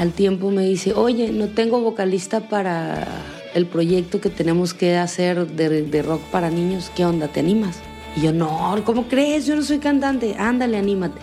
Al 0.00 0.12
tiempo 0.12 0.50
me 0.50 0.64
dice, 0.64 0.94
oye, 0.94 1.30
no 1.30 1.48
tengo 1.48 1.82
vocalista 1.82 2.48
para 2.48 3.06
el 3.52 3.66
proyecto 3.66 4.18
que 4.18 4.30
tenemos 4.30 4.72
que 4.72 4.96
hacer 4.96 5.46
de, 5.46 5.82
de 5.82 6.02
rock 6.02 6.22
para 6.30 6.48
niños. 6.48 6.90
¿Qué 6.96 7.04
onda? 7.04 7.28
¿Te 7.28 7.40
animas? 7.40 7.76
Y 8.16 8.22
yo, 8.22 8.32
no, 8.32 8.80
¿cómo 8.86 9.08
crees? 9.08 9.44
Yo 9.44 9.54
no 9.56 9.62
soy 9.62 9.78
cantante. 9.78 10.36
Ándale, 10.38 10.78
anímate. 10.78 11.20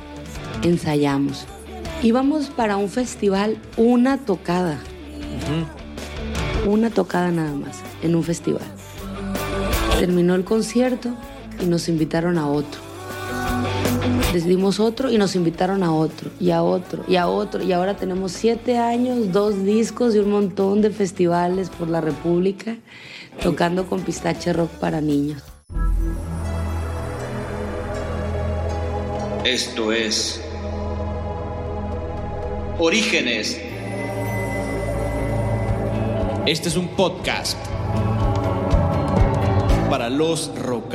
Ensayamos. 0.62 1.48
Íbamos 2.04 2.52
para 2.52 2.78
un 2.78 2.88
festival, 2.88 3.58
una 3.78 4.20
tocada. 4.20 4.80
Una 6.68 6.92
tocada 6.92 7.32
nada 7.32 7.54
más, 7.54 7.80
en 8.04 8.16
un 8.16 8.24
festival. 8.24 8.62
Terminó 9.98 10.36
el 10.36 10.44
concierto 10.44 11.16
y 11.60 11.66
nos 11.66 11.90
invitaron 11.90 12.38
a 12.38 12.48
otro. 12.48 12.87
Decidimos 14.34 14.80
otro 14.80 15.12
y 15.12 15.18
nos 15.18 15.36
invitaron 15.36 15.84
a 15.84 15.94
otro, 15.94 16.30
y 16.40 16.52
a 16.52 16.64
otro, 16.64 17.04
y 17.08 17.16
a 17.16 17.28
otro. 17.28 17.64
Y 17.64 17.72
ahora 17.72 17.96
tenemos 17.96 18.32
siete 18.32 18.78
años, 18.78 19.32
dos 19.32 19.64
discos 19.64 20.16
y 20.16 20.20
un 20.20 20.32
montón 20.32 20.82
de 20.82 20.92
festivales 20.92 21.70
por 21.70 21.90
la 21.90 22.02
República, 22.02 22.78
tocando 23.42 23.88
con 23.88 24.02
pistache 24.02 24.54
rock 24.54 24.70
para 24.72 25.02
niños. 25.02 25.44
Esto 29.44 29.92
es 29.92 30.42
Orígenes. 32.80 33.60
Este 36.46 36.70
es 36.70 36.76
un 36.76 36.90
podcast 36.90 37.58
para 39.90 40.10
los 40.10 40.52
rock 40.60 40.94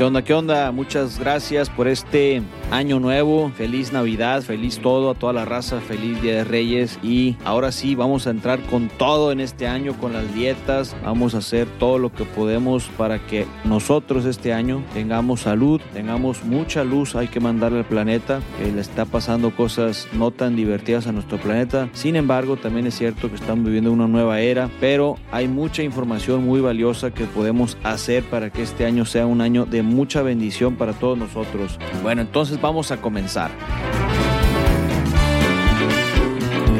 ¿Qué 0.00 0.04
onda? 0.04 0.24
¿Qué 0.24 0.32
onda? 0.32 0.72
Muchas 0.72 1.18
gracias 1.18 1.68
por 1.68 1.86
este 1.86 2.40
año 2.70 3.00
nuevo, 3.00 3.50
feliz 3.56 3.92
Navidad, 3.92 4.42
feliz 4.42 4.78
todo 4.78 5.10
a 5.10 5.14
toda 5.14 5.32
la 5.32 5.44
raza, 5.44 5.80
feliz 5.80 6.20
Día 6.22 6.36
de 6.36 6.44
Reyes. 6.44 6.98
Y 7.02 7.36
ahora 7.44 7.72
sí 7.72 7.94
vamos 7.94 8.26
a 8.26 8.30
entrar 8.30 8.60
con 8.62 8.88
todo 8.88 9.32
en 9.32 9.40
este 9.40 9.66
año, 9.66 9.94
con 9.94 10.12
las 10.12 10.32
dietas, 10.34 10.96
vamos 11.04 11.34
a 11.34 11.38
hacer 11.38 11.66
todo 11.78 11.98
lo 11.98 12.12
que 12.12 12.24
podemos 12.24 12.88
para 12.96 13.18
que 13.18 13.46
nosotros 13.64 14.24
este 14.24 14.52
año 14.52 14.84
tengamos 14.94 15.40
salud, 15.40 15.80
tengamos 15.92 16.44
mucha 16.44 16.84
luz, 16.84 17.16
hay 17.16 17.28
que 17.28 17.40
mandarle 17.40 17.78
al 17.78 17.84
planeta, 17.84 18.40
que 18.58 18.70
le 18.70 18.80
está 18.80 19.04
pasando 19.04 19.54
cosas 19.54 20.08
no 20.12 20.30
tan 20.30 20.56
divertidas 20.56 21.06
a 21.06 21.12
nuestro 21.12 21.38
planeta, 21.38 21.88
sin 21.92 22.16
embargo 22.16 22.56
también 22.56 22.86
es 22.86 22.96
cierto 22.96 23.28
que 23.28 23.36
estamos 23.36 23.64
viviendo 23.64 23.92
una 23.92 24.06
nueva 24.06 24.40
era, 24.40 24.70
pero 24.80 25.16
hay 25.32 25.48
mucha 25.48 25.82
información 25.82 26.44
muy 26.44 26.60
valiosa 26.60 27.10
que 27.10 27.24
podemos 27.24 27.76
hacer 27.82 28.22
para 28.24 28.50
que 28.50 28.62
este 28.62 28.86
año 28.86 29.04
sea 29.04 29.26
un 29.26 29.40
año 29.40 29.66
de 29.66 29.82
mucha 29.82 30.22
bendición 30.22 30.76
para 30.76 30.92
todos 30.92 31.18
nosotros. 31.18 31.78
Bueno, 32.02 32.22
entonces 32.22 32.59
vamos 32.60 32.90
a 32.92 32.96
comenzar. 32.96 33.50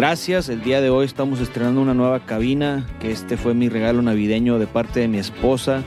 Gracias, 0.00 0.48
el 0.48 0.62
día 0.62 0.80
de 0.80 0.88
hoy 0.88 1.04
estamos 1.04 1.40
estrenando 1.40 1.82
una 1.82 1.92
nueva 1.92 2.20
cabina, 2.20 2.86
que 3.00 3.12
este 3.12 3.36
fue 3.36 3.52
mi 3.52 3.68
regalo 3.68 4.00
navideño 4.00 4.58
de 4.58 4.66
parte 4.66 5.00
de 5.00 5.08
mi 5.08 5.18
esposa 5.18 5.82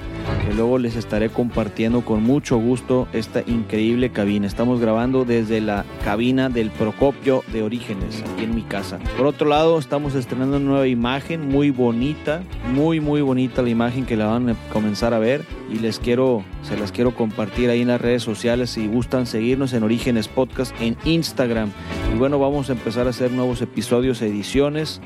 que 0.45 0.53
luego 0.53 0.77
les 0.77 0.95
estaré 0.95 1.29
compartiendo 1.29 2.01
con 2.01 2.21
mucho 2.21 2.57
gusto 2.57 3.07
esta 3.11 3.41
increíble 3.47 4.11
cabina. 4.11 4.45
Estamos 4.45 4.79
grabando 4.79 5.25
desde 5.25 5.61
la 5.61 5.83
cabina 6.03 6.49
del 6.49 6.69
Procopio 6.69 7.43
de 7.51 7.63
Orígenes, 7.63 8.23
aquí 8.33 8.43
en 8.43 8.53
mi 8.53 8.61
casa. 8.61 8.99
Por 9.17 9.25
otro 9.25 9.49
lado, 9.49 9.79
estamos 9.79 10.13
estrenando 10.13 10.57
una 10.57 10.65
nueva 10.67 10.87
imagen 10.87 11.47
muy 11.47 11.71
bonita, 11.71 12.43
muy 12.71 12.99
muy 12.99 13.21
bonita 13.21 13.63
la 13.63 13.69
imagen 13.69 14.05
que 14.05 14.15
la 14.15 14.27
van 14.27 14.49
a 14.49 14.55
comenzar 14.71 15.15
a 15.15 15.19
ver 15.19 15.43
y 15.71 15.79
les 15.79 15.97
quiero, 15.97 16.43
se 16.61 16.77
las 16.77 16.91
quiero 16.91 17.15
compartir 17.15 17.71
ahí 17.71 17.81
en 17.81 17.87
las 17.87 17.99
redes 17.99 18.21
sociales 18.21 18.69
si 18.69 18.85
gustan 18.85 19.25
seguirnos 19.25 19.73
en 19.73 19.81
Orígenes 19.81 20.27
Podcast 20.27 20.71
en 20.79 20.97
Instagram. 21.03 21.71
Y 22.13 22.15
bueno, 22.15 22.37
vamos 22.37 22.69
a 22.69 22.73
empezar 22.73 23.07
a 23.07 23.09
hacer 23.09 23.31
nuevos 23.31 23.61
episodios, 23.63 24.21
ediciones. 24.21 25.01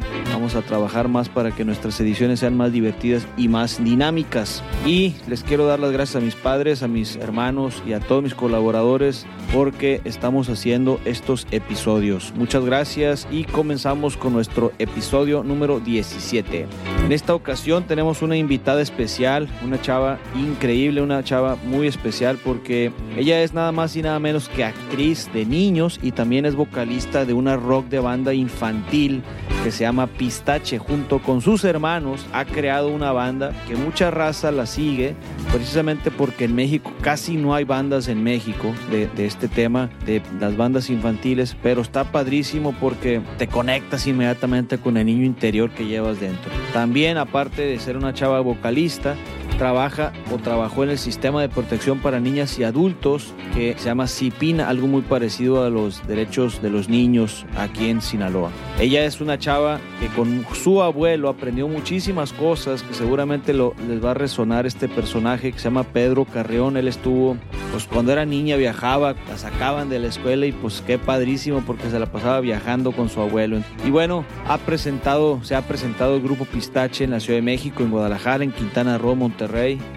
Vamos 0.48 0.64
a 0.64 0.66
trabajar 0.66 1.10
más 1.10 1.28
para 1.28 1.52
que 1.52 1.66
nuestras 1.66 2.00
ediciones 2.00 2.40
sean 2.40 2.56
más 2.56 2.72
divertidas 2.72 3.28
y 3.36 3.50
más 3.50 3.84
dinámicas. 3.84 4.64
Y 4.86 5.14
les 5.28 5.44
quiero 5.44 5.66
dar 5.66 5.82
las 5.82 5.92
gracias 5.92 6.16
a 6.16 6.26
mis 6.26 6.36
padres, 6.36 6.84
a 6.84 6.88
mis 6.88 7.18
hermanos 7.18 7.84
y 7.86 7.92
a 7.92 8.00
todos 8.00 8.24
mis 8.24 8.34
colaboradores 8.34 9.26
porque 9.54 10.00
estamos 10.06 10.48
haciendo 10.48 11.02
estos 11.04 11.48
episodios. 11.52 12.34
Muchas 12.36 12.64
gracias 12.64 13.28
y 13.30 13.44
comenzamos 13.44 14.16
con 14.16 14.32
nuestro 14.32 14.72
episodio 14.80 15.44
número 15.44 15.82
17. 15.82 16.66
En 17.06 17.12
esta 17.12 17.36
ocasión 17.36 17.84
tenemos 17.84 18.22
una 18.22 18.38
invitada 18.38 18.82
especial, 18.82 19.50
una 19.66 19.82
chava 19.82 20.18
increíble, 20.34 21.02
una 21.02 21.24
chava 21.26 21.58
muy 21.58 21.88
especial 21.88 22.38
porque 22.42 22.94
ella 23.18 23.42
es 23.42 23.54
nada 23.54 23.74
más 23.74 23.98
y 23.98 24.02
nada 24.02 24.20
menos 24.20 24.48
que 24.48 24.64
actriz 24.64 25.30
de 25.34 25.46
niños 25.46 26.00
y 26.02 26.12
también 26.12 26.46
es 26.46 26.56
vocalista 26.56 27.26
de 27.26 27.34
una 27.34 27.58
rock 27.58 27.88
de 27.88 28.00
banda 28.00 28.34
infantil 28.34 29.24
que 29.64 29.72
se 29.72 29.84
llama 29.84 30.08
Pistache. 30.38 30.78
Junto 30.78 31.20
con 31.20 31.42
sus 31.42 31.64
hermanos 31.64 32.26
ha 32.32 32.46
creado 32.46 32.90
una 32.90 33.12
banda 33.12 33.54
que 33.68 33.76
mucha 33.76 34.12
raza 34.12 34.52
la 34.52 34.68
sigue 34.68 35.16
precisamente 35.52 36.12
porque 36.12 36.46
en 36.46 36.54
México 36.54 36.94
casi 37.02 37.38
no 37.38 37.56
hay 37.56 37.64
bandas 37.64 38.08
en 38.08 38.24
México 38.24 38.72
de, 38.92 39.08
de 39.08 39.26
este 39.26 39.48
tema, 39.48 39.90
de 40.06 40.22
las 40.40 40.56
bandas 40.56 40.92
infantiles, 40.92 41.58
pero 41.64 41.82
está 41.82 42.12
padrísimo 42.12 42.76
porque 42.80 43.22
te 43.40 43.48
conectas 43.48 44.06
inmediatamente 44.06 44.78
con 44.78 44.98
el 44.98 45.08
niño 45.08 45.26
interior 45.26 45.72
que 45.72 45.88
llevas 45.88 46.20
dentro. 46.20 46.52
También 46.72 47.18
aparte 47.18 47.64
de 47.64 47.80
ser 47.80 47.98
una 47.98 48.14
chava 48.14 48.40
vocalista, 48.42 49.16
trabaja 49.58 50.14
o 50.32 50.38
trabajó 50.38 50.84
en 50.84 50.92
el 50.92 50.98
sistema 50.98 51.42
de 51.42 51.50
protección 51.50 52.00
para 52.00 52.20
niñas 52.20 52.58
y 52.60 52.64
adultos 52.64 53.34
que 53.54 53.76
se 53.78 53.86
llama 53.86 54.08
CIPINA, 54.08 54.70
algo 54.70 54.88
muy 54.88 55.02
parecido 55.02 55.64
a 55.64 55.70
los 55.70 56.06
derechos 56.08 56.62
de 56.62 56.70
los 56.70 56.90
niños 56.90 57.46
aquí 57.58 57.90
en 57.90 58.02
Sinaloa. 58.02 58.52
Ella 58.80 59.04
es 59.06 59.20
una 59.20 59.40
chava 59.40 59.80
que 60.00 60.08
con 60.08 60.46
su 60.54 60.82
abuelo 60.82 61.30
aprendió 61.30 61.68
muchísimas 61.68 62.34
cosas 62.34 62.84
que 62.84 62.94
seguramente 62.94 63.54
lo, 63.54 63.74
les 63.88 64.04
va 64.04 64.12
a 64.12 64.14
resonar 64.14 64.66
este 64.66 64.88
personaje 64.88 65.52
que 65.52 65.58
se 65.58 65.66
llama 65.66 65.84
Pedro 65.84 66.26
Carreón. 66.26 66.78
Él 66.78 66.88
estuvo, 66.88 67.38
pues 67.72 67.86
cuando 67.86 68.12
era 68.12 68.26
niña 68.26 68.56
viajaba, 68.56 69.16
la 69.28 69.38
sacaban 69.38 69.90
de 69.90 70.00
la 70.00 70.08
escuela 70.08 70.46
y 70.46 70.52
pues 70.52 70.84
qué 70.86 71.00
padrísimo 71.00 71.64
porque 71.66 71.90
se 71.90 72.00
la 72.00 72.06
pasaba 72.12 72.40
viajando 72.40 72.92
con 72.92 73.10
su 73.10 73.22
abuelo. 73.22 73.62
Y 73.86 73.90
bueno, 73.90 74.24
ha 74.48 74.58
presentado, 74.60 75.44
se 75.44 75.56
ha 75.56 75.64
presentado 75.64 76.16
el 76.16 76.22
grupo 76.22 76.46
Pistache 76.46 77.04
en 77.04 77.12
la 77.12 77.20
Ciudad 77.20 77.38
de 77.38 77.44
México, 77.44 77.84
en 77.84 77.92
Guadalajara, 77.92 78.44
en 78.44 78.52
Quintana 78.52 78.98
Roo, 78.98 79.16
Monterrey 79.16 79.47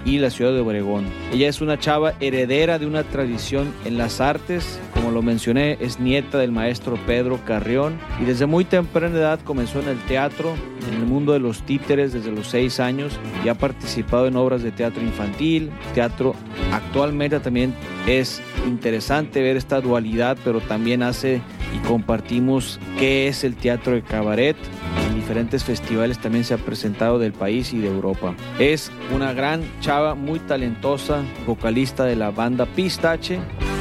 y 0.04 0.18
la 0.18 0.30
ciudad 0.30 0.52
de 0.52 0.60
Obregón. 0.60 1.06
Ella 1.32 1.48
es 1.48 1.60
una 1.60 1.78
chava 1.78 2.14
heredera 2.20 2.78
de 2.78 2.86
una 2.86 3.02
tradición 3.02 3.72
en 3.84 3.98
las 3.98 4.20
artes, 4.20 4.78
como 4.94 5.10
lo 5.10 5.22
mencioné, 5.22 5.76
es 5.80 5.98
nieta 5.98 6.38
del 6.38 6.52
maestro 6.52 6.96
Pedro 7.06 7.40
Carrión 7.44 7.98
y 8.20 8.24
desde 8.24 8.46
muy 8.46 8.64
temprana 8.64 9.16
edad 9.16 9.40
comenzó 9.42 9.80
en 9.80 9.88
el 9.88 9.98
teatro, 10.04 10.54
en 10.88 10.94
el 10.94 11.06
mundo 11.06 11.32
de 11.32 11.40
los 11.40 11.62
títeres 11.62 12.12
desde 12.12 12.30
los 12.30 12.46
seis 12.46 12.78
años 12.78 13.18
y 13.44 13.48
ha 13.48 13.54
participado 13.54 14.26
en 14.26 14.36
obras 14.36 14.62
de 14.62 14.70
teatro 14.70 15.02
infantil, 15.02 15.70
teatro 15.94 16.34
actualmente 16.72 17.40
también 17.40 17.74
es 18.06 18.40
interesante 18.66 19.42
ver 19.42 19.56
esta 19.56 19.80
dualidad, 19.80 20.38
pero 20.44 20.60
también 20.60 21.02
hace 21.02 21.40
y 21.74 21.78
compartimos 21.86 22.78
qué 22.98 23.28
es 23.28 23.44
el 23.44 23.56
teatro 23.56 23.94
de 23.94 24.02
cabaret. 24.02 24.56
En 25.08 25.14
diferentes 25.14 25.64
festivales 25.64 26.18
también 26.18 26.44
se 26.44 26.54
ha 26.54 26.58
presentado 26.58 27.18
del 27.18 27.32
país 27.32 27.72
y 27.72 27.78
de 27.78 27.88
Europa. 27.88 28.34
Es 28.58 28.90
una 29.14 29.32
gran 29.40 29.64
chava, 29.80 30.14
muy 30.14 30.38
talentosa, 30.38 31.22
vocalista 31.46 32.04
de 32.04 32.14
la 32.14 32.30
banda 32.30 32.66
Pistache 32.66 33.38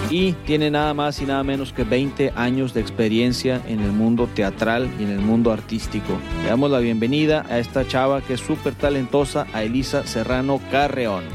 y 0.09 0.31
tiene 0.46 0.72
nada 0.72 0.94
más 0.94 1.22
y 1.22 1.25
nada 1.25 1.44
menos 1.44 1.74
que 1.74 1.84
20 1.84 2.31
años 2.38 2.74
de 2.74 2.80
experiencia 2.80 3.62
en 3.68 3.81
el 3.81 3.92
mundo 3.92 4.30
teatral 4.34 4.90
y 4.98 5.03
en 5.03 5.09
el 5.09 5.19
mundo 5.19 5.52
artístico. 5.52 6.18
Le 6.44 6.48
damos 6.48 6.72
la 6.72 6.80
bienvenida 6.80 7.45
a 7.50 7.60
esta 7.60 7.86
chava 7.86 8.22
que 8.22 8.36
es 8.36 8.39
súper 8.39 8.74
talentosa, 8.74 9.48
a 9.51 9.62
Elisa 9.63 10.07
Serrano 10.07 10.62
Carreón. 10.72 11.25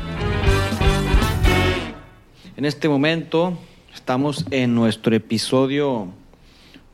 En 2.57 2.65
este 2.65 2.89
momento 2.89 3.59
estamos 3.95 4.47
en 4.51 4.75
nuestro 4.75 5.15
episodio, 5.15 6.09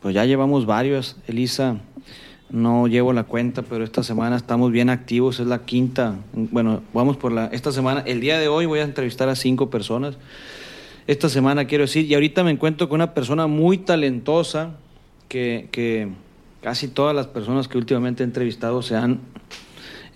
pues 0.02 0.16
ya 0.16 0.24
llevamos 0.24 0.66
varios, 0.66 1.16
Elisa, 1.28 1.76
no 2.50 2.86
llevo 2.86 3.12
la 3.12 3.24
cuenta, 3.24 3.62
pero 3.62 3.84
esta 3.84 4.02
semana 4.02 4.36
estamos 4.36 4.72
bien 4.72 4.90
activos, 4.90 5.40
es 5.40 5.46
la 5.46 5.64
quinta, 5.64 6.16
bueno, 6.32 6.82
vamos 6.92 7.16
por 7.16 7.32
la, 7.32 7.46
esta 7.46 7.72
semana, 7.72 8.02
el 8.06 8.20
día 8.20 8.38
de 8.38 8.48
hoy 8.48 8.66
voy 8.66 8.80
a 8.80 8.84
entrevistar 8.84 9.28
a 9.28 9.36
cinco 9.36 9.70
personas, 9.70 10.16
esta 11.06 11.28
semana 11.28 11.66
quiero 11.66 11.82
decir, 11.82 12.06
y 12.06 12.14
ahorita 12.14 12.44
me 12.44 12.50
encuentro 12.50 12.88
con 12.88 12.96
una 12.96 13.14
persona 13.14 13.46
muy 13.46 13.78
talentosa, 13.78 14.70
que, 15.28 15.68
que 15.70 16.08
casi 16.60 16.88
todas 16.88 17.14
las 17.14 17.26
personas 17.26 17.68
que 17.68 17.78
últimamente 17.78 18.22
he 18.22 18.26
entrevistado 18.26 18.82
se 18.82 18.96
han 18.96 19.20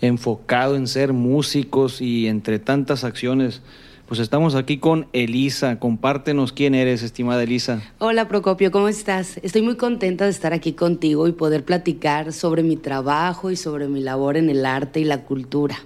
enfocado 0.01 0.77
en 0.77 0.87
ser 0.87 1.13
músicos 1.13 2.01
y 2.01 2.27
entre 2.27 2.59
tantas 2.59 3.05
acciones, 3.05 3.63
pues 4.07 4.21
estamos 4.21 4.55
aquí 4.55 4.79
con 4.79 5.07
Elisa. 5.13 5.79
Compártenos 5.79 6.53
quién 6.53 6.75
eres, 6.75 7.03
estimada 7.03 7.43
Elisa. 7.43 7.83
Hola 7.99 8.29
Procopio, 8.29 8.71
¿cómo 8.71 8.89
estás? 8.89 9.39
Estoy 9.43 9.63
muy 9.63 9.77
contenta 9.77 10.25
de 10.25 10.31
estar 10.31 10.53
aquí 10.53 10.73
contigo 10.73 11.29
y 11.29 11.33
poder 11.33 11.65
platicar 11.65 12.33
sobre 12.33 12.63
mi 12.63 12.77
trabajo 12.77 13.51
y 13.51 13.57
sobre 13.57 13.89
mi 13.89 14.01
labor 14.01 14.37
en 14.37 14.51
el 14.51 14.67
arte 14.67 15.01
y 15.01 15.05
la 15.05 15.23
cultura. 15.23 15.77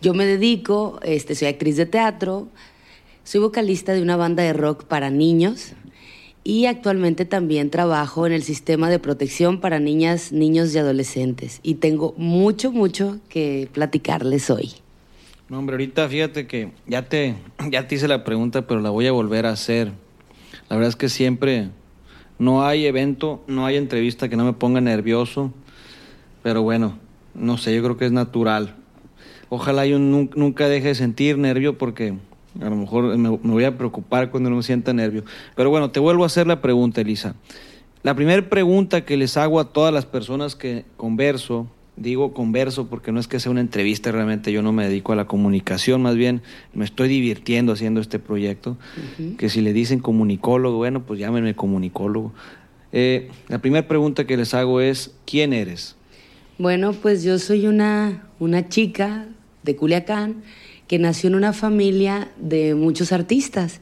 Yo 0.00 0.14
me 0.14 0.26
dedico, 0.26 1.00
este, 1.02 1.34
soy 1.34 1.48
actriz 1.48 1.76
de 1.76 1.86
teatro, 1.86 2.48
Soy 3.28 3.42
vocalista 3.42 3.92
de 3.92 4.00
una 4.00 4.16
banda 4.16 4.42
de 4.42 4.54
rock 4.54 4.84
para 4.84 5.10
niños 5.10 5.72
y 6.44 6.64
actualmente 6.64 7.26
también 7.26 7.68
trabajo 7.68 8.26
en 8.26 8.32
el 8.32 8.42
sistema 8.42 8.88
de 8.88 8.98
protección 8.98 9.60
para 9.60 9.80
niñas, 9.80 10.32
niños 10.32 10.74
y 10.74 10.78
adolescentes. 10.78 11.60
Y 11.62 11.74
tengo 11.74 12.14
mucho, 12.16 12.72
mucho 12.72 13.18
que 13.28 13.68
platicarles 13.70 14.48
hoy. 14.48 14.76
No, 15.48 15.58
hombre, 15.58 15.74
ahorita 15.74 16.06
fíjate 16.10 16.46
que 16.46 16.72
ya 16.86 17.08
te, 17.08 17.34
ya 17.70 17.88
te 17.88 17.94
hice 17.94 18.06
la 18.06 18.22
pregunta, 18.22 18.66
pero 18.66 18.80
la 18.80 18.90
voy 18.90 19.06
a 19.06 19.12
volver 19.12 19.46
a 19.46 19.50
hacer. 19.50 19.92
La 20.68 20.76
verdad 20.76 20.90
es 20.90 20.96
que 20.96 21.08
siempre 21.08 21.70
no 22.38 22.66
hay 22.66 22.84
evento, 22.84 23.42
no 23.46 23.64
hay 23.64 23.76
entrevista 23.76 24.28
que 24.28 24.36
no 24.36 24.44
me 24.44 24.52
ponga 24.52 24.82
nervioso, 24.82 25.52
pero 26.42 26.62
bueno, 26.62 26.98
no 27.34 27.56
sé, 27.56 27.74
yo 27.74 27.82
creo 27.82 27.96
que 27.96 28.04
es 28.04 28.12
natural. 28.12 28.76
Ojalá 29.48 29.86
yo 29.86 29.98
nunca 29.98 30.68
deje 30.68 30.88
de 30.88 30.94
sentir 30.94 31.38
nervio 31.38 31.78
porque 31.78 32.14
a 32.60 32.68
lo 32.68 32.76
mejor 32.76 33.16
me, 33.16 33.30
voy 33.30 33.64
a 33.64 33.78
preocupar 33.78 34.30
cuando 34.30 34.50
no 34.50 34.56
me 34.56 34.62
sienta 34.62 34.92
nervio. 34.92 35.24
Pero 35.56 35.70
bueno, 35.70 35.90
te 35.90 36.00
vuelvo 36.00 36.24
a 36.24 36.26
hacer 36.26 36.46
la 36.46 36.60
pregunta, 36.60 37.00
Elisa. 37.00 37.34
La 38.02 38.14
primera 38.14 38.46
pregunta 38.48 39.06
que 39.06 39.16
les 39.16 39.38
hago 39.38 39.60
a 39.60 39.72
todas 39.72 39.94
las 39.94 40.04
personas 40.04 40.54
que 40.54 40.84
converso, 40.98 41.68
digo 42.00 42.32
converso 42.32 42.88
porque 42.88 43.12
no 43.12 43.20
es 43.20 43.28
que 43.28 43.40
sea 43.40 43.50
una 43.50 43.60
entrevista, 43.60 44.12
realmente 44.12 44.52
yo 44.52 44.62
no 44.62 44.72
me 44.72 44.84
dedico 44.86 45.12
a 45.12 45.16
la 45.16 45.26
comunicación, 45.26 46.02
más 46.02 46.16
bien 46.16 46.42
me 46.72 46.84
estoy 46.84 47.08
divirtiendo 47.08 47.72
haciendo 47.72 48.00
este 48.00 48.18
proyecto, 48.18 48.76
que 49.36 49.48
si 49.48 49.60
le 49.60 49.72
dicen 49.72 50.00
comunicólogo, 50.00 50.76
bueno, 50.78 51.04
pues 51.04 51.20
llámenme 51.20 51.54
comunicólogo. 51.54 52.32
Eh, 52.92 53.30
la 53.48 53.58
primera 53.58 53.86
pregunta 53.86 54.26
que 54.26 54.36
les 54.36 54.54
hago 54.54 54.80
es, 54.80 55.14
¿quién 55.26 55.52
eres? 55.52 55.96
Bueno, 56.58 56.92
pues 56.92 57.22
yo 57.22 57.38
soy 57.38 57.66
una, 57.66 58.26
una 58.38 58.68
chica 58.68 59.26
de 59.62 59.76
Culiacán 59.76 60.42
que 60.86 60.98
nació 60.98 61.28
en 61.28 61.34
una 61.34 61.52
familia 61.52 62.28
de 62.38 62.74
muchos 62.74 63.12
artistas. 63.12 63.80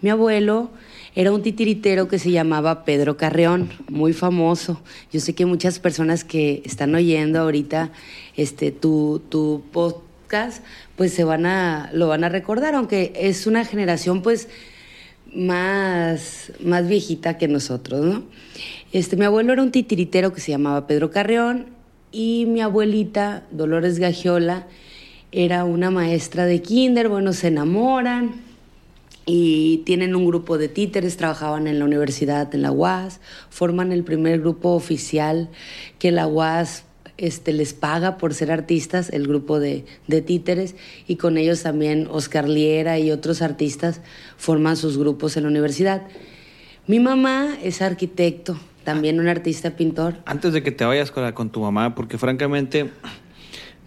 Mi 0.00 0.10
abuelo 0.10 0.70
era 1.16 1.32
un 1.32 1.42
titiritero 1.42 2.06
que 2.06 2.20
se 2.20 2.30
llamaba 2.30 2.84
Pedro 2.84 3.16
Carreón, 3.16 3.70
muy 3.88 4.12
famoso. 4.12 4.80
Yo 5.12 5.18
sé 5.18 5.34
que 5.34 5.46
muchas 5.46 5.80
personas 5.80 6.22
que 6.22 6.62
están 6.64 6.94
oyendo 6.94 7.40
ahorita 7.40 7.90
este, 8.36 8.70
tu, 8.70 9.20
tu 9.28 9.64
podcast, 9.72 10.62
pues 10.94 11.12
se 11.12 11.24
van 11.24 11.46
a, 11.46 11.90
lo 11.92 12.06
van 12.06 12.22
a 12.22 12.28
recordar, 12.28 12.76
aunque 12.76 13.12
es 13.16 13.48
una 13.48 13.64
generación 13.64 14.22
pues 14.22 14.48
más, 15.34 16.52
más 16.62 16.86
viejita 16.86 17.36
que 17.36 17.48
nosotros, 17.48 18.04
¿no? 18.04 18.22
Este, 18.92 19.16
mi 19.16 19.24
abuelo 19.24 19.52
era 19.52 19.62
un 19.62 19.72
titiritero 19.72 20.32
que 20.32 20.40
se 20.40 20.52
llamaba 20.52 20.86
Pedro 20.86 21.10
Carreón 21.10 21.66
y 22.12 22.46
mi 22.46 22.60
abuelita, 22.60 23.42
Dolores 23.50 23.98
Gagiola, 23.98 24.68
era 25.32 25.64
una 25.64 25.90
maestra 25.90 26.46
de 26.46 26.62
kinder, 26.62 27.08
bueno, 27.08 27.32
se 27.32 27.48
enamoran 27.48 28.47
y 29.30 29.82
tienen 29.84 30.16
un 30.16 30.24
grupo 30.24 30.56
de 30.56 30.68
títeres, 30.68 31.18
trabajaban 31.18 31.66
en 31.66 31.78
la 31.78 31.84
universidad, 31.84 32.54
en 32.54 32.62
la 32.62 32.72
UAS, 32.72 33.20
forman 33.50 33.92
el 33.92 34.02
primer 34.02 34.40
grupo 34.40 34.70
oficial 34.70 35.50
que 35.98 36.10
la 36.10 36.26
UAS 36.26 36.84
este, 37.18 37.52
les 37.52 37.74
paga 37.74 38.16
por 38.16 38.32
ser 38.32 38.50
artistas, 38.50 39.10
el 39.10 39.28
grupo 39.28 39.60
de, 39.60 39.84
de, 40.06 40.22
títeres, 40.22 40.76
y 41.06 41.16
con 41.16 41.36
ellos 41.36 41.62
también 41.62 42.08
Oscar 42.10 42.48
Liera 42.48 42.98
y 42.98 43.10
otros 43.10 43.42
artistas 43.42 44.00
forman 44.38 44.78
sus 44.78 44.96
grupos 44.96 45.36
en 45.36 45.42
la 45.42 45.50
universidad. 45.50 46.06
Mi 46.86 46.98
mamá 46.98 47.54
es 47.62 47.82
arquitecto, 47.82 48.58
también 48.82 49.20
un 49.20 49.28
artista 49.28 49.76
pintor. 49.76 50.14
Antes 50.24 50.54
de 50.54 50.62
que 50.62 50.70
te 50.70 50.86
vayas 50.86 51.10
con, 51.10 51.30
con 51.32 51.50
tu 51.50 51.60
mamá, 51.60 51.94
porque 51.94 52.16
francamente 52.16 52.88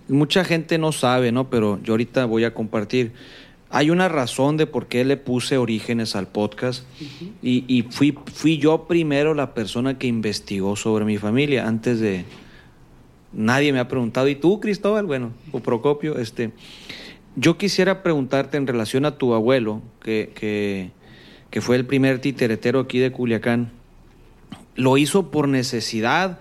mucha 0.08 0.44
gente 0.44 0.78
no 0.78 0.92
sabe, 0.92 1.32
¿no? 1.32 1.50
Pero 1.50 1.80
yo 1.82 1.94
ahorita 1.94 2.26
voy 2.26 2.44
a 2.44 2.54
compartir. 2.54 3.14
Hay 3.72 3.90
una 3.90 4.10
razón 4.10 4.58
de 4.58 4.68
por 4.68 4.88
qué 4.88 5.06
le 5.06 5.18
puse 5.18 5.58
orígenes 5.58 6.16
al 6.16 6.28
podcast 6.28 6.84
y, 7.42 7.64
y, 7.68 7.84
fui, 7.84 8.18
fui 8.34 8.58
yo 8.58 8.86
primero 8.86 9.34
la 9.34 9.54
persona 9.54 9.98
que 9.98 10.08
investigó 10.08 10.76
sobre 10.76 11.06
mi 11.06 11.18
familia 11.18 11.68
antes 11.68 12.00
de... 12.00 12.26
Nadie 13.34 13.72
me 13.72 13.80
ha 13.80 13.88
preguntado, 13.88 14.28
¿y 14.28 14.36
tú, 14.36 14.60
Cristóbal? 14.60 15.06
Bueno, 15.06 15.32
o 15.52 15.62
Procopio, 15.62 16.18
este... 16.18 16.52
Yo 17.38 17.58
quisiera 17.58 18.04
preguntarte 18.04 18.58
en 18.58 18.68
relación 18.68 19.06
a 19.06 19.18
tu 19.18 19.34
abuelo, 19.34 19.82
que, 20.04 20.34
que, 20.36 20.92
que 21.50 21.62
fue 21.62 21.78
el 21.78 21.86
primer 21.86 22.20
titeretero 22.20 22.82
aquí 22.82 23.00
de 23.00 23.14
Culiacán. 23.14 23.72
¿Lo 24.76 24.98
hizo 24.98 25.32
por 25.32 25.48
necesidad 25.48 26.40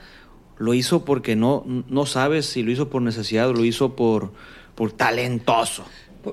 lo 0.60 0.74
hizo 0.74 1.06
porque 1.06 1.36
no, 1.36 1.64
no 1.66 2.04
sabes 2.04 2.44
si 2.44 2.62
lo 2.62 2.70
hizo 2.70 2.90
por 2.90 3.00
necesidad 3.00 3.48
o 3.48 3.54
lo 3.54 3.64
hizo 3.64 3.96
por, 3.96 4.30
por 4.74 4.92
talentoso. 4.92 5.86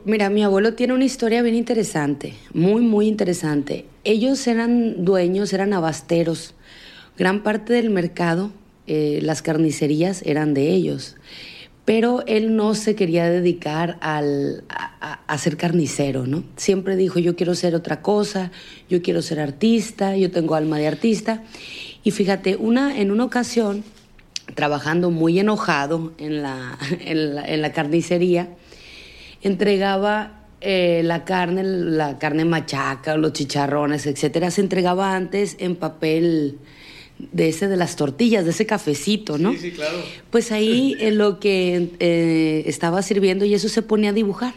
Mira, 0.04 0.30
mi 0.30 0.44
abuelo 0.44 0.74
tiene 0.74 0.94
una 0.94 1.06
historia 1.06 1.42
bien 1.42 1.56
interesante, 1.56 2.34
muy, 2.54 2.81
muy 2.81 3.07
interesante. 3.07 3.86
Ellos 4.04 4.45
eran 4.48 5.06
dueños, 5.06 5.54
eran 5.54 5.74
abasteros. 5.74 6.56
Gran 7.18 7.42
parte 7.42 7.74
del 7.74 7.89
mercado, 7.89 8.51
eh, 8.86 9.19
las 9.22 9.42
carnicerías 9.42 10.22
eran 10.24 10.54
de 10.54 10.72
ellos. 10.72 11.16
Pero 11.86 12.25
él 12.28 12.57
no 12.57 12.75
se 12.75 12.95
quería 12.95 13.30
dedicar 13.30 13.98
al, 14.01 14.66
a, 14.68 15.22
a, 15.25 15.38
ser 15.38 15.56
carnicero, 15.56 16.28
¿no? 16.28 16.44
Siempre 16.57 16.98
dijo, 16.98 17.19
yo 17.19 17.38
quiero 17.38 17.56
ser 17.56 17.74
otra 17.74 18.01
cosa, 18.01 18.51
yo 18.89 19.01
quiero 19.01 19.22
ser 19.22 19.39
artista, 19.39 20.18
yo 20.18 20.30
tengo 20.31 20.56
alma 20.56 20.78
de 20.80 20.88
artista. 20.88 21.44
Y 22.04 22.12
fíjate, 22.12 22.57
una, 22.57 23.00
en 23.00 23.10
una 23.10 23.24
ocasión 23.24 23.86
trabajando 24.56 25.12
muy 25.12 25.39
enojado 25.39 26.13
en 26.18 26.42
la, 26.42 26.78
carnicería, 27.74 28.50
entregaba 29.42 30.45
eh, 30.62 31.01
la 31.04 31.25
carne, 31.25 31.63
la 31.63 32.18
carne 32.18 32.45
machaca, 32.45 33.18
los 33.18 33.34
chicharrones, 33.34 34.06
etcétera, 34.06 34.51
se 34.51 34.62
entregaba 34.62 35.16
antes 35.16 35.56
en 35.60 35.75
papel 35.75 36.57
de 37.19 37.50
ese 37.50 37.68
de 37.68 37.78
las 37.78 37.95
tortillas, 37.95 38.45
de 38.45 38.51
ese 38.51 38.66
cafecito, 38.66 39.38
¿no? 39.38 39.51
Sí, 39.54 39.57
sí, 39.57 39.72
claro. 39.72 39.98
Pues 40.30 40.51
ahí 40.51 40.95
en 41.00 41.18
lo 41.18 41.39
que 41.39 41.89
eh, 42.00 42.63
estaba 42.66 43.01
sirviendo 43.01 43.45
y 43.45 43.54
eso 43.54 43.69
se 43.69 43.81
ponía 43.81 44.12
a 44.12 44.13
dibujar. 44.13 44.54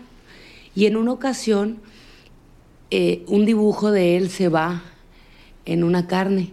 Y 0.75 0.87
en 0.87 0.97
una 0.97 1.12
ocasión, 1.12 1.79
eh, 2.91 3.23
un 3.27 3.44
dibujo 3.44 3.91
de 3.91 4.17
él 4.17 4.31
se 4.31 4.49
va 4.49 4.82
en 5.65 5.85
una 5.85 6.06
carne 6.06 6.53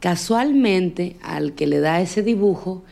Casualmente, 0.00 1.16
al 1.22 1.54
que 1.54 1.66
le 1.66 1.80
da 1.80 2.00
ese 2.00 2.22
dibujo, 2.22 2.84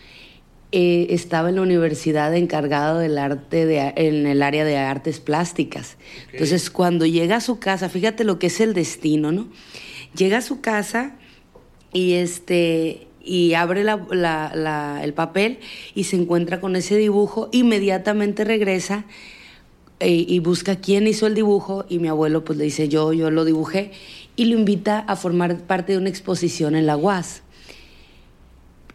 eh, 0.78 1.14
estaba 1.14 1.48
en 1.48 1.54
la 1.54 1.62
universidad 1.62 2.34
encargado 2.34 2.98
del 2.98 3.16
arte 3.16 3.64
de, 3.64 3.94
en 3.96 4.26
el 4.26 4.42
área 4.42 4.62
de 4.62 4.76
artes 4.76 5.20
plásticas. 5.20 5.96
Entonces, 6.32 6.68
cuando 6.68 7.06
llega 7.06 7.36
a 7.36 7.40
su 7.40 7.58
casa, 7.58 7.88
fíjate 7.88 8.24
lo 8.24 8.38
que 8.38 8.48
es 8.48 8.60
el 8.60 8.74
destino, 8.74 9.32
¿no? 9.32 9.48
Llega 10.14 10.36
a 10.36 10.42
su 10.42 10.60
casa 10.60 11.16
y 11.94 12.12
este 12.12 13.06
y 13.24 13.54
abre 13.54 13.86
el 13.86 15.14
papel 15.14 15.60
y 15.94 16.04
se 16.04 16.16
encuentra 16.16 16.60
con 16.60 16.76
ese 16.76 16.98
dibujo, 16.98 17.48
inmediatamente 17.52 18.44
regresa 18.44 19.06
eh, 19.98 20.26
y 20.28 20.38
busca 20.40 20.76
quién 20.76 21.06
hizo 21.06 21.26
el 21.26 21.34
dibujo 21.34 21.86
y 21.88 22.00
mi 22.00 22.08
abuelo 22.08 22.44
pues 22.44 22.58
le 22.58 22.64
dice 22.64 22.90
yo, 22.90 23.14
yo 23.14 23.30
lo 23.30 23.46
dibujé 23.46 23.92
y 24.36 24.44
lo 24.44 24.58
invita 24.58 24.98
a 24.98 25.16
formar 25.16 25.56
parte 25.62 25.92
de 25.92 25.98
una 25.98 26.10
exposición 26.10 26.76
en 26.76 26.84
la 26.84 26.98
UAS. 26.98 27.44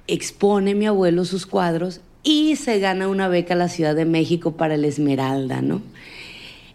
Expone 0.07 0.75
mi 0.75 0.85
abuelo 0.85 1.25
sus 1.25 1.45
cuadros 1.45 2.01
y 2.23 2.55
se 2.55 2.79
gana 2.79 3.07
una 3.07 3.27
beca 3.27 3.53
a 3.53 3.57
la 3.57 3.69
Ciudad 3.69 3.95
de 3.95 4.05
México 4.05 4.57
para 4.57 4.75
el 4.75 4.85
Esmeralda, 4.85 5.61
¿no? 5.61 5.81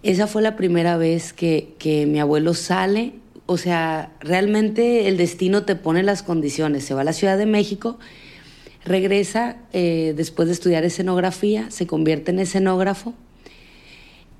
Esa 0.02 0.26
fue 0.26 0.42
la 0.42 0.56
primera 0.56 0.97
vez 0.97 1.33
que, 1.33 1.75
que 1.78 2.06
mi 2.06 2.21
abuelo 2.21 2.54
sale, 2.54 3.14
o 3.47 3.56
sea, 3.56 4.12
realmente 4.21 5.09
el 5.09 5.16
destino 5.16 5.64
te 5.64 5.76
pone 5.76 6.02
las 6.02 6.23
condiciones, 6.23 6.85
se 6.85 6.95
va 6.95 7.02
a 7.02 7.04
la 7.04 7.12
Ciudad 7.12 7.38
de 7.38 7.47
México, 7.47 7.99
regresa 8.85 9.56
eh, 9.73 10.14
después 10.16 10.49
de 10.49 10.54
estudiar 10.54 10.85
escenografía, 10.85 11.71
se 11.71 11.87
convierte 11.87 12.30
en 12.30 12.40
escenógrafo 12.40 13.14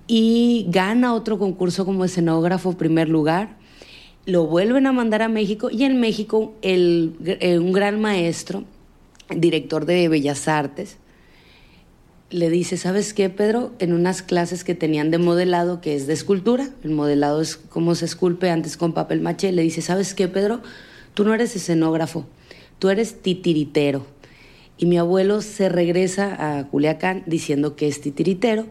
y 0.07 0.67
gana 0.69 1.15
otro 1.15 1.39
concurso 1.39 1.85
como 1.85 2.05
escenógrafo, 2.05 2.77
primer 2.77 3.09
lugar. 3.09 3.57
Lo 4.25 4.47
vuelven 4.47 4.87
a 4.87 4.93
mandar 4.93 5.23
a 5.23 5.29
México 5.29 5.69
y 5.71 5.85
en 5.85 6.01
México 6.01 6.55
eh, 6.63 7.59
un 7.59 7.73
gran 7.73 8.01
maestro, 8.01 8.65
director 9.35 9.87
de 9.87 10.09
Bellas 10.09 10.49
Artes, 10.49 10.99
le 12.31 12.51
dice, 12.51 12.77
¿sabes 12.77 13.15
qué, 13.15 13.31
Pedro? 13.31 13.73
En 13.79 13.93
unas 13.93 14.23
clases 14.23 14.65
que 14.65 14.75
tenían 14.75 15.11
de 15.11 15.19
modelado, 15.19 15.81
que 15.81 15.95
es 15.95 16.07
de 16.07 16.13
escultura, 16.13 16.69
el 16.83 16.91
modelado 16.91 17.41
es 17.41 17.57
como 17.57 17.95
se 17.95 18.05
esculpe 18.05 18.51
antes 18.51 18.77
con 18.77 18.93
papel 18.93 19.21
maché, 19.21 19.53
le 19.53 19.63
dice, 19.63 19.81
¿sabes 19.81 20.15
qué, 20.15 20.27
Pedro? 20.27 20.61
Tú 21.15 21.25
no 21.25 21.35
eres 21.35 21.55
escenógrafo, 21.55 22.27
tú 22.79 22.89
eres 22.89 23.23
titiritero. 23.23 24.07
Y 24.77 24.87
mi 24.87 24.99
abuelo 24.99 25.41
se 25.41 25.69
regresa 25.69 26.59
a 26.59 26.69
Culiacán 26.69 27.23
diciendo 27.27 27.77
que 27.77 27.89
es 27.89 28.01
titiritero 28.01 28.67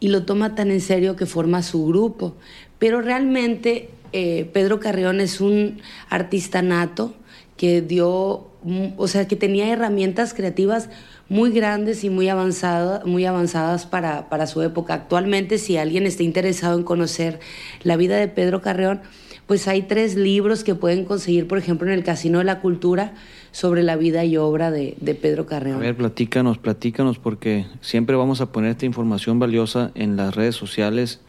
y 0.00 0.08
lo 0.08 0.24
toma 0.24 0.54
tan 0.54 0.70
en 0.70 0.80
serio 0.80 1.14
que 1.14 1.26
forma 1.26 1.62
su 1.62 1.86
grupo. 1.86 2.34
Pero 2.78 3.02
realmente 3.02 3.90
eh, 4.12 4.48
Pedro 4.52 4.80
Carrión 4.80 5.20
es 5.20 5.40
un 5.40 5.80
artista 6.08 6.62
nato 6.62 7.14
que 7.56 7.82
dio 7.82 8.48
o 8.96 9.08
sea, 9.08 9.28
que 9.28 9.36
tenía 9.36 9.72
herramientas 9.72 10.34
creativas 10.34 10.90
muy 11.28 11.50
grandes 11.50 12.04
y 12.04 12.10
muy, 12.10 12.28
avanzada, 12.28 13.02
muy 13.04 13.24
avanzadas 13.24 13.86
para, 13.86 14.28
para 14.28 14.46
su 14.46 14.62
época. 14.62 14.94
Actualmente, 14.94 15.58
si 15.58 15.76
alguien 15.76 16.06
está 16.06 16.22
interesado 16.22 16.78
en 16.78 16.84
conocer 16.84 17.40
la 17.82 17.96
vida 17.96 18.16
de 18.16 18.28
Pedro 18.28 18.60
Carreón, 18.60 19.00
pues 19.48 19.66
hay 19.66 19.82
tres 19.82 20.14
libros 20.14 20.62
que 20.62 20.74
pueden 20.74 21.06
conseguir, 21.06 21.48
por 21.48 21.56
ejemplo, 21.56 21.88
en 21.88 21.94
el 21.94 22.04
Casino 22.04 22.38
de 22.38 22.44
la 22.44 22.60
Cultura 22.60 23.14
sobre 23.50 23.82
la 23.82 23.96
vida 23.96 24.22
y 24.26 24.36
obra 24.36 24.70
de, 24.70 24.94
Pedro 25.20 25.46
Carreón. 25.46 25.78
A 25.78 25.80
ver, 25.80 25.96
platícanos, 25.96 26.58
platícanos, 26.58 27.18
porque 27.18 27.64
siempre 27.80 28.14
vamos 28.14 28.42
a 28.42 28.52
poner 28.52 28.72
esta 28.72 28.84
información 28.84 29.38
valiosa 29.38 29.90
en 29.94 30.16
las 30.16 30.34
redes 30.34 30.54
sociales. 30.54 31.22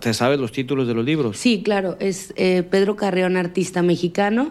¿Te 0.00 0.12
sabes 0.12 0.38
los 0.38 0.52
títulos 0.52 0.86
de 0.86 0.94
los 0.94 1.04
libros? 1.04 1.38
Sí, 1.38 1.62
claro. 1.62 1.96
Es 2.00 2.34
eh, 2.36 2.64
Pedro 2.70 2.96
Carreón, 2.96 3.38
artista 3.38 3.82
mexicano, 3.82 4.50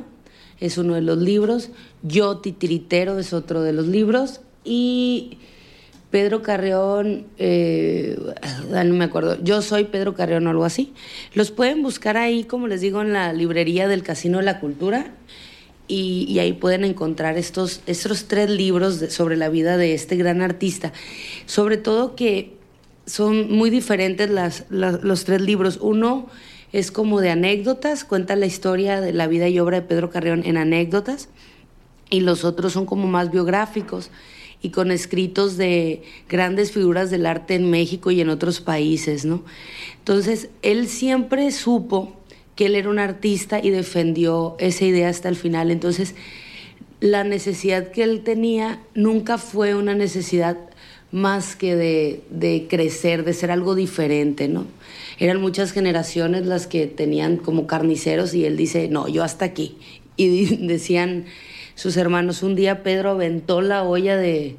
es 0.59 0.77
uno 0.77 0.95
de 0.95 1.01
los 1.01 1.17
libros. 1.17 1.69
Yo, 2.03 2.37
titiritero, 2.37 3.19
es 3.19 3.33
otro 3.33 3.61
de 3.61 3.73
los 3.73 3.87
libros. 3.87 4.41
Y 4.63 5.37
Pedro 6.11 6.41
Carreón, 6.41 7.27
eh, 7.37 8.17
no 8.71 8.95
me 8.95 9.05
acuerdo, 9.05 9.37
yo 9.43 9.61
soy 9.61 9.85
Pedro 9.85 10.15
Carreón 10.15 10.47
o 10.47 10.49
algo 10.49 10.65
así. 10.65 10.93
Los 11.33 11.51
pueden 11.51 11.83
buscar 11.83 12.17
ahí, 12.17 12.43
como 12.43 12.67
les 12.67 12.81
digo, 12.81 13.01
en 13.01 13.13
la 13.13 13.31
librería 13.31 13.87
del 13.87 14.03
Casino 14.03 14.39
de 14.39 14.45
la 14.45 14.59
Cultura 14.59 15.13
y, 15.87 16.37
ahí 16.39 16.53
pueden 16.53 16.83
encontrar 16.83 17.37
estos, 17.37 17.81
estos 17.87 18.25
tres 18.25 18.49
libros 18.49 19.03
sobre 19.09 19.37
la 19.37 19.49
vida 19.49 19.77
de 19.77 19.93
este 19.93 20.15
gran 20.15 20.41
artista. 20.41 20.93
Sobre 21.45 21.77
todo 21.77 22.15
que 22.15 22.53
son 23.05 23.51
muy 23.51 23.69
diferentes 23.69 24.29
los 24.69 25.23
tres 25.25 25.41
libros. 25.41 25.79
Uno 25.81 26.27
es 26.71 26.91
como 26.91 27.21
de 27.21 27.31
anécdotas, 27.31 28.03
cuenta 28.03 28.35
la 28.35 28.45
historia 28.45 29.01
de 29.01 29.13
la 29.13 29.27
vida 29.27 29.47
y 29.47 29.59
obra 29.59 29.81
de 29.81 29.87
Pedro 29.87 30.09
Carreón 30.09 30.43
en 30.45 30.57
anécdotas 30.57 31.29
y 32.09 32.21
los 32.21 32.43
otros 32.43 32.73
son 32.73 32.85
como 32.85 33.07
más 33.07 33.31
biográficos 33.31 34.11
y 34.61 34.69
con 34.69 34.91
escritos 34.91 35.57
de 35.57 36.03
grandes 36.27 36.71
figuras 36.71 37.09
del 37.09 37.25
arte 37.25 37.55
en 37.55 37.69
México 37.69 38.11
y 38.11 38.21
en 38.21 38.29
otros 38.29 38.59
países, 38.59 39.25
¿no? 39.25 39.43
Entonces, 39.99 40.49
él 40.61 40.87
siempre 40.87 41.51
supo 41.51 42.15
que 42.55 42.65
él 42.65 42.75
era 42.75 42.89
un 42.89 42.99
artista 42.99 43.59
y 43.63 43.69
defendió 43.69 44.57
esa 44.59 44.83
idea 44.83 45.07
hasta 45.07 45.29
el 45.29 45.37
final. 45.37 45.71
Entonces, 45.71 46.13
la 46.99 47.23
necesidad 47.23 47.91
que 47.91 48.03
él 48.03 48.21
tenía 48.23 48.81
nunca 48.93 49.37
fue 49.37 49.75
una 49.75 49.95
necesidad 49.95 50.57
más 51.11 51.55
que 51.55 51.75
de, 51.75 52.21
de, 52.29 52.67
crecer, 52.69 53.23
de 53.23 53.33
ser 53.33 53.51
algo 53.51 53.75
diferente, 53.75 54.47
¿no? 54.47 54.65
Eran 55.17 55.41
muchas 55.41 55.71
generaciones 55.71 56.45
las 56.45 56.67
que 56.67 56.87
tenían 56.87 57.37
como 57.37 57.67
carniceros 57.67 58.33
y 58.33 58.45
él 58.45 58.57
dice, 58.57 58.87
no, 58.89 59.07
yo 59.07 59.23
hasta 59.23 59.45
aquí. 59.45 59.77
Y 60.17 60.55
decían, 60.67 61.25
sus 61.79 61.95
hermanos. 61.95 62.43
Un 62.43 62.55
día 62.55 62.83
Pedro 62.83 63.11
aventó 63.11 63.61
la 63.61 63.83
olla 63.83 64.17
de, 64.17 64.57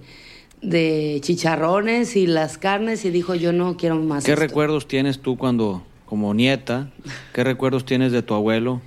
chicharrones 1.21 2.17
y 2.17 2.27
las 2.27 2.57
carnes 2.57 3.05
y 3.05 3.11
dijo, 3.11 3.35
yo 3.35 3.53
no 3.53 3.77
quiero 3.77 3.97
más. 3.97 4.25
¿Qué 4.25 4.35
recuerdos 4.35 4.89
tienes 4.89 5.21
tú 5.21 5.37
cuando, 5.37 5.83
como 6.07 6.33
nieta, 6.33 6.91
qué 7.35 7.45
recuerdos 7.45 7.85
tienes 7.85 8.13
de 8.13 8.23
tu 8.23 8.35
abuelo 8.35 8.81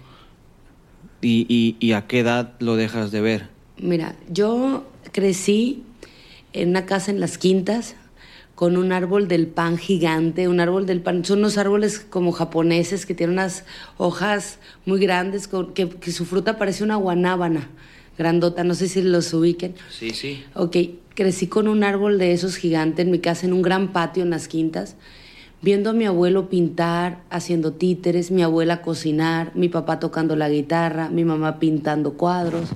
y, 1.22 1.77
y, 1.79 1.91
a 1.93 2.08
qué 2.08 2.20
edad 2.20 2.53
lo 2.60 2.75
dejas 2.75 3.12
de 3.12 3.22
ver? 3.22 3.50
Mira, 3.77 4.15
yo 4.29 4.84
crecí 5.12 5.84
en 6.54 6.70
una 6.70 6.86
casa 6.86 7.12
en 7.12 7.20
las 7.20 7.38
quintas 7.38 7.96
con 8.56 8.78
un 8.78 8.92
árbol 8.92 9.28
del 9.28 9.48
pan 9.48 9.78
gigante, 9.78 10.48
un 10.48 10.60
árbol 10.60 10.86
del 10.86 11.02
pan, 11.02 11.26
son 11.26 11.40
unos 11.40 11.58
árboles 11.58 12.00
como 12.00 12.32
japoneses 12.32 13.06
que 13.06 13.16
tienen 13.16 13.34
unas 13.34 13.66
hojas 13.98 14.60
muy 14.86 15.00
grandes, 15.00 15.50
que, 15.74 15.90
que 15.90 16.12
su 16.12 16.26
fruta 16.26 16.58
parece 16.58 16.84
una 16.84 16.96
guanábana 16.96 17.70
grandota, 18.18 18.64
no 18.64 18.76
sé 18.76 18.88
si 18.88 19.02
los 19.02 19.34
ubiquen. 19.34 19.76
Sí, 19.90 20.12
sí. 20.12 20.44
Ok, 20.54 20.78
crecí 21.16 21.48
con 21.48 21.68
un 21.68 21.84
árbol 21.84 22.18
de 22.18 22.34
esos 22.34 22.56
gigantes 22.58 23.06
en 23.06 23.12
mi 23.12 23.20
casa, 23.20 23.46
en 23.46 23.54
un 23.54 23.62
gran 23.62 23.92
patio 23.92 24.24
en 24.24 24.30
las 24.30 24.48
quintas, 24.48 24.96
viendo 25.62 25.90
a 25.90 25.94
mi 25.94 26.06
abuelo 26.06 26.50
pintar, 26.50 27.24
haciendo 27.30 27.74
títeres, 27.74 28.32
mi 28.32 28.44
abuela 28.44 28.82
cocinar, 28.82 29.52
mi 29.56 29.70
papá 29.70 30.00
tocando 30.00 30.36
la 30.36 30.50
guitarra, 30.50 31.10
mi 31.10 31.26
mamá 31.26 31.60
pintando 31.60 32.14
cuadros. 32.14 32.70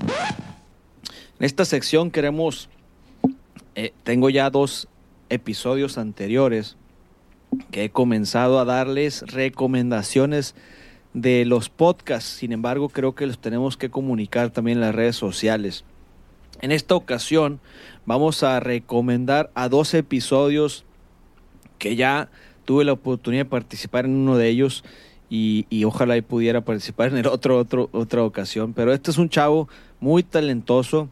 En 1.40 1.46
esta 1.46 1.66
sección 1.66 2.10
queremos, 2.10 2.70
eh, 3.80 3.94
tengo 4.02 4.32
ya 4.32 4.50
dos 4.50 4.88
episodios 5.30 6.00
anteriores 6.00 6.78
que 7.70 7.84
he 7.84 7.90
comenzado 7.92 8.60
a 8.60 8.66
darles 8.66 9.22
recomendaciones 9.28 10.56
de 11.14 11.46
los 11.46 11.70
podcasts. 11.70 12.28
Sin 12.28 12.54
embargo, 12.54 12.90
creo 12.90 13.14
que 13.14 13.28
los 13.28 13.38
tenemos 13.38 13.78
que 13.78 13.92
comunicar 13.92 14.50
también 14.50 14.80
en 14.80 14.82
las 14.82 14.96
redes 14.96 15.16
sociales. 15.16 15.86
En 16.60 16.72
esta 16.72 16.96
ocasión 16.96 17.60
vamos 18.08 18.42
a 18.42 18.60
recomendar 18.60 19.52
a 19.54 19.70
dos 19.70 19.94
episodios 19.94 20.84
que 21.78 21.96
ya 21.96 22.32
tuve 22.66 22.84
la 22.84 22.94
oportunidad 22.94 23.46
de 23.46 23.52
participar 23.52 24.06
en 24.06 24.16
uno 24.16 24.38
de 24.38 24.48
ellos 24.48 24.84
y, 25.30 25.84
ojalá 25.84 26.20
pudiera 26.24 26.62
participar 26.62 27.10
en 27.10 27.18
el 27.18 27.28
otro, 27.28 27.60
otro, 27.60 27.90
otra 27.92 28.24
ocasión. 28.24 28.74
Pero 28.74 28.92
este 28.92 29.12
es 29.12 29.20
un 29.20 29.30
chavo 29.30 29.70
muy 30.00 30.24
talentoso 30.24 31.10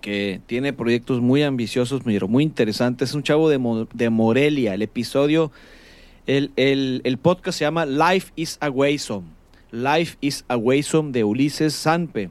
que 0.00 0.40
tiene 0.46 0.72
proyectos 0.72 1.20
muy 1.20 1.42
ambiciosos, 1.42 2.02
muy 2.04 2.42
interesantes. 2.42 3.10
Es 3.10 3.14
un 3.14 3.22
chavo 3.22 3.48
de, 3.48 4.10
Morelia. 4.10 4.74
El 4.74 4.82
episodio 4.82 5.52
el, 6.26 7.18
podcast 7.22 7.58
se 7.58 7.64
llama 7.64 7.86
Life 7.86 8.32
is 8.36 8.58
a 8.60 8.68
Waysom. 8.68 9.24
Life 9.70 10.16
is 10.20 10.44
a 10.48 10.56
Waysom 10.56 11.12
de 11.12 11.24
Ulises 11.24 11.74
Sanpe. 11.74 12.30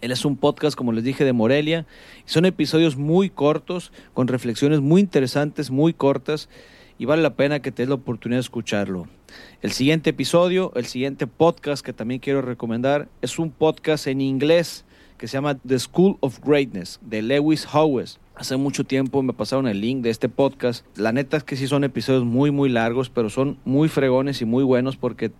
Él 0.00 0.12
es 0.12 0.24
un 0.24 0.36
podcast, 0.36 0.76
como 0.76 0.92
les 0.92 1.04
dije, 1.04 1.24
de 1.24 1.32
Morelia. 1.32 1.86
Son 2.24 2.44
episodios 2.44 2.96
muy 2.96 3.28
cortos, 3.28 3.92
con 4.14 4.28
reflexiones 4.28 4.80
muy 4.80 5.00
interesantes, 5.00 5.70
muy 5.70 5.92
cortas, 5.92 6.48
y 6.98 7.04
vale 7.04 7.22
la 7.22 7.34
pena 7.34 7.60
que 7.60 7.72
te 7.72 7.82
des 7.82 7.88
la 7.88 7.96
oportunidad 7.96 8.38
de 8.38 8.42
escucharlo. 8.42 9.08
El 9.60 9.72
siguiente 9.72 10.10
episodio, 10.10 10.72
el 10.74 10.86
siguiente 10.86 11.26
podcast 11.26 11.84
que 11.84 11.92
también 11.92 12.20
quiero 12.20 12.42
recomendar, 12.42 13.08
es 13.22 13.38
un 13.38 13.50
podcast 13.50 14.06
en 14.06 14.20
inglés 14.20 14.84
que 15.20 15.28
se 15.28 15.36
llama 15.36 15.58
The 15.58 15.78
School 15.78 16.16
of 16.20 16.40
Greatness, 16.42 16.98
de 17.02 17.20
Lewis 17.20 17.66
Howes. 17.74 18.18
Hace 18.36 18.56
mucho 18.56 18.84
tiempo 18.84 19.22
me 19.22 19.34
pasaron 19.34 19.68
el 19.68 19.78
link 19.78 20.02
de 20.02 20.08
este 20.08 20.30
podcast. 20.30 20.86
La 20.96 21.12
neta 21.12 21.36
es 21.36 21.44
que 21.44 21.56
sí 21.56 21.66
son 21.66 21.84
episodios 21.84 22.24
muy, 22.24 22.50
muy 22.50 22.70
largos, 22.70 23.10
pero 23.10 23.28
son 23.28 23.58
muy 23.66 23.90
fregones 23.90 24.40
y 24.40 24.46
muy 24.46 24.64
buenos 24.64 24.96
porque 24.96 25.30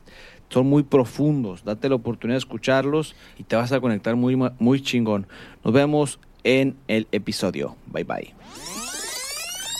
son 0.50 0.66
muy 0.66 0.82
profundos. 0.82 1.64
Date 1.64 1.88
la 1.88 1.94
oportunidad 1.94 2.34
de 2.34 2.40
escucharlos 2.40 3.16
y 3.38 3.44
te 3.44 3.56
vas 3.56 3.72
a 3.72 3.80
conectar 3.80 4.16
muy, 4.16 4.37
muy 4.58 4.82
chingón. 4.82 5.26
Nos 5.64 5.72
vemos 5.72 6.20
en 6.44 6.76
el 6.87 7.08
episodio. 7.10 7.75
Bye 7.87 8.04
bye. 8.04 8.34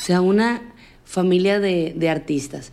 O 0.01 0.03
sea, 0.03 0.23
una 0.23 0.63
familia 1.05 1.61
de, 1.61 1.93
de 1.95 2.09
artistas. 2.09 2.73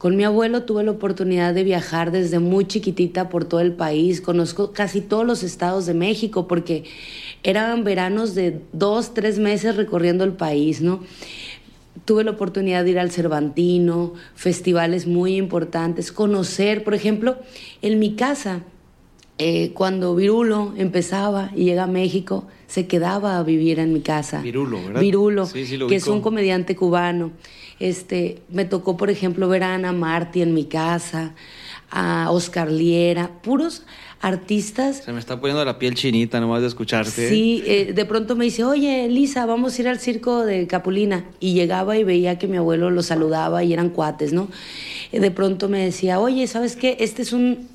Con 0.00 0.16
mi 0.16 0.24
abuelo 0.24 0.62
tuve 0.62 0.82
la 0.82 0.92
oportunidad 0.92 1.52
de 1.52 1.62
viajar 1.62 2.10
desde 2.10 2.38
muy 2.38 2.64
chiquitita 2.64 3.28
por 3.28 3.44
todo 3.44 3.60
el 3.60 3.74
país. 3.74 4.22
Conozco 4.22 4.72
casi 4.72 5.02
todos 5.02 5.26
los 5.26 5.42
estados 5.42 5.84
de 5.84 5.92
México 5.92 6.48
porque 6.48 6.84
eran 7.42 7.84
veranos 7.84 8.34
de 8.34 8.62
dos, 8.72 9.12
tres 9.12 9.38
meses 9.38 9.76
recorriendo 9.76 10.24
el 10.24 10.32
país, 10.32 10.80
¿no? 10.80 11.00
Tuve 12.06 12.24
la 12.24 12.30
oportunidad 12.30 12.82
de 12.82 12.92
ir 12.92 12.98
al 12.98 13.10
Cervantino, 13.10 14.14
festivales 14.34 15.06
muy 15.06 15.36
importantes, 15.36 16.12
conocer, 16.12 16.82
por 16.82 16.94
ejemplo, 16.94 17.36
en 17.82 17.98
mi 17.98 18.14
casa, 18.14 18.62
eh, 19.36 19.72
cuando 19.74 20.14
Virulo 20.14 20.72
empezaba 20.78 21.50
y 21.54 21.64
llega 21.64 21.82
a 21.82 21.86
México, 21.86 22.46
se 22.68 22.86
quedaba 22.86 23.36
a 23.36 23.42
vivir 23.42 23.78
en 23.78 23.92
mi 23.92 24.00
casa. 24.00 24.40
Virulo, 24.40 24.82
¿verdad? 24.82 25.00
Virulo, 25.02 25.46
que 25.52 25.96
es 25.96 26.06
un 26.06 26.22
comediante 26.22 26.74
cubano. 26.74 27.32
Este, 27.80 28.42
me 28.50 28.66
tocó, 28.66 28.96
por 28.96 29.10
ejemplo, 29.10 29.48
ver 29.48 29.64
a 29.64 29.74
Ana 29.74 29.92
Marti 29.92 30.42
en 30.42 30.54
mi 30.54 30.66
casa, 30.66 31.34
a 31.90 32.30
Oscar 32.30 32.70
Liera, 32.70 33.30
puros 33.42 33.84
artistas. 34.20 34.98
Se 34.98 35.12
me 35.12 35.18
está 35.18 35.40
poniendo 35.40 35.64
la 35.64 35.78
piel 35.78 35.94
chinita 35.94 36.40
nomás 36.40 36.60
de 36.60 36.68
escucharte. 36.68 37.28
Sí, 37.28 37.62
eh, 37.66 37.92
de 37.94 38.04
pronto 38.04 38.36
me 38.36 38.44
dice, 38.44 38.64
oye, 38.64 39.08
Lisa, 39.08 39.46
vamos 39.46 39.78
a 39.78 39.80
ir 39.80 39.88
al 39.88 39.98
circo 39.98 40.44
de 40.44 40.66
Capulina. 40.66 41.24
Y 41.40 41.54
llegaba 41.54 41.96
y 41.96 42.04
veía 42.04 42.38
que 42.38 42.46
mi 42.46 42.58
abuelo 42.58 42.90
lo 42.90 43.02
saludaba 43.02 43.64
y 43.64 43.72
eran 43.72 43.88
cuates, 43.88 44.32
¿no? 44.32 44.48
De 45.10 45.30
pronto 45.30 45.68
me 45.68 45.82
decía, 45.82 46.20
oye, 46.20 46.46
¿sabes 46.46 46.76
qué? 46.76 46.98
Este 47.00 47.22
es 47.22 47.32
un, 47.32 47.66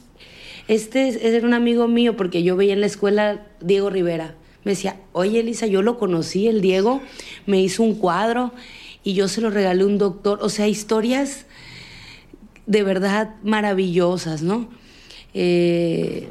este 0.67 1.07
es, 1.07 1.43
un 1.43 1.53
amigo 1.53 1.88
mío 1.88 2.15
porque 2.15 2.43
yo 2.43 2.55
veía 2.55 2.74
en 2.74 2.81
la 2.81 2.88
escuela 2.88 3.47
Diego 3.59 3.89
Rivera. 3.89 4.35
Me 4.63 4.71
decía, 4.71 4.97
oye, 5.13 5.41
Lisa, 5.43 5.67
yo 5.67 5.81
lo 5.81 5.97
conocí, 5.97 6.47
el 6.47 6.62
Diego, 6.62 7.01
me 7.45 7.62
hizo 7.62 7.83
un 7.83 7.95
cuadro 7.95 8.51
y 9.05 9.13
yo 9.13 9.29
se 9.29 9.39
lo 9.39 9.50
regalé 9.51 9.83
a 9.83 9.85
un 9.85 9.97
doctor. 9.97 10.39
O 10.41 10.50
sea, 10.50 10.67
historias 10.67 11.45
de 12.65 12.83
verdad 12.83 13.35
maravillosas, 13.43 14.41
¿no? 14.41 14.67
Eh, 15.33 16.29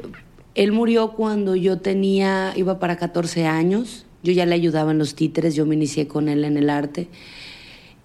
él 0.53 0.71
murió 0.73 1.13
cuando 1.13 1.55
yo 1.55 1.79
tenía, 1.79 2.53
iba 2.55 2.77
para 2.77 2.97
14 2.97 3.45
años, 3.45 4.05
yo 4.23 4.33
ya 4.33 4.45
le 4.45 4.55
ayudaba 4.55 4.91
en 4.91 4.97
los 4.97 5.15
títeres, 5.15 5.55
yo 5.55 5.65
me 5.65 5.75
inicié 5.75 6.07
con 6.07 6.27
él 6.27 6.43
en 6.43 6.57
el 6.57 6.69
arte 6.69 7.07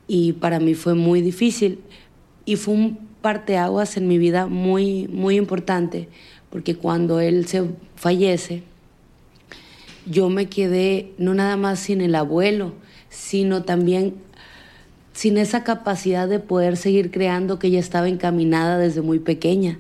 y 0.06 0.34
para 0.34 0.60
mí 0.60 0.74
fue 0.74 0.94
muy 0.94 1.20
difícil 1.20 1.80
y 2.44 2.56
fue 2.56 2.74
un 2.74 2.98
parteaguas 3.22 3.96
en 3.96 4.06
mi 4.06 4.18
vida 4.18 4.46
muy, 4.46 5.08
muy 5.08 5.36
importante 5.36 6.08
porque 6.50 6.76
cuando 6.76 7.20
él 7.20 7.46
se 7.46 7.64
fallece, 7.96 8.62
yo 10.06 10.28
me 10.28 10.46
quedé 10.46 11.12
no 11.18 11.34
nada 11.34 11.56
más 11.56 11.80
sin 11.80 12.00
el 12.00 12.14
abuelo, 12.14 12.74
sino 13.08 13.62
también 13.64 14.14
sin 15.20 15.36
esa 15.36 15.64
capacidad 15.64 16.26
de 16.26 16.38
poder 16.38 16.78
seguir 16.78 17.10
creando 17.10 17.58
que 17.58 17.70
ya 17.70 17.78
estaba 17.78 18.08
encaminada 18.08 18.78
desde 18.78 19.02
muy 19.02 19.18
pequeña. 19.18 19.78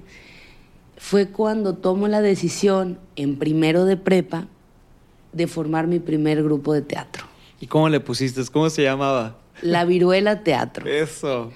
Fue 0.98 1.28
cuando 1.28 1.76
tomo 1.76 2.08
la 2.08 2.20
decisión 2.20 2.98
en 3.16 3.38
primero 3.38 3.86
de 3.86 3.96
prepa 3.96 4.48
de 5.32 5.46
formar 5.46 5.86
mi 5.86 5.98
primer 5.98 6.42
grupo 6.42 6.74
de 6.74 6.82
teatro. 6.82 7.24
¿Y 7.58 7.68
cómo 7.68 7.88
le 7.88 8.00
pusiste? 8.00 8.42
¿Cómo 8.52 8.68
se 8.68 8.82
llamaba? 8.82 9.38
La 9.62 9.86
Viruela 9.86 10.42
Teatro. 10.42 10.86
Eso. 10.92 11.50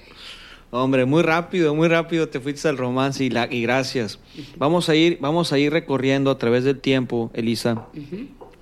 Hombre, 0.71 1.05
muy 1.05 1.21
rápido, 1.21 1.75
muy 1.75 1.87
rápido 1.87 2.27
te 2.27 2.39
fuiste 2.39 2.67
al 2.67 2.79
romance 2.79 3.23
y, 3.23 3.29
la, 3.29 3.47
y 3.53 3.61
gracias. 3.61 4.17
Vamos 4.57 4.89
a, 4.89 4.95
ir, 4.95 5.19
vamos 5.21 5.53
a 5.53 5.59
ir 5.59 5.71
recorriendo 5.71 6.31
a 6.31 6.39
través 6.39 6.63
del 6.63 6.79
tiempo, 6.79 7.29
Elisa, 7.35 7.85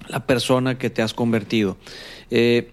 la 0.09 0.27
persona 0.27 0.77
que 0.77 0.89
te 0.89 1.01
has 1.01 1.13
convertido. 1.13 1.77
Eh, 2.29 2.71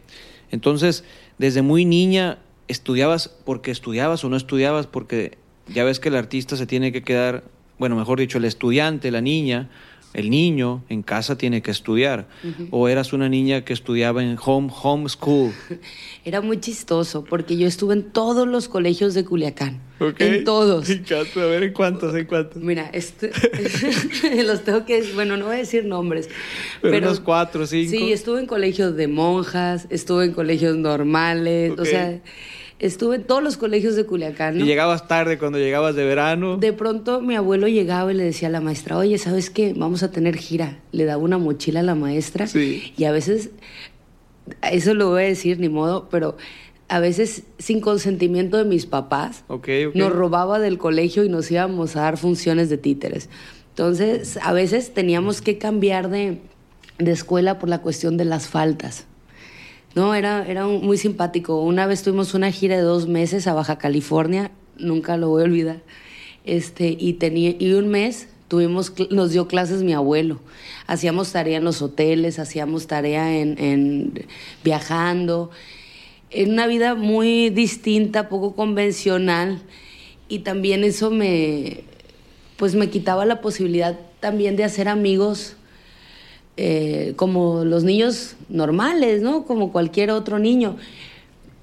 entonces, 0.50 1.04
desde 1.40 1.62
muy 1.62 1.86
niña, 1.86 2.36
¿estudiabas 2.68 3.28
porque 3.28 3.70
estudiabas 3.70 4.22
o 4.24 4.28
no 4.28 4.36
estudiabas? 4.36 4.86
Porque 4.86 5.38
ya 5.68 5.84
ves 5.84 5.98
que 5.98 6.10
el 6.10 6.16
artista 6.16 6.54
se 6.54 6.66
tiene 6.66 6.92
que 6.92 7.02
quedar, 7.02 7.44
bueno, 7.78 7.96
mejor 7.96 8.20
dicho, 8.20 8.36
el 8.36 8.44
estudiante, 8.44 9.10
la 9.10 9.22
niña, 9.22 9.70
el 10.12 10.30
niño 10.30 10.82
en 10.88 11.02
casa 11.02 11.38
tiene 11.38 11.62
que 11.62 11.70
estudiar. 11.70 12.26
O 12.70 12.88
eras 12.88 13.12
una 13.12 13.28
niña 13.28 13.64
que 13.64 13.72
estudiaba 13.72 14.22
en 14.22 14.36
home, 14.44 14.70
home 14.82 15.08
school. 15.08 15.52
Era 16.24 16.40
muy 16.40 16.60
chistoso 16.60 17.24
porque 17.24 17.56
yo 17.56 17.66
estuve 17.66 17.94
en 17.94 18.10
todos 18.10 18.46
los 18.46 18.68
colegios 18.68 19.14
de 19.14 19.24
Culiacán. 19.24 19.80
En 20.18 20.44
todos. 20.44 20.88
A 21.36 21.38
ver, 21.38 21.62
¿en 21.62 21.72
cuántos? 21.72 22.14
¿En 22.14 22.26
cuántos? 22.26 22.62
Mira, 22.62 22.90
este, 22.92 23.30
los 24.44 24.64
tengo 24.64 24.84
que 24.84 25.02
bueno, 25.14 25.36
no 25.36 25.46
voy 25.46 25.56
a 25.56 25.58
decir 25.58 25.84
nombres. 25.84 26.28
Pero, 26.80 27.08
unos 27.08 27.20
cuatro, 27.20 27.66
cinco. 27.66 27.90
Sí, 27.90 28.12
estuve 28.12 28.40
en 28.40 28.46
colegios 28.46 28.96
de 28.96 29.08
monjas, 29.08 29.86
estuve 29.90 30.24
en 30.24 30.32
colegios 30.32 30.76
normales, 30.76 31.78
o 31.78 31.84
sea 31.84 32.20
estuve 32.80 33.16
en 33.16 33.24
todos 33.24 33.42
los 33.42 33.56
colegios 33.56 33.94
de 33.94 34.04
Culiacán. 34.04 34.60
¿Y 34.60 34.64
llegabas 34.64 35.06
tarde 35.06 35.38
cuando 35.38 35.58
llegabas 35.58 35.94
de 35.94 36.04
verano? 36.04 36.56
De 36.56 36.72
pronto 36.72 37.20
mi 37.20 37.36
abuelo 37.36 37.68
llegaba 37.68 38.12
y 38.12 38.16
le 38.16 38.24
decía 38.24 38.48
a 38.48 38.50
la 38.50 38.60
maestra, 38.60 38.96
oye, 38.96 39.18
¿sabes 39.18 39.50
qué? 39.50 39.74
Vamos 39.76 40.02
a 40.02 40.10
tener 40.10 40.36
gira. 40.36 40.78
Le 40.90 41.04
daba 41.04 41.22
una 41.22 41.38
mochila 41.38 41.80
a 41.80 41.82
la 41.82 41.94
maestra. 41.94 42.46
Sí. 42.46 42.92
Y 42.96 43.04
a 43.04 43.12
veces, 43.12 43.50
eso 44.70 44.94
lo 44.94 45.10
voy 45.10 45.22
a 45.22 45.26
decir, 45.26 45.60
ni 45.60 45.68
modo, 45.68 46.08
pero 46.10 46.36
a 46.88 46.98
veces 46.98 47.44
sin 47.58 47.80
consentimiento 47.80 48.56
de 48.56 48.64
mis 48.64 48.86
papás, 48.86 49.44
nos 49.94 50.12
robaba 50.12 50.58
del 50.58 50.76
colegio 50.78 51.22
y 51.22 51.28
nos 51.28 51.50
íbamos 51.50 51.94
a 51.94 52.00
dar 52.00 52.16
funciones 52.16 52.68
de 52.68 52.78
títeres. 52.78 53.28
Entonces, 53.68 54.38
a 54.42 54.52
veces 54.52 54.92
teníamos 54.92 55.40
que 55.40 55.56
cambiar 55.56 56.10
de, 56.10 56.40
de 56.98 57.12
escuela 57.12 57.58
por 57.60 57.68
la 57.68 57.78
cuestión 57.78 58.16
de 58.16 58.24
las 58.24 58.48
faltas. 58.48 59.06
No, 59.94 60.14
era, 60.14 60.46
era 60.46 60.66
muy 60.66 60.96
simpático. 60.96 61.60
Una 61.62 61.86
vez 61.86 62.02
tuvimos 62.02 62.34
una 62.34 62.52
gira 62.52 62.76
de 62.76 62.82
dos 62.82 63.08
meses 63.08 63.46
a 63.46 63.54
Baja 63.54 63.78
California, 63.78 64.52
nunca 64.78 65.16
lo 65.16 65.28
voy 65.30 65.42
a 65.42 65.46
olvidar. 65.46 65.82
Este, 66.44 66.96
y, 66.98 67.14
tenía, 67.14 67.56
y 67.58 67.72
un 67.72 67.88
mes 67.88 68.28
tuvimos, 68.46 68.92
nos 69.10 69.32
dio 69.32 69.48
clases 69.48 69.82
mi 69.82 69.92
abuelo. 69.92 70.40
Hacíamos 70.86 71.32
tarea 71.32 71.58
en 71.58 71.64
los 71.64 71.82
hoteles, 71.82 72.38
hacíamos 72.38 72.86
tarea 72.86 73.36
en, 73.36 73.58
en 73.58 74.26
viajando. 74.62 75.50
En 76.30 76.52
una 76.52 76.68
vida 76.68 76.94
muy 76.94 77.50
distinta, 77.50 78.28
poco 78.28 78.54
convencional. 78.54 79.60
Y 80.28 80.40
también 80.40 80.84
eso 80.84 81.10
me, 81.10 81.82
pues 82.56 82.76
me 82.76 82.90
quitaba 82.90 83.24
la 83.24 83.40
posibilidad 83.40 83.98
también 84.20 84.54
de 84.54 84.62
hacer 84.62 84.88
amigos 84.88 85.56
eh, 86.62 87.14
como 87.16 87.64
los 87.64 87.84
niños 87.84 88.36
normales, 88.50 89.22
¿no? 89.22 89.46
Como 89.46 89.72
cualquier 89.72 90.10
otro 90.10 90.38
niño. 90.38 90.76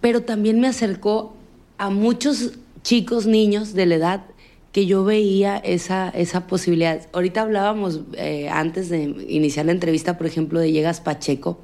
Pero 0.02 0.24
también 0.24 0.60
me 0.60 0.66
acercó 0.68 1.36
a 1.78 1.92
muchos 1.92 2.54
chicos, 2.82 3.28
niños 3.28 3.76
de 3.76 3.86
la 3.86 3.96
edad 3.96 4.26
que 4.72 4.88
yo 4.88 5.04
veía 5.04 5.58
esa, 5.58 6.10
esa 6.10 6.48
posibilidad. 6.48 7.08
Ahorita 7.14 7.42
hablábamos 7.42 8.02
eh, 8.14 8.50
antes 8.50 8.90
de 8.90 9.04
iniciar 9.30 9.68
la 9.68 9.74
entrevista, 9.74 10.18
por 10.18 10.26
ejemplo, 10.26 10.60
de 10.60 10.72
Llegas 10.72 11.00
Pacheco, 11.00 11.60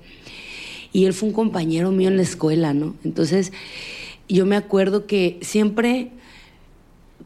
y 0.92 1.06
él 1.06 1.14
fue 1.14 1.30
un 1.30 1.34
compañero 1.34 1.90
mío 1.90 2.10
en 2.10 2.18
la 2.18 2.24
escuela, 2.24 2.76
¿no? 2.76 2.96
Entonces, 3.04 3.52
yo 4.30 4.46
me 4.46 4.56
acuerdo 4.56 5.08
que 5.08 5.40
siempre 5.42 6.12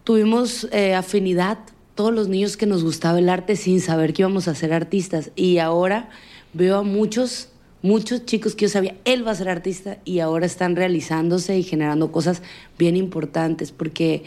tuvimos 0.06 0.70
eh, 0.72 0.96
afinidad 0.96 1.58
todos 1.98 2.14
los 2.14 2.30
niños 2.30 2.56
que 2.56 2.68
nos 2.68 2.84
gustaba 2.84 3.20
el 3.20 3.28
arte 3.28 3.58
sin 3.58 3.82
saber 3.82 4.14
que 4.14 4.22
íbamos 4.22 4.48
a 4.48 4.56
ser 4.56 4.72
artistas. 4.72 5.32
Y 5.36 5.58
ahora 5.58 6.10
veo 6.54 6.78
a 6.78 6.84
muchos, 6.84 7.50
muchos 7.82 8.24
chicos 8.26 8.56
que 8.56 8.66
yo 8.66 8.70
sabía, 8.70 8.96
él 9.04 9.28
va 9.28 9.32
a 9.32 9.36
ser 9.36 9.50
artista 9.50 9.98
y 10.06 10.20
ahora 10.20 10.46
están 10.46 10.78
realizándose 10.78 11.58
y 11.58 11.64
generando 11.64 12.12
cosas 12.14 12.42
bien 12.78 12.96
importantes 12.96 13.74
porque 13.74 14.24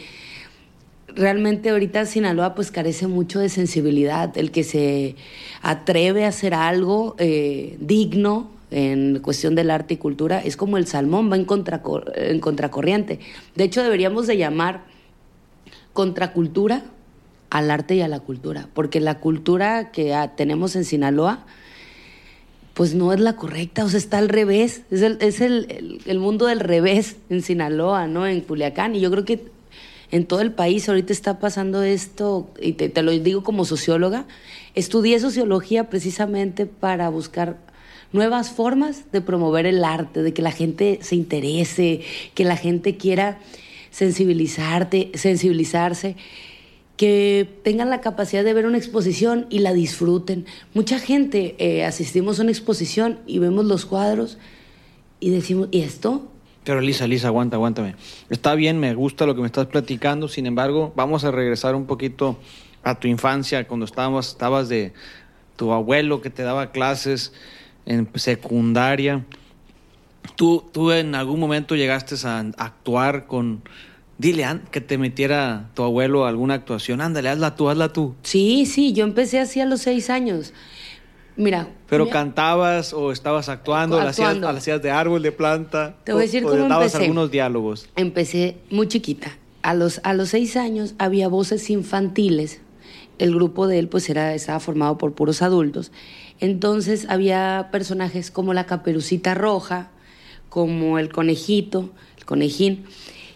realmente 1.07 1.69
ahorita 1.69 2.05
Sinaloa 2.05 2.55
pues 2.55 2.71
carece 2.71 3.07
mucho 3.07 3.39
de 3.39 3.49
sensibilidad, 3.49 4.37
el 4.37 4.51
que 4.51 4.63
se 4.63 5.15
atreve 5.61 6.25
a 6.25 6.27
hacer 6.27 6.53
algo 6.53 7.15
eh, 7.19 7.77
digno 7.79 8.51
en 8.69 9.19
cuestión 9.19 9.55
del 9.55 9.71
arte 9.71 9.95
y 9.95 9.97
cultura 9.97 10.39
es 10.39 10.57
como 10.57 10.77
el 10.77 10.87
salmón, 10.87 11.31
va 11.31 11.37
en, 11.37 11.47
en 12.15 12.39
contracorriente. 12.39 13.19
De 13.55 13.63
hecho 13.63 13.81
deberíamos 13.81 14.27
de 14.27 14.37
llamar 14.37 14.83
contracultura 15.93 16.83
al 17.51 17.69
arte 17.69 17.95
y 17.95 18.01
a 18.01 18.07
la 18.07 18.21
cultura, 18.21 18.69
porque 18.73 18.99
la 19.01 19.19
cultura 19.19 19.91
que 19.91 20.15
tenemos 20.37 20.75
en 20.77 20.85
Sinaloa, 20.85 21.45
pues 22.73 22.95
no 22.95 23.11
es 23.11 23.19
la 23.19 23.35
correcta, 23.35 23.83
o 23.83 23.89
sea, 23.89 23.99
está 23.99 24.17
al 24.17 24.29
revés, 24.29 24.83
es 24.89 25.01
el, 25.01 25.17
es 25.19 25.41
el, 25.41 25.99
el, 26.05 26.19
mundo 26.19 26.45
del 26.45 26.61
revés 26.61 27.17
en 27.29 27.41
Sinaloa, 27.41 28.07
¿no? 28.07 28.25
En 28.25 28.39
Culiacán, 28.39 28.95
y 28.95 29.01
yo 29.01 29.11
creo 29.11 29.25
que 29.25 29.43
en 30.11 30.25
todo 30.25 30.39
el 30.39 30.53
país 30.53 30.87
ahorita 30.87 31.11
está 31.11 31.39
pasando 31.39 31.83
esto, 31.83 32.49
y 32.61 32.73
te, 32.73 32.87
te 32.87 33.01
lo 33.03 33.11
digo 33.11 33.43
como 33.43 33.65
socióloga, 33.65 34.25
estudié 34.73 35.19
sociología 35.19 35.89
precisamente 35.89 36.65
para 36.65 37.09
buscar 37.09 37.57
nuevas 38.13 38.49
formas 38.49 39.11
de 39.11 39.19
promover 39.19 39.65
el 39.65 39.83
arte, 39.83 40.23
de 40.23 40.33
que 40.33 40.41
la 40.41 40.51
gente 40.51 40.99
se 41.01 41.15
interese, 41.15 42.01
que 42.33 42.45
la 42.45 42.55
gente 42.55 42.95
quiera 42.95 43.39
sensibilizarte, 43.89 45.11
sensibilizarse 45.15 46.15
que 47.01 47.49
tengan 47.63 47.89
la 47.89 47.99
capacidad 47.99 48.43
de 48.43 48.53
ver 48.53 48.67
una 48.67 48.77
exposición 48.77 49.47
y 49.49 49.57
la 49.57 49.73
disfruten. 49.73 50.45
Mucha 50.75 50.99
gente 50.99 51.55
eh, 51.57 51.83
asistimos 51.83 52.37
a 52.37 52.43
una 52.43 52.51
exposición 52.51 53.17
y 53.25 53.39
vemos 53.39 53.65
los 53.65 53.87
cuadros 53.87 54.37
y 55.19 55.31
decimos, 55.31 55.69
¿y 55.71 55.81
esto? 55.81 56.29
Pero 56.63 56.79
Lisa, 56.79 57.07
Lisa, 57.07 57.29
aguanta, 57.29 57.55
aguántame. 57.55 57.95
Está 58.29 58.53
bien, 58.53 58.79
me 58.79 58.93
gusta 58.93 59.25
lo 59.25 59.33
que 59.33 59.41
me 59.41 59.47
estás 59.47 59.65
platicando, 59.65 60.27
sin 60.27 60.45
embargo, 60.45 60.93
vamos 60.95 61.23
a 61.23 61.31
regresar 61.31 61.73
un 61.73 61.87
poquito 61.87 62.37
a 62.83 62.99
tu 62.99 63.07
infancia, 63.07 63.67
cuando 63.67 63.87
estabas, 63.87 64.27
estabas 64.27 64.69
de 64.69 64.93
tu 65.55 65.71
abuelo 65.71 66.21
que 66.21 66.29
te 66.29 66.43
daba 66.43 66.71
clases 66.71 67.33
en 67.87 68.07
secundaria. 68.13 69.25
¿Tú, 70.35 70.69
tú 70.71 70.91
en 70.91 71.15
algún 71.15 71.39
momento 71.39 71.75
llegaste 71.75 72.13
a 72.27 72.45
actuar 72.59 73.25
con 73.25 73.63
dile 74.21 74.45
que 74.69 74.81
te 74.81 74.99
metiera 74.99 75.69
tu 75.73 75.81
abuelo 75.81 76.25
alguna 76.25 76.53
actuación, 76.53 77.01
ándale, 77.01 77.29
hazla 77.29 77.55
tú, 77.55 77.69
hazla 77.69 77.91
tú. 77.91 78.13
Sí, 78.21 78.67
sí, 78.67 78.93
yo 78.93 79.03
empecé 79.03 79.39
así 79.39 79.59
a 79.59 79.65
los 79.65 79.81
seis 79.81 80.09
años. 80.11 80.53
Mira. 81.35 81.67
¿Pero 81.89 82.07
cantabas 82.07 82.93
o 82.93 83.11
estabas 83.11 83.49
actuando, 83.49 83.99
actuando. 83.99 84.47
Hacías, 84.47 84.57
hacías, 84.57 84.81
de 84.81 84.91
árbol, 84.91 85.23
de 85.23 85.31
planta? 85.31 85.95
Te 86.03 86.13
voy 86.13 86.21
a 86.21 86.25
decir 86.25 86.43
cómo 86.43 86.67
dabas 86.67 86.93
algunos 86.93 87.31
diálogos. 87.31 87.89
Empecé 87.95 88.57
muy 88.69 88.87
chiquita. 88.87 89.35
A 89.63 89.73
los, 89.73 90.01
a 90.03 90.13
los 90.13 90.29
seis 90.29 90.55
años 90.55 90.93
había 90.99 91.27
voces 91.27 91.69
infantiles. 91.71 92.61
El 93.17 93.33
grupo 93.33 93.67
de 93.67 93.79
él 93.79 93.87
pues 93.87 94.09
era, 94.09 94.35
estaba 94.35 94.59
formado 94.59 94.99
por 94.99 95.13
puros 95.13 95.41
adultos. 95.41 95.91
Entonces 96.39 97.07
había 97.09 97.69
personajes 97.71 98.29
como 98.29 98.53
la 98.53 98.67
caperucita 98.67 99.33
roja, 99.33 99.89
como 100.49 100.99
el 100.99 101.09
conejito, 101.09 101.89
el 102.17 102.25
conejín 102.25 102.85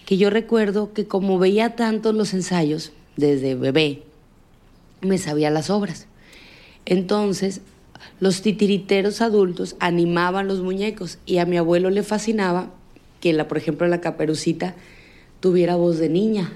que 0.06 0.18
yo 0.18 0.30
recuerdo 0.30 0.94
que 0.94 1.08
como 1.08 1.40
veía 1.40 1.76
tanto 1.76 2.14
los 2.14 2.34
ensayos 2.34 2.92
desde 3.18 3.56
bebé, 3.56 4.04
me 5.02 5.18
sabía 5.18 5.50
las 5.50 5.70
obras. 5.70 6.08
Entonces, 6.86 7.62
los 8.20 8.42
titiriteros 8.42 9.22
adultos 9.22 9.76
animaban 9.80 10.48
los 10.48 10.62
muñecos 10.62 11.18
y 11.26 11.40
a 11.40 11.46
mi 11.46 11.58
abuelo 11.58 11.90
le 11.90 12.04
fascinaba 12.04 12.72
que, 13.20 13.34
la, 13.34 13.48
por 13.48 13.58
ejemplo, 13.58 13.88
la 13.88 14.02
caperucita 14.02 14.76
tuviera 15.40 15.76
voz 15.76 15.98
de 15.98 16.10
niña. 16.10 16.54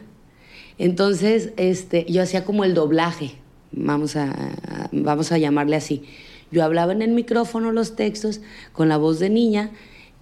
Entonces, 0.78 1.52
este, 1.58 2.06
yo 2.08 2.22
hacía 2.22 2.46
como 2.46 2.64
el 2.64 2.74
doblaje, 2.74 3.34
vamos 3.72 4.16
a, 4.16 4.90
vamos 4.92 5.32
a 5.32 5.38
llamarle 5.38 5.76
así. 5.76 6.04
Yo 6.52 6.64
hablaba 6.64 6.94
en 6.94 7.02
el 7.02 7.12
micrófono 7.12 7.72
los 7.72 7.96
textos 7.96 8.42
con 8.74 8.90
la 8.90 8.98
voz 8.98 9.20
de 9.20 9.30
niña 9.30 9.72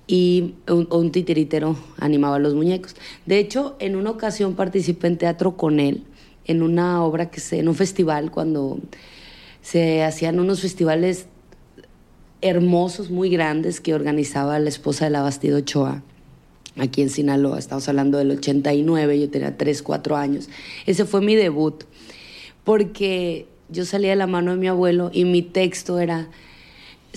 y 0.08 0.56
un, 0.68 1.12
titiritero 1.12 1.76
animaba 1.98 2.40
los 2.40 2.56
muñecos. 2.56 2.96
De 3.26 3.40
hecho, 3.40 3.76
en 3.80 3.96
una 3.96 4.10
ocasión 4.10 4.56
participé 4.56 5.08
en 5.08 5.18
teatro 5.18 5.58
con 5.58 5.80
él, 5.80 6.04
en 6.46 6.64
una 6.64 7.04
obra 7.04 7.30
que 7.30 7.42
se, 7.42 7.60
en 7.60 7.68
un 7.68 7.76
festival, 7.76 8.32
cuando 8.32 8.80
se 9.62 10.04
hacían 10.04 10.40
unos 10.40 10.62
festivales 10.62 11.28
hermosos, 12.42 13.12
muy 13.12 13.30
grandes, 13.30 13.82
que 13.82 13.94
organizaba 13.94 14.58
la 14.60 14.70
esposa 14.70 15.06
de 15.06 15.12
la 15.12 15.22
Bastida 15.22 15.58
Ochoa 15.58 16.04
aquí 16.78 17.02
en 17.02 17.10
Sinaloa. 17.10 17.60
Estamos 17.60 17.88
hablando 17.90 18.18
del 18.18 18.32
89, 18.32 19.20
yo 19.20 19.30
tenía 19.30 19.58
3, 19.58 19.82
4 19.82 20.16
años. 20.16 20.50
Ese 20.86 21.06
fue 21.06 21.22
mi 21.22 21.36
debut, 21.36 21.84
porque 22.64 23.48
yo 23.70 23.86
salía 23.86 24.12
de 24.12 24.16
la 24.16 24.28
mano 24.28 24.52
de 24.52 24.58
mi 24.58 24.68
abuelo 24.68 25.10
y 25.14 25.26
mi 25.26 25.42
texto 25.42 26.00
era, 26.00 26.30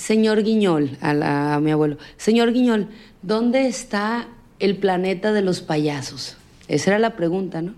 señor 0.00 0.42
Guiñol, 0.42 0.96
a, 1.00 1.54
a 1.54 1.60
mi 1.60 1.70
abuelo, 1.70 1.98
señor 2.16 2.52
Guiñol, 2.52 2.88
¿dónde 3.22 3.66
está 3.66 4.28
el 4.58 4.76
planeta 4.76 5.32
de 5.32 5.42
los 5.42 5.60
payasos? 5.60 6.36
Esa 6.68 6.90
era 6.90 6.98
la 6.98 7.16
pregunta, 7.16 7.60
¿no? 7.60 7.74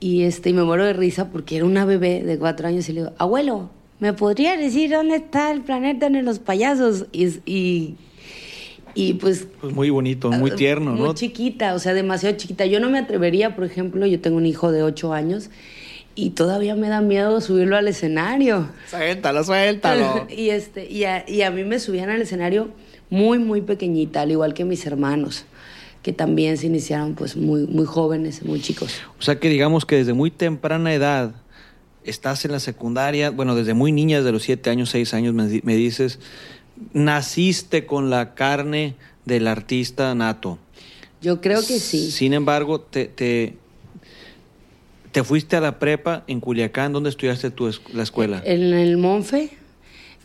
Y, 0.00 0.24
este, 0.24 0.50
y 0.50 0.52
me 0.52 0.64
muero 0.64 0.84
de 0.84 0.92
risa 0.92 1.30
porque 1.30 1.56
era 1.56 1.64
una 1.64 1.84
bebé 1.84 2.24
de 2.24 2.38
cuatro 2.38 2.66
años 2.66 2.88
y 2.88 2.92
le 2.92 3.00
digo, 3.02 3.12
abuelo, 3.18 3.70
¿me 4.00 4.12
podría 4.12 4.56
decir 4.56 4.90
dónde 4.90 5.16
está 5.16 5.52
el 5.52 5.62
planeta 5.62 6.10
de 6.10 6.22
los 6.22 6.40
payasos? 6.40 7.06
Y, 7.12 7.94
y, 8.94 9.14
pues... 9.14 9.46
Pues 9.60 9.72
muy 9.72 9.90
bonito, 9.90 10.30
muy 10.32 10.50
ah, 10.50 10.56
tierno, 10.56 10.96
¿no? 10.96 11.06
Muy 11.06 11.14
chiquita, 11.14 11.74
o 11.74 11.78
sea, 11.78 11.94
demasiado 11.94 12.36
chiquita. 12.36 12.66
Yo 12.66 12.80
no 12.80 12.90
me 12.90 12.98
atrevería, 12.98 13.54
por 13.54 13.64
ejemplo, 13.64 14.04
yo 14.04 14.20
tengo 14.20 14.36
un 14.36 14.46
hijo 14.46 14.72
de 14.72 14.82
ocho 14.82 15.12
años 15.12 15.48
y 16.14 16.30
todavía 16.30 16.74
me 16.74 16.88
da 16.88 17.00
miedo 17.00 17.40
subirlo 17.40 17.76
al 17.76 17.88
escenario. 17.88 18.68
Suéltalo, 18.88 19.44
suéltalo. 19.44 20.26
y, 20.34 20.50
este, 20.50 20.90
y, 20.90 21.04
a, 21.04 21.28
y 21.28 21.42
a 21.42 21.50
mí 21.50 21.64
me 21.64 21.78
subían 21.78 22.10
al 22.10 22.22
escenario 22.22 22.70
muy, 23.10 23.38
muy 23.38 23.60
pequeñita, 23.60 24.22
al 24.22 24.30
igual 24.30 24.54
que 24.54 24.64
mis 24.64 24.86
hermanos 24.86 25.46
que 26.04 26.12
también 26.12 26.58
se 26.58 26.66
iniciaron 26.66 27.14
pues 27.14 27.34
muy, 27.34 27.66
muy 27.66 27.86
jóvenes, 27.86 28.42
muy 28.42 28.60
chicos. 28.60 29.00
O 29.18 29.22
sea 29.22 29.40
que 29.40 29.48
digamos 29.48 29.86
que 29.86 29.96
desde 29.96 30.12
muy 30.12 30.30
temprana 30.30 30.92
edad 30.92 31.34
estás 32.04 32.44
en 32.44 32.52
la 32.52 32.60
secundaria, 32.60 33.30
bueno, 33.30 33.54
desde 33.54 33.72
muy 33.72 33.90
niña, 33.90 34.18
desde 34.18 34.30
los 34.30 34.42
siete 34.42 34.68
años, 34.70 34.90
seis 34.90 35.14
años, 35.14 35.34
me, 35.34 35.76
dices, 35.76 36.18
naciste 36.92 37.86
con 37.86 38.10
la 38.10 38.34
carne 38.34 38.96
del 39.24 39.46
artista 39.46 40.14
nato. 40.14 40.58
Yo 41.22 41.40
creo 41.40 41.60
que 41.60 41.80
sí. 41.80 42.10
Sin 42.10 42.34
embargo, 42.34 42.82
te, 42.82 43.06
te, 43.06 43.56
fuiste 45.22 45.56
a 45.56 45.60
la 45.60 45.78
prepa 45.78 46.24
en 46.26 46.40
Culiacán, 46.40 46.92
¿dónde 46.92 47.10
estudiaste 47.10 47.50
tu 47.50 47.70
la 47.92 48.02
escuela? 48.02 48.42
En 48.44 48.72
el 48.74 48.96
Monfe, 48.96 49.50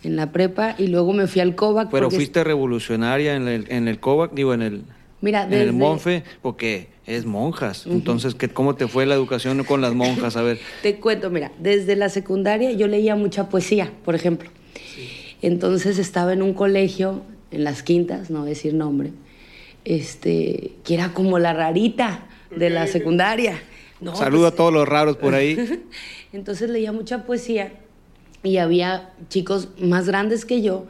en 0.04 0.16
la 0.16 0.32
prepa, 0.32 0.76
y 0.78 0.88
luego 0.88 1.14
me 1.14 1.28
fui 1.28 1.42
al 1.42 1.54
COVAC. 1.54 1.92
Pero 1.92 2.10
fuiste 2.10 2.44
revolucionaria 2.44 3.36
en 3.36 3.48
el, 3.48 3.66
en 3.70 3.88
el 3.88 4.00
COVAC, 4.00 4.34
digo, 4.34 4.54
en 4.54 4.62
el... 4.62 4.84
Mira, 5.22 5.44
en 5.44 5.54
el 5.54 5.74
Monfe, 5.74 6.24
porque 6.42 6.88
es 7.06 7.26
monjas. 7.26 7.86
Entonces, 7.88 8.36
¿qué, 8.36 8.48
¿cómo 8.48 8.76
te 8.76 8.88
fue 8.88 9.06
la 9.06 9.16
educación 9.16 9.64
con 9.64 9.82
las 9.82 9.94
monjas? 9.94 10.38
A 10.38 10.44
ver. 10.44 10.60
te 10.82 10.96
cuento, 10.96 11.30
mira, 11.30 11.52
desde 11.60 11.96
la 11.96 12.08
secundaria 12.08 12.72
yo 12.72 12.88
leía 12.88 13.16
mucha 13.16 13.50
poesía, 13.50 13.92
por 14.06 14.16
ejemplo. 14.16 14.50
Entonces 15.42 15.98
estaba 15.98 16.34
en 16.34 16.42
un 16.42 16.54
colegio, 16.54 17.24
en 17.52 17.64
las 17.64 17.84
quintas, 17.84 18.30
no 18.30 18.46
decir 18.46 18.74
nombre, 18.74 19.12
este, 19.86 20.74
que 20.84 20.94
era 20.94 21.14
como 21.14 21.40
la 21.40 21.54
rarita 21.54 22.28
de 22.56 22.70
la 22.70 22.88
secundaria. 22.88 23.60
No, 24.02 24.16
Saludo 24.16 24.48
a 24.48 24.52
todos 24.52 24.74
los 24.74 24.88
raros 24.88 25.18
por 25.18 25.34
ahí. 25.34 25.84
Entonces 26.34 26.70
leía 26.70 26.92
mucha 26.92 27.26
poesía 27.26 27.74
y 28.44 28.58
había 28.58 29.14
chicos 29.30 29.70
más 29.80 30.08
grandes 30.08 30.46
que 30.46 30.62
yo 30.62 30.86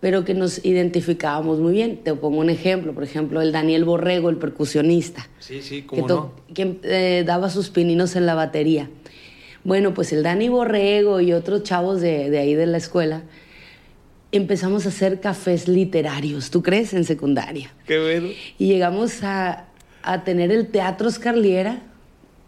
pero 0.00 0.24
que 0.24 0.34
nos 0.34 0.64
identificábamos 0.64 1.58
muy 1.58 1.72
bien. 1.72 1.98
Te 1.98 2.14
pongo 2.14 2.38
un 2.38 2.50
ejemplo, 2.50 2.94
por 2.94 3.04
ejemplo, 3.04 3.42
el 3.42 3.52
Daniel 3.52 3.84
Borrego, 3.84 4.30
el 4.30 4.38
percusionista. 4.38 5.28
Sí, 5.38 5.60
sí, 5.60 5.82
cómo 5.82 6.06
que, 6.06 6.12
no? 6.12 6.32
que 6.54 6.78
eh, 6.84 7.24
daba 7.24 7.50
sus 7.50 7.68
pininos 7.68 8.16
en 8.16 8.26
la 8.26 8.34
batería. 8.34 8.88
Bueno, 9.62 9.92
pues 9.92 10.12
el 10.14 10.22
Dani 10.22 10.48
Borrego 10.48 11.20
y 11.20 11.34
otros 11.34 11.62
chavos 11.64 12.00
de, 12.00 12.30
de 12.30 12.38
ahí 12.38 12.54
de 12.54 12.66
la 12.66 12.78
escuela 12.78 13.22
empezamos 14.32 14.86
a 14.86 14.90
hacer 14.90 15.20
cafés 15.20 15.68
literarios, 15.68 16.50
¿tú 16.50 16.62
crees? 16.62 16.94
En 16.94 17.04
secundaria. 17.04 17.74
Qué 17.84 18.00
bueno. 18.00 18.28
Y 18.58 18.68
llegamos 18.68 19.22
a, 19.22 19.66
a 20.02 20.24
tener 20.24 20.50
el 20.50 20.68
Teatro 20.68 21.08
Oscar 21.08 21.36
Liera 21.36 21.82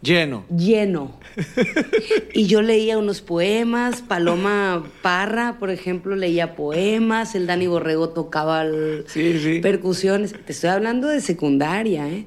Lleno. 0.03 0.45
Lleno. 0.51 1.13
y 2.35 2.47
yo 2.47 2.61
leía 2.61 2.99
unos 2.99 3.21
poemas, 3.21 4.03
Paloma 4.03 4.85
Parra, 5.01 5.59
por 5.61 5.71
ejemplo, 5.71 6.17
leía 6.17 6.57
poemas, 6.57 7.37
el 7.37 7.47
Dani 7.47 7.69
Borrego 7.69 8.09
tocaba 8.09 8.65
percusiones. 9.63 10.33
Te 10.45 10.53
estoy 10.53 10.71
hablando 10.71 11.07
de 11.07 11.21
secundaria, 11.21 12.09
¿eh? 12.09 12.27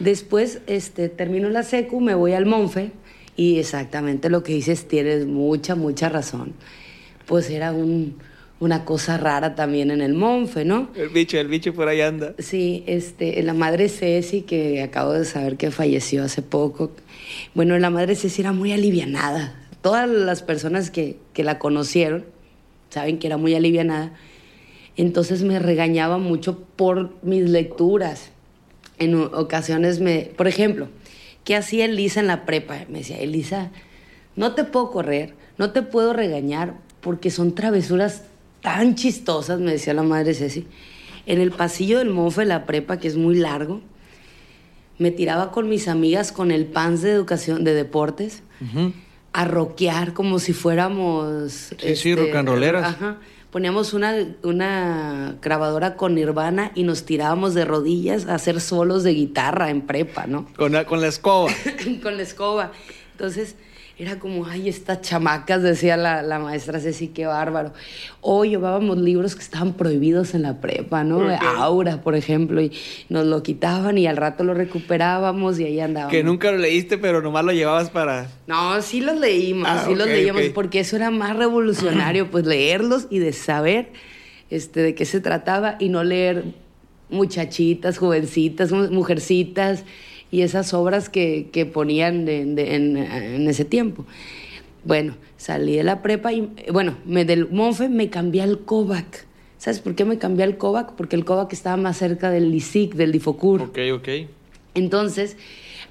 Después 0.00 0.60
este, 0.66 1.08
termino 1.08 1.48
la 1.48 1.62
secu, 1.62 2.00
me 2.00 2.14
voy 2.14 2.34
al 2.34 2.44
Monfe 2.44 2.92
y 3.36 3.58
exactamente 3.58 4.28
lo 4.28 4.42
que 4.42 4.52
dices, 4.52 4.86
tienes 4.86 5.26
mucha, 5.26 5.74
mucha 5.74 6.10
razón. 6.10 6.52
Pues 7.24 7.48
era 7.48 7.72
un, 7.72 8.18
una 8.62 8.84
cosa 8.84 9.16
rara 9.16 9.56
también 9.56 9.90
en 9.90 10.00
el 10.00 10.14
Monfe, 10.14 10.64
¿no? 10.64 10.88
El 10.94 11.08
bicho, 11.08 11.36
el 11.36 11.48
bicho 11.48 11.74
por 11.74 11.88
ahí 11.88 12.00
anda. 12.00 12.34
Sí, 12.38 12.84
este, 12.86 13.42
la 13.42 13.54
madre 13.54 13.88
Ceci, 13.88 14.42
que 14.42 14.82
acabo 14.82 15.14
de 15.14 15.24
saber 15.24 15.56
que 15.56 15.72
falleció 15.72 16.22
hace 16.22 16.42
poco. 16.42 16.92
Bueno, 17.54 17.76
la 17.80 17.90
madre 17.90 18.14
Ceci 18.14 18.40
era 18.40 18.52
muy 18.52 18.70
alivianada. 18.70 19.58
Todas 19.80 20.08
las 20.08 20.44
personas 20.44 20.92
que, 20.92 21.16
que 21.32 21.42
la 21.42 21.58
conocieron 21.58 22.24
saben 22.88 23.18
que 23.18 23.26
era 23.26 23.36
muy 23.36 23.52
alivianada. 23.56 24.12
Entonces 24.96 25.42
me 25.42 25.58
regañaba 25.58 26.18
mucho 26.18 26.60
por 26.76 27.16
mis 27.22 27.50
lecturas. 27.50 28.30
En 29.00 29.16
ocasiones 29.16 29.98
me, 29.98 30.30
por 30.36 30.46
ejemplo, 30.46 30.86
¿qué 31.42 31.56
hacía 31.56 31.86
Elisa 31.86 32.20
en 32.20 32.28
la 32.28 32.46
prepa? 32.46 32.78
Me 32.88 32.98
decía, 32.98 33.18
Elisa, 33.18 33.72
no 34.36 34.54
te 34.54 34.62
puedo 34.62 34.92
correr, 34.92 35.34
no 35.58 35.72
te 35.72 35.82
puedo 35.82 36.12
regañar 36.12 36.74
porque 37.00 37.32
son 37.32 37.56
travesuras 37.56 38.22
tan 38.62 38.94
chistosas, 38.94 39.60
me 39.60 39.72
decía 39.72 39.92
la 39.92 40.02
madre 40.02 40.32
Ceci. 40.32 40.66
En 41.26 41.40
el 41.40 41.50
pasillo 41.50 41.98
del 41.98 42.08
Monfe, 42.08 42.44
la 42.46 42.64
prepa, 42.64 42.98
que 42.98 43.08
es 43.08 43.16
muy 43.16 43.36
largo, 43.36 43.82
me 44.98 45.10
tiraba 45.10 45.52
con 45.52 45.68
mis 45.68 45.88
amigas 45.88 46.32
con 46.32 46.50
el 46.50 46.66
pants 46.66 47.02
de 47.02 47.10
educación, 47.10 47.64
de 47.64 47.74
deportes, 47.74 48.42
a 49.32 49.44
rockear 49.44 50.14
como 50.14 50.38
si 50.38 50.52
fuéramos... 50.52 51.50
Sí, 51.78 51.96
sí, 51.96 52.10
este, 52.10 52.16
rock 52.16 52.34
and 52.36 52.48
rolleras. 52.48 52.84
Ajá. 52.84 53.18
Poníamos 53.50 53.92
una, 53.92 54.14
una 54.42 55.36
grabadora 55.42 55.96
con 55.96 56.14
Nirvana 56.14 56.72
y 56.74 56.84
nos 56.84 57.04
tirábamos 57.04 57.52
de 57.52 57.66
rodillas 57.66 58.26
a 58.26 58.34
hacer 58.34 58.60
solos 58.60 59.02
de 59.02 59.12
guitarra 59.12 59.68
en 59.68 59.82
prepa, 59.82 60.26
¿no? 60.26 60.46
Con 60.56 60.72
con 60.84 61.02
la 61.02 61.08
escoba. 61.08 61.52
con 62.02 62.16
la 62.16 62.22
escoba. 62.22 62.72
Entonces 63.12 63.56
era 64.02 64.18
como, 64.18 64.46
ay, 64.46 64.68
estas 64.68 65.00
chamacas, 65.00 65.62
decía 65.62 65.96
la, 65.96 66.22
la 66.22 66.40
maestra 66.40 66.80
Ceci, 66.80 67.08
qué 67.08 67.26
bárbaro. 67.26 67.72
O 68.20 68.44
llevábamos 68.44 68.98
libros 68.98 69.36
que 69.36 69.42
estaban 69.42 69.74
prohibidos 69.74 70.34
en 70.34 70.42
la 70.42 70.60
prepa, 70.60 71.04
¿no? 71.04 71.28
Aura, 71.30 72.02
por 72.02 72.16
ejemplo, 72.16 72.60
y 72.60 72.72
nos 73.08 73.26
lo 73.26 73.44
quitaban 73.44 73.98
y 73.98 74.08
al 74.08 74.16
rato 74.16 74.42
lo 74.42 74.54
recuperábamos 74.54 75.60
y 75.60 75.64
ahí 75.64 75.78
andábamos. 75.78 76.10
Que 76.10 76.24
nunca 76.24 76.50
lo 76.50 76.58
leíste, 76.58 76.98
pero 76.98 77.22
nomás 77.22 77.44
lo 77.44 77.52
llevabas 77.52 77.90
para... 77.90 78.28
No, 78.48 78.82
sí 78.82 79.00
los 79.00 79.18
leímos, 79.20 79.68
ah, 79.70 79.84
sí 79.86 79.94
los 79.94 80.08
leíamos, 80.08 80.42
porque 80.52 80.80
eso 80.80 80.96
era 80.96 81.10
más 81.10 81.36
revolucionario, 81.36 82.28
pues 82.28 82.44
leerlos 82.44 83.06
y 83.08 83.20
de 83.20 83.32
saber 83.32 83.92
este, 84.50 84.80
de 84.80 84.94
qué 84.96 85.04
se 85.04 85.20
trataba 85.20 85.76
y 85.78 85.90
no 85.90 86.02
leer 86.02 86.44
muchachitas, 87.08 87.98
jovencitas, 87.98 88.72
mujercitas 88.72 89.84
y 90.32 90.40
esas 90.40 90.72
obras 90.72 91.10
que, 91.10 91.70
ponían 91.72 92.26
en, 92.26 93.46
ese 93.46 93.64
tiempo. 93.66 94.06
Bueno, 94.82 95.14
salí 95.36 95.76
de 95.76 95.84
la 95.84 96.02
prepa 96.02 96.32
y, 96.32 96.50
bueno, 96.72 96.96
me, 97.04 97.24
del 97.24 97.48
Monfe 97.50 97.88
me 97.90 98.08
cambié 98.08 98.42
al 98.42 98.60
COVAC. 98.60 99.26
¿Sabes 99.58 99.78
por 99.78 99.94
qué 99.94 100.06
me 100.06 100.18
cambié 100.18 100.44
al 100.44 100.56
COVAC? 100.56 100.94
Porque 100.94 101.16
el 101.16 101.26
COVAC 101.26 101.52
estaba 101.52 101.76
más 101.76 101.98
cerca 101.98 102.30
del 102.30 102.50
LISIC, 102.50 102.94
del 102.94 103.12
Difocur. 103.12 103.60
Ok, 103.60 103.78
ok. 103.94 104.08
Entonces, 104.74 105.36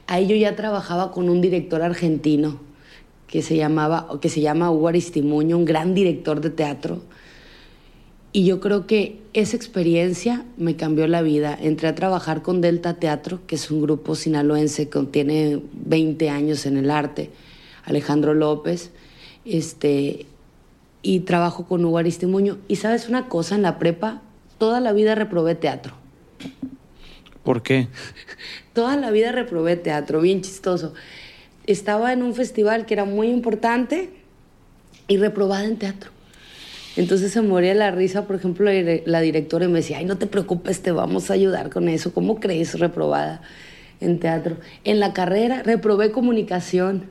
ahí 0.08 0.28
yo 0.28 0.36
ya 0.36 0.56
trabajaba 0.56 1.12
con 1.12 1.30
un 1.30 1.40
director 1.40 1.84
argentino 1.84 2.60
que 3.28 3.44
se 3.44 3.56
llamaba, 3.56 4.08
que 4.20 4.28
se 4.28 4.42
llama 4.42 4.72
Hugo 4.72 4.88
Aristimuño, 4.88 5.56
un 5.56 5.66
gran 5.66 5.94
director 5.94 6.42
de 6.42 6.50
teatro 6.50 7.04
y 8.34 8.46
yo 8.46 8.60
creo 8.62 8.88
que 8.88 9.20
esa 9.34 9.58
experiencia 9.58 10.46
me 10.58 10.76
cambió 10.78 11.08
la 11.08 11.22
vida. 11.22 11.58
Entré 11.60 11.90
a 11.90 11.96
trabajar 11.96 12.42
con 12.42 12.62
Delta 12.62 12.94
Teatro, 12.94 13.42
que 13.46 13.56
es 13.56 13.70
un 13.72 13.82
grupo 13.82 14.16
sinaloense 14.16 14.90
que 14.90 15.00
tiene 15.04 15.62
20 15.74 16.30
años 16.30 16.66
en 16.66 16.78
el 16.78 16.92
arte, 16.92 17.30
Alejandro 17.84 18.34
López, 18.34 18.92
este, 19.44 20.26
y 21.02 21.22
trabajo 21.22 21.66
con 21.66 21.84
Hugo 21.84 21.98
Aristimuño. 21.98 22.58
Y 22.70 22.78
sabes 22.78 23.10
una 23.10 23.28
cosa, 23.28 23.56
en 23.56 23.64
la 23.64 23.80
prepa 23.80 24.22
toda 24.58 24.80
la 24.80 24.94
vida 24.94 25.16
reprobé 25.16 25.56
teatro. 25.56 25.96
¿Por 27.44 27.64
qué? 27.64 27.88
toda 28.74 28.96
la 28.96 29.12
vida 29.12 29.32
reprobé 29.32 29.76
teatro, 29.76 30.22
bien 30.22 30.42
chistoso. 30.42 30.94
Estaba 31.66 32.14
en 32.14 32.24
un 32.24 32.34
festival 32.34 32.86
que 32.86 32.94
era 32.94 33.04
muy 33.04 33.28
importante 33.28 34.10
y 35.08 35.18
reprobada 35.18 35.66
en 35.66 35.78
teatro. 35.78 36.12
Entonces 36.98 37.32
se 37.32 37.42
moría 37.42 37.74
la 37.74 37.92
risa, 37.92 38.28
por 38.28 38.36
ejemplo, 38.36 38.70
la 39.06 39.22
directora 39.22 39.66
y 39.66 39.70
me 39.70 39.80
decía, 39.80 40.00
ay, 40.00 40.06
no 40.06 40.18
te 40.18 40.28
preocupes, 40.28 40.82
te 40.82 40.92
vamos 40.92 41.30
a 41.30 41.34
ayudar 41.34 41.70
con 41.70 41.88
eso. 41.88 42.14
¿Cómo 42.14 42.40
crees 42.40 42.80
reprobada 42.80 43.42
en 44.02 44.20
teatro? 44.20 44.58
En 44.84 45.00
la 45.00 45.14
carrera 45.14 45.64
reprobé 45.64 46.12
comunicación. 46.12 47.06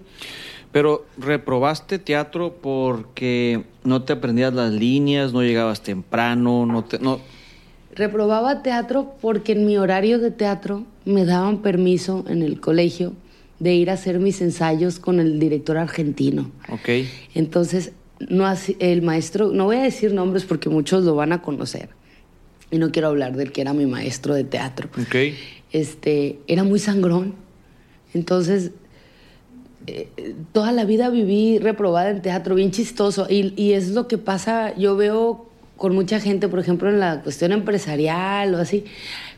Pero 0.72 1.06
reprobaste 1.18 1.98
teatro 1.98 2.56
porque 2.60 3.64
no 3.82 4.02
te 4.02 4.12
aprendías 4.12 4.54
las 4.54 4.72
líneas, 4.72 5.32
no 5.32 5.42
llegabas 5.42 5.82
temprano, 5.82 6.66
no 6.66 6.84
te... 6.84 6.98
No... 6.98 7.20
Reprobaba 7.94 8.62
teatro 8.62 9.14
porque 9.20 9.52
en 9.52 9.66
mi 9.66 9.76
horario 9.76 10.20
de 10.20 10.30
teatro 10.30 10.84
me 11.04 11.24
daban 11.24 11.62
permiso 11.62 12.24
en 12.28 12.42
el 12.42 12.60
colegio 12.60 13.14
de 13.58 13.74
ir 13.74 13.90
a 13.90 13.94
hacer 13.94 14.20
mis 14.20 14.40
ensayos 14.40 15.00
con 15.00 15.18
el 15.20 15.40
director 15.40 15.76
argentino. 15.76 16.50
Ok. 16.68 16.88
Entonces, 17.34 17.92
no 18.28 18.52
el 18.78 19.02
maestro, 19.02 19.50
no 19.50 19.64
voy 19.64 19.76
a 19.76 19.82
decir 19.82 20.12
nombres 20.12 20.44
porque 20.44 20.68
muchos 20.68 21.04
lo 21.04 21.14
van 21.14 21.32
a 21.32 21.42
conocer. 21.42 21.88
Y 22.70 22.78
no 22.78 22.92
quiero 22.92 23.08
hablar 23.08 23.36
del 23.36 23.50
que 23.50 23.62
era 23.62 23.72
mi 23.72 23.86
maestro 23.86 24.34
de 24.34 24.44
teatro. 24.44 24.88
Ok. 25.00 25.34
Este, 25.72 26.38
era 26.46 26.62
muy 26.62 26.78
sangrón. 26.78 27.34
Entonces, 28.14 28.72
eh, 29.86 30.08
toda 30.52 30.70
la 30.70 30.84
vida 30.84 31.08
viví 31.10 31.58
reprobada 31.58 32.10
en 32.10 32.22
teatro, 32.22 32.54
bien 32.54 32.70
chistoso. 32.70 33.26
Y, 33.28 33.54
y, 33.56 33.72
es 33.72 33.88
lo 33.90 34.06
que 34.06 34.18
pasa, 34.18 34.76
yo 34.76 34.96
veo 34.96 35.48
con 35.76 35.94
mucha 35.94 36.20
gente, 36.20 36.46
por 36.48 36.58
ejemplo, 36.58 36.90
en 36.90 37.00
la 37.00 37.22
cuestión 37.22 37.52
empresarial 37.52 38.54
o 38.54 38.58
así. 38.58 38.84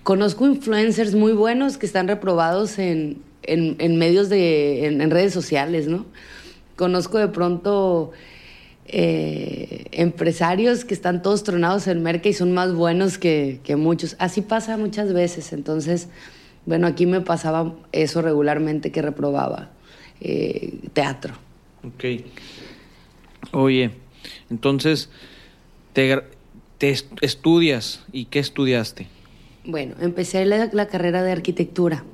Conozco 0.03 0.47
influencers 0.47 1.15
muy 1.15 1.33
buenos 1.33 1.79
que 1.79 1.87
están 1.87 2.09
reprobados 2.09 2.79
en, 2.79 3.23
en, 3.45 3.77
en 3.79 3.97
medios 3.97 4.29
de, 4.29 4.87
en, 4.87 5.01
en, 5.01 5.11
redes 5.11 5.33
sociales, 5.33 5.87
¿no? 5.87 6.05
Conozco 6.77 7.19
de 7.19 7.29
pronto 7.29 8.11
eh, 8.87 9.87
empresarios 9.93 10.85
que 10.85 10.95
están 10.95 11.23
todos 11.23 11.45
tronados 11.45 11.87
en 11.87 12.03
merca 12.03 12.29
y 12.29 12.33
son 12.33 12.53
más 12.53 12.75
buenos 12.75 13.19
que, 13.19 13.61
que 13.63 13.77
muchos. 13.77 14.17
Así 14.19 14.43
pasa 14.43 14.77
muchas 14.77 15.13
veces. 15.13 15.53
Entonces, 15.53 16.09
bueno, 16.67 16.87
aquí 16.87 17.07
me 17.07 17.21
pasaba 17.21 17.75
eso 17.93 18.23
regularmente 18.23 18.93
que 18.93 19.03
reprobaba 19.03 19.71
eh, 20.21 20.75
teatro. 20.93 21.35
Ok. 21.85 22.05
Oye, 23.53 23.91
entonces, 24.51 25.11
te, 25.93 26.23
te, 26.79 26.95
estudias 27.21 28.05
y 28.13 28.27
qué 28.27 28.39
estudiaste? 28.39 29.09
Bueno, 29.65 29.95
empecé 30.01 30.45
la, 30.45 30.71
la 30.73 30.87
carrera 30.87 31.23
de 31.23 31.33
arquitectura. 31.33 32.05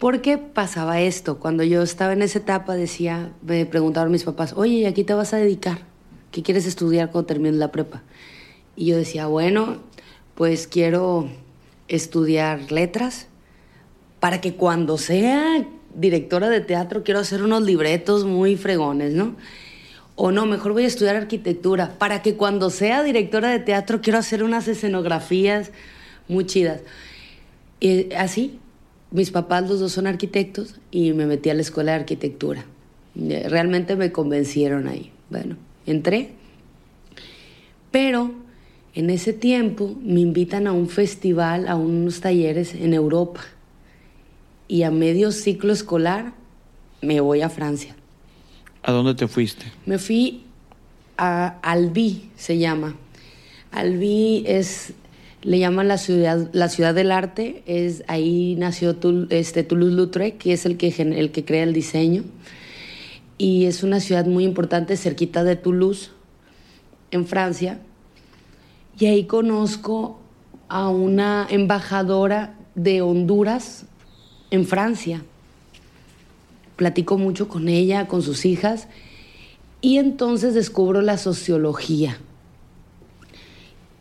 ¿Por 0.00 0.22
qué 0.22 0.38
pasaba 0.38 1.02
esto? 1.02 1.38
Cuando 1.38 1.62
yo 1.62 1.82
estaba 1.82 2.14
en 2.14 2.22
esa 2.22 2.38
etapa 2.38 2.74
decía, 2.74 3.34
me 3.42 3.66
preguntaron 3.66 4.10
mis 4.10 4.24
papás, 4.24 4.54
oye, 4.56 4.72
¿y 4.76 4.86
aquí 4.86 5.04
te 5.04 5.12
vas 5.12 5.34
a 5.34 5.36
dedicar? 5.36 5.80
¿Qué 6.30 6.42
quieres 6.42 6.64
estudiar 6.64 7.10
cuando 7.10 7.26
termines 7.26 7.56
la 7.56 7.70
prepa? 7.70 8.02
Y 8.76 8.86
yo 8.86 8.96
decía, 8.96 9.26
bueno, 9.26 9.76
pues 10.36 10.66
quiero 10.66 11.28
estudiar 11.86 12.72
letras 12.72 13.26
para 14.20 14.40
que 14.40 14.54
cuando 14.54 14.96
sea 14.96 15.66
directora 15.94 16.48
de 16.48 16.62
teatro 16.62 17.04
quiero 17.04 17.20
hacer 17.20 17.42
unos 17.42 17.62
libretos 17.64 18.24
muy 18.24 18.56
fregones, 18.56 19.12
¿no? 19.12 19.36
O 20.14 20.32
no, 20.32 20.46
mejor 20.46 20.72
voy 20.72 20.84
a 20.84 20.86
estudiar 20.86 21.16
arquitectura 21.16 21.98
para 21.98 22.22
que 22.22 22.36
cuando 22.36 22.70
sea 22.70 23.02
directora 23.02 23.50
de 23.50 23.58
teatro 23.58 24.00
quiero 24.00 24.18
hacer 24.18 24.44
unas 24.44 24.66
escenografías 24.66 25.72
muy 26.26 26.46
chidas. 26.46 26.80
Y 27.80 28.14
así, 28.14 28.60
mis 29.10 29.30
papás 29.30 29.68
los 29.68 29.80
dos 29.80 29.92
son 29.92 30.06
arquitectos 30.06 30.76
y 30.90 31.12
me 31.12 31.26
metí 31.26 31.50
a 31.50 31.54
la 31.54 31.62
escuela 31.62 31.92
de 31.92 32.00
arquitectura. 32.00 32.64
Realmente 33.14 33.96
me 33.96 34.12
convencieron 34.12 34.86
ahí. 34.86 35.10
Bueno, 35.30 35.56
entré. 35.86 36.30
Pero 37.90 38.32
en 38.94 39.10
ese 39.10 39.32
tiempo 39.32 39.96
me 40.02 40.20
invitan 40.20 40.66
a 40.66 40.72
un 40.72 40.88
festival, 40.88 41.68
a 41.68 41.76
unos 41.76 42.20
talleres 42.20 42.74
en 42.74 42.94
Europa 42.94 43.42
y 44.68 44.84
a 44.84 44.90
medio 44.90 45.32
ciclo 45.32 45.72
escolar 45.72 46.32
me 47.02 47.20
voy 47.20 47.42
a 47.42 47.48
Francia. 47.48 47.96
¿A 48.82 48.92
dónde 48.92 49.14
te 49.14 49.26
fuiste? 49.26 49.66
Me 49.86 49.98
fui 49.98 50.44
a 51.16 51.58
Albi, 51.62 52.30
se 52.36 52.58
llama. 52.58 52.96
Albi 53.72 54.42
es, 54.46 54.94
le 55.42 55.58
llaman 55.58 55.88
la 55.88 55.98
ciudad, 55.98 56.50
la 56.52 56.68
ciudad 56.68 56.94
del 56.94 57.12
arte, 57.12 57.62
es, 57.66 58.04
ahí 58.08 58.56
nació 58.58 58.96
este, 59.30 59.62
Toulouse-Lautrec, 59.62 60.38
que 60.38 60.52
es 60.52 60.66
el 60.66 60.76
que, 60.76 60.88
el 60.88 61.30
que 61.32 61.44
crea 61.44 61.62
el 61.62 61.72
diseño. 61.72 62.24
Y 63.38 63.64
es 63.64 63.82
una 63.82 64.00
ciudad 64.00 64.26
muy 64.26 64.44
importante, 64.44 64.96
cerquita 64.96 65.42
de 65.44 65.56
Toulouse, 65.56 66.10
en 67.10 67.26
Francia. 67.26 67.80
Y 68.98 69.06
ahí 69.06 69.24
conozco 69.24 70.20
a 70.68 70.90
una 70.90 71.46
embajadora 71.48 72.54
de 72.74 73.00
Honduras 73.00 73.86
en 74.50 74.66
Francia. 74.66 75.22
Platico 76.76 77.16
mucho 77.16 77.48
con 77.48 77.68
ella, 77.68 78.08
con 78.08 78.22
sus 78.22 78.44
hijas, 78.44 78.88
y 79.80 79.96
entonces 79.96 80.52
descubro 80.52 81.00
la 81.00 81.16
sociología. 81.16 82.18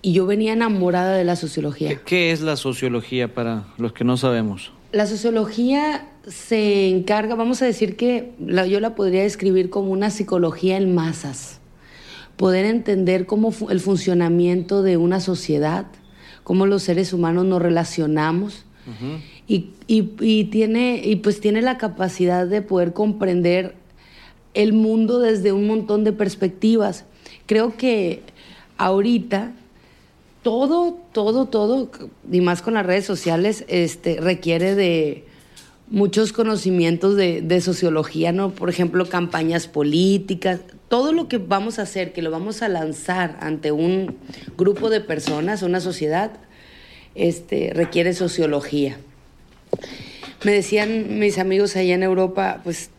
Y 0.02 0.14
yo 0.14 0.26
venía 0.26 0.54
enamorada 0.54 1.16
de 1.16 1.24
la 1.24 1.36
sociología. 1.36 2.00
¿Qué, 2.06 2.32
es 2.32 2.42
la 2.42 2.56
sociología 2.56 3.34
para 3.34 3.66
los 3.78 3.92
que 3.94 4.04
no 4.04 4.16
sabemos? 4.16 4.72
La 4.92 5.06
sociología 5.06 6.08
se 6.28 6.90
encarga, 6.90 7.36
vamos 7.36 7.62
a 7.62 7.66
decir 7.66 7.96
que 7.96 8.32
yo 8.40 8.80
la 8.80 8.96
podría 8.96 9.24
describir 9.24 9.70
como 9.70 9.92
una 9.92 10.10
psicología 10.10 10.78
en 10.78 10.96
masas. 10.96 11.60
Poder 12.38 12.66
entender 12.66 13.26
cómo 13.26 13.54
el 13.70 13.80
funcionamiento 13.82 14.82
de 14.82 14.98
una 14.98 15.20
sociedad, 15.20 15.88
cómo 16.44 16.66
los 16.66 16.84
seres 16.84 17.12
humanos 17.12 17.46
nos 17.46 17.62
relacionamos 17.62 18.66
y, 19.48 20.44
tiene, 20.46 21.02
y 21.04 21.18
pues 21.18 21.42
tiene 21.42 21.62
la 21.62 21.78
capacidad 21.78 22.48
de 22.48 22.62
poder 22.62 22.94
comprender 22.94 23.76
el 24.54 24.74
mundo 24.74 25.20
desde 25.20 25.52
un 25.52 25.68
montón 25.68 26.04
de 26.04 26.14
perspectivas. 26.14 27.06
Creo 27.46 27.76
que 27.76 28.24
ahorita 28.78 29.54
todo, 30.42 30.98
todo, 31.12 31.46
todo, 31.48 31.90
y 32.32 32.42
más 32.42 32.62
con 32.62 32.76
las 32.76 32.86
redes 32.86 33.06
sociales, 33.06 33.66
este, 33.68 34.20
requiere 34.22 34.76
de 34.76 35.26
muchos 35.90 36.34
conocimientos 36.34 37.16
de, 37.16 37.42
de, 37.42 37.62
sociología, 37.62 38.32
¿no? 38.32 38.52
Por 38.52 38.70
ejemplo, 38.70 39.08
campañas 39.10 39.68
políticas, 39.68 40.62
todo 40.88 41.12
lo 41.14 41.28
que 41.28 41.38
vamos 41.38 41.80
a 41.80 41.84
hacer, 41.84 42.14
que 42.14 42.22
lo 42.22 42.32
vamos 42.32 42.62
a 42.62 42.70
lanzar 42.70 43.38
ante 43.42 43.72
un 43.72 44.18
grupo 44.58 44.90
de 44.90 45.02
personas, 45.02 45.62
una 45.64 45.80
sociedad, 45.80 46.32
este, 47.16 47.72
requiere 47.74 48.14
sociología. 48.14 48.98
Me 50.44 50.52
decían 50.52 51.20
mis 51.20 51.38
amigos 51.38 51.76
allá 51.76 51.96
en 51.96 52.04
Europa, 52.04 52.62
pues... 52.64 52.92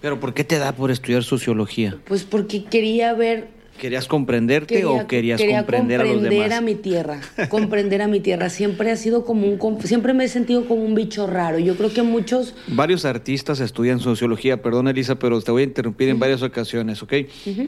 ¿Pero 0.00 0.20
por 0.20 0.34
qué 0.34 0.44
te 0.44 0.58
da 0.58 0.72
por 0.72 0.90
estudiar 0.90 1.24
sociología? 1.24 1.98
Pues 2.06 2.24
porque 2.24 2.64
quería 2.64 3.14
ver... 3.14 3.48
¿Querías 3.78 4.06
comprenderte 4.06 4.84
o 4.84 5.06
querías 5.06 5.40
comprender, 5.40 6.00
a 6.00 6.04
los 6.04 6.22
demás? 6.22 6.28
Comprender 6.28 6.52
a 6.52 6.60
mi 6.60 6.74
tierra, 6.74 7.20
comprender 7.48 8.02
a 8.02 8.08
mi 8.08 8.20
tierra. 8.20 8.50
Siempre 8.50 8.90
ha 8.90 8.96
sido 8.96 9.24
como 9.24 9.46
un... 9.46 9.80
Siempre 9.82 10.14
me 10.14 10.24
he 10.24 10.28
sentido 10.28 10.66
como 10.66 10.82
un 10.82 10.94
bicho 10.94 11.26
raro. 11.26 11.58
Yo 11.58 11.76
creo 11.76 11.92
que 11.92 12.02
muchos... 12.02 12.54
Varios 12.66 13.04
artistas 13.04 13.60
estudian 13.60 14.00
sociología. 14.00 14.60
Perdón, 14.60 14.88
Elisa, 14.88 15.18
pero 15.18 15.40
te 15.40 15.50
voy 15.50 15.62
a 15.62 15.64
interrumpir 15.64 16.08
en 16.08 16.18
varias 16.18 16.42
ocasiones, 16.42 17.02
¿ok? 17.02 17.12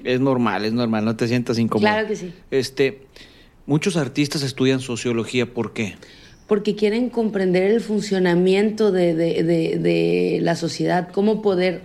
Es 0.05 0.21
normal, 0.21 0.65
es 0.65 0.73
normal. 0.73 1.05
No 1.05 1.17
te 1.17 1.29
sientas 1.29 1.59
incómodo. 1.59 1.89
Claro 1.89 2.07
que 2.07 2.17
sí. 2.17 2.33
Este... 2.51 3.03
Muchos 3.67 3.97
artistas 3.97 4.43
estudian 4.43 4.81
sociología, 4.81 5.47
¿por 5.47 5.73
qué? 5.73 5.95
Porque 6.49 6.75
quieren 6.75 7.09
comprender 7.09 7.71
el 7.71 7.81
funcionamiento 7.81 8.91
de, 8.91 9.15
de, 9.15 9.45
de, 9.45 10.39
la 10.43 10.57
sociedad, 10.57 11.09
cómo 11.13 11.41
poder 11.41 11.83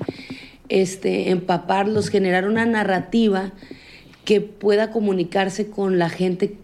este, 0.67 1.29
empaparlos, 1.29 2.09
generar 2.09 2.47
una 2.47 2.65
narrativa 2.65 3.51
que 4.25 4.41
pueda 4.41 4.91
comunicarse 4.91 5.69
con 5.69 5.99
la 5.99 6.09
gente 6.09 6.57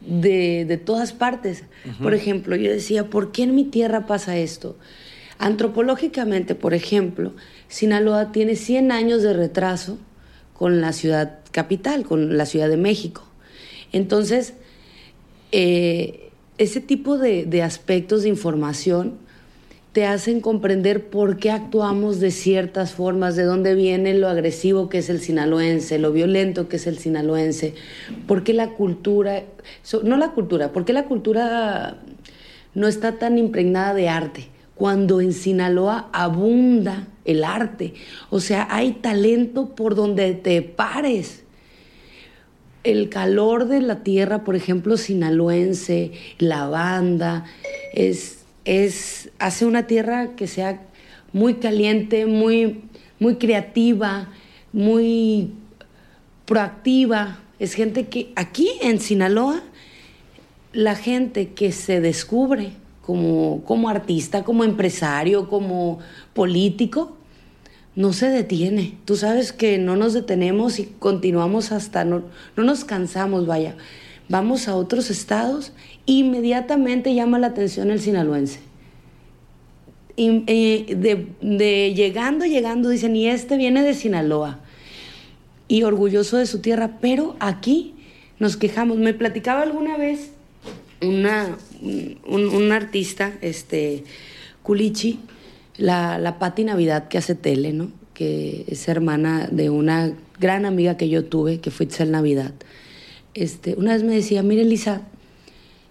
de, 0.00 0.80
todas 0.84 1.12
partes. 1.12 1.64
Por 2.02 2.14
ejemplo, 2.14 2.56
yo 2.56 2.70
decía, 2.70 3.08
¿por 3.08 3.30
qué 3.32 3.44
en 3.44 3.54
mi 3.54 3.64
tierra 3.64 4.06
pasa 4.06 4.36
esto? 4.36 4.76
Antropológicamente, 5.38 6.54
por 6.54 6.74
ejemplo, 6.74 7.34
Sinaloa 7.68 8.32
tiene 8.32 8.56
100 8.56 8.92
años 8.92 9.22
de 9.22 9.32
retraso 9.32 9.98
con 10.54 10.80
la 10.80 10.92
ciudad 10.92 11.40
capital, 11.50 12.04
con 12.04 12.36
la 12.36 12.46
Ciudad 12.46 12.68
de 12.68 12.76
México. 12.76 13.22
Entonces, 13.92 14.54
eh, 15.50 16.30
ese 16.58 16.80
tipo 16.80 17.18
de, 17.18 17.62
aspectos 17.62 18.22
de 18.22 18.28
información 18.28 19.18
te 19.92 20.06
hacen 20.06 20.40
comprender 20.40 21.10
por 21.10 21.36
qué 21.36 21.50
actuamos 21.50 22.18
de 22.18 22.30
ciertas 22.30 22.92
formas, 22.92 23.36
de 23.36 23.44
dónde 23.44 23.74
viene 23.74 24.14
lo 24.14 24.28
agresivo 24.28 24.88
que 24.88 24.98
es 24.98 25.10
el 25.10 25.20
sinaloense, 25.20 25.98
lo 25.98 26.12
violento 26.12 26.68
que 26.68 26.76
es 26.76 26.86
el 26.86 26.98
sinaloense, 26.98 27.74
por 28.26 28.42
qué 28.42 28.54
la 28.54 28.70
cultura, 28.70 29.42
no 30.02 30.16
la 30.16 30.30
cultura, 30.32 30.72
por 30.72 30.86
qué 30.86 30.94
la 30.94 31.04
cultura 31.04 31.98
no 32.74 32.88
está 32.88 33.18
tan 33.18 33.36
impregnada 33.36 33.92
de 33.92 34.08
arte, 34.08 34.48
cuando 34.74 35.20
en 35.20 35.34
Sinaloa 35.34 36.08
abunda 36.12 37.08
el 37.26 37.44
arte, 37.44 37.92
o 38.30 38.40
sea, 38.40 38.66
hay 38.70 38.92
talento 38.92 39.74
por 39.74 39.94
donde 39.94 40.32
te 40.34 40.62
pares. 40.62 41.40
El 42.82 43.10
calor 43.10 43.68
de 43.68 43.80
la 43.80 44.02
tierra, 44.02 44.42
por 44.42 44.56
ejemplo, 44.56 44.96
sinaloense, 44.96 46.12
la 46.38 46.66
banda, 46.66 47.44
es, 47.92 48.41
es, 48.64 49.30
hace 49.38 49.66
una 49.66 49.86
tierra 49.86 50.34
que 50.36 50.46
sea 50.46 50.82
muy 51.32 51.54
caliente, 51.54 52.26
muy, 52.26 52.82
muy 53.18 53.36
creativa, 53.36 54.28
muy 54.72 55.52
proactiva. 56.44 57.38
Es 57.58 57.74
gente 57.74 58.08
que 58.08 58.32
aquí 58.36 58.70
en 58.80 59.00
Sinaloa, 59.00 59.62
la 60.72 60.94
gente 60.94 61.50
que 61.50 61.72
se 61.72 62.00
descubre 62.00 62.72
como, 63.02 63.62
como 63.64 63.88
artista, 63.88 64.44
como 64.44 64.64
empresario, 64.64 65.48
como 65.48 65.98
político, 66.34 67.16
no 67.94 68.12
se 68.12 68.28
detiene. 68.28 68.96
Tú 69.04 69.16
sabes 69.16 69.52
que 69.52 69.78
no 69.78 69.96
nos 69.96 70.14
detenemos 70.14 70.78
y 70.78 70.86
continuamos 70.98 71.72
hasta, 71.72 72.04
no, 72.04 72.22
no 72.56 72.64
nos 72.64 72.84
cansamos, 72.84 73.46
vaya. 73.46 73.76
Vamos 74.32 74.66
a 74.66 74.76
otros 74.76 75.10
estados, 75.10 75.72
inmediatamente 76.06 77.14
llama 77.14 77.38
la 77.38 77.48
atención 77.48 77.90
el 77.90 78.00
sinaloense. 78.00 78.60
De, 80.16 81.92
llegando, 81.94 82.46
llegando, 82.46 82.88
dicen, 82.88 83.14
y 83.14 83.28
este 83.28 83.58
viene 83.58 83.82
de 83.82 83.92
Sinaloa. 83.92 84.60
Y 85.68 85.82
orgulloso 85.82 86.38
de 86.38 86.46
su 86.46 86.60
tierra, 86.60 86.96
pero 86.98 87.36
aquí 87.40 87.92
nos 88.38 88.56
quejamos. 88.56 88.96
Me 88.96 89.12
platicaba 89.12 89.60
alguna 89.60 89.98
vez 89.98 90.30
una, 91.02 91.58
un, 92.24 92.72
artista, 92.72 93.34
este, 93.42 94.04
Culichi, 94.62 95.20
la, 95.76 96.18
la 96.18 96.38
Patti 96.38 96.64
Navidad 96.64 97.08
que 97.08 97.18
hace 97.18 97.34
tele, 97.34 97.74
¿no? 97.74 97.92
Que 98.14 98.64
es 98.66 98.88
hermana 98.88 99.46
de 99.52 99.68
una 99.68 100.14
gran 100.40 100.64
amiga 100.64 100.96
que 100.96 101.10
yo 101.10 101.22
tuve, 101.22 101.60
que 101.60 101.70
fue 101.70 101.84
Itzel 101.84 102.10
Navidad. 102.10 102.54
Este, 103.34 103.74
una 103.76 103.94
vez 103.94 104.02
me 104.02 104.14
decía, 104.14 104.42
mire 104.42 104.64
Lisa, 104.64 105.02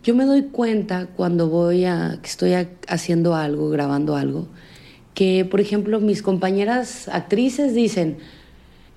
yo 0.03 0.15
me 0.15 0.25
doy 0.25 0.43
cuenta 0.43 1.07
cuando 1.15 1.47
voy 1.47 1.85
a, 1.85 2.19
que 2.21 2.27
estoy 2.27 2.53
haciendo 2.87 3.35
algo, 3.35 3.69
grabando 3.69 4.15
algo, 4.15 4.47
que 5.13 5.45
por 5.45 5.59
ejemplo 5.59 5.99
mis 5.99 6.21
compañeras 6.21 7.07
actrices 7.07 7.73
dicen, 7.73 8.17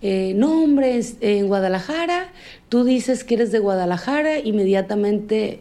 eh, 0.02 0.34
no 0.36 0.62
hombre, 0.62 1.00
en 1.20 1.46
Guadalajara, 1.46 2.32
tú 2.68 2.84
dices 2.84 3.24
que 3.24 3.34
eres 3.34 3.52
de 3.52 3.58
Guadalajara, 3.58 4.38
inmediatamente 4.38 5.60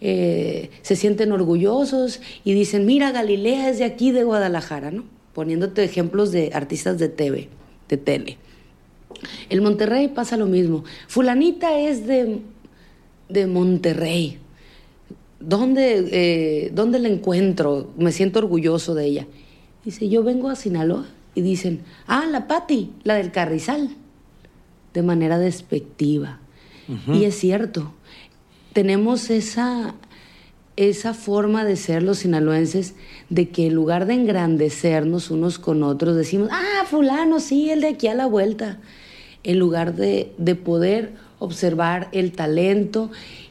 eh, 0.00 0.70
se 0.80 0.96
sienten 0.96 1.32
orgullosos 1.32 2.20
y 2.44 2.54
dicen, 2.54 2.86
mira, 2.86 3.12
Galilea 3.12 3.68
es 3.68 3.78
de 3.78 3.84
aquí, 3.84 4.10
de 4.10 4.24
Guadalajara, 4.24 4.90
¿no? 4.90 5.04
Poniéndote 5.34 5.84
ejemplos 5.84 6.32
de 6.32 6.50
artistas 6.54 6.98
de 6.98 7.08
TV, 7.08 7.48
de 7.88 7.96
tele. 7.98 8.38
En 9.48 9.62
Monterrey 9.62 10.08
pasa 10.08 10.36
lo 10.36 10.46
mismo. 10.46 10.84
Fulanita 11.08 11.78
es 11.78 12.06
de, 12.06 12.40
de 13.28 13.46
Monterrey. 13.46 14.38
¿Dónde, 15.40 16.08
eh, 16.12 16.70
¿Dónde 16.72 16.98
la 16.98 17.08
encuentro? 17.08 17.90
Me 17.96 18.12
siento 18.12 18.38
orgulloso 18.38 18.94
de 18.94 19.06
ella. 19.06 19.26
Dice, 19.84 20.08
yo 20.08 20.22
vengo 20.22 20.48
a 20.48 20.56
Sinaloa. 20.56 21.06
Y 21.34 21.40
dicen, 21.40 21.80
ah, 22.06 22.26
la 22.30 22.46
Patti, 22.46 22.90
la 23.04 23.14
del 23.14 23.32
Carrizal. 23.32 23.90
De 24.92 25.02
manera 25.02 25.38
despectiva. 25.38 26.38
Y 27.06 27.24
es 27.24 27.38
cierto, 27.38 27.92
tenemos 28.72 29.30
esa, 29.30 29.94
esa 30.76 31.14
forma 31.14 31.64
de 31.64 31.76
ser 31.76 32.02
los 32.02 32.18
sinaloenses, 32.18 32.94
de 33.30 33.48
que 33.48 33.68
en 33.68 33.74
lugar 33.74 34.04
de 34.06 34.14
engrandecernos 34.14 35.30
unos 35.30 35.58
con 35.58 35.82
otros, 35.82 36.16
decimos, 36.16 36.48
ah, 36.50 36.84
fulano, 36.86 37.40
sí, 37.40 37.70
el 37.70 37.80
de 37.80 37.88
aquí 37.88 38.08
a 38.08 38.14
la 38.14 38.26
vuelta, 38.26 38.78
en 39.44 39.58
lugar 39.58 39.94
de, 39.94 40.32
de 40.38 40.54
poder 40.54 41.12
observar 41.38 42.08
el 42.12 42.32
talento 42.32 43.10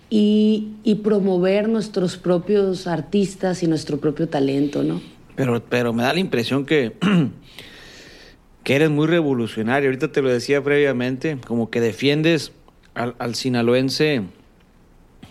y, 0.10 0.70
y, 0.84 0.96
promover 0.96 1.70
nuestros 1.70 2.18
propios 2.18 2.88
artistas 2.88 3.64
y 3.64 3.68
nuestro 3.68 3.98
propio 4.00 4.28
talento, 4.28 4.84
¿no? 4.84 5.02
Pero, 5.36 5.64
pero 5.64 5.94
me 5.94 6.04
da 6.04 6.14
la 6.14 6.20
impresión 6.20 6.66
que, 6.66 6.94
que 8.64 8.76
eres 8.76 8.90
muy 8.90 9.08
revolucionario. 9.08 9.90
Ahorita 9.90 10.12
te 10.12 10.22
lo 10.22 10.30
decía 10.30 10.62
previamente, 10.62 11.38
como 11.48 11.70
que 11.70 11.80
defiendes 11.80 12.52
al, 12.94 13.16
al 13.20 13.36
sinaloense 13.36 14.24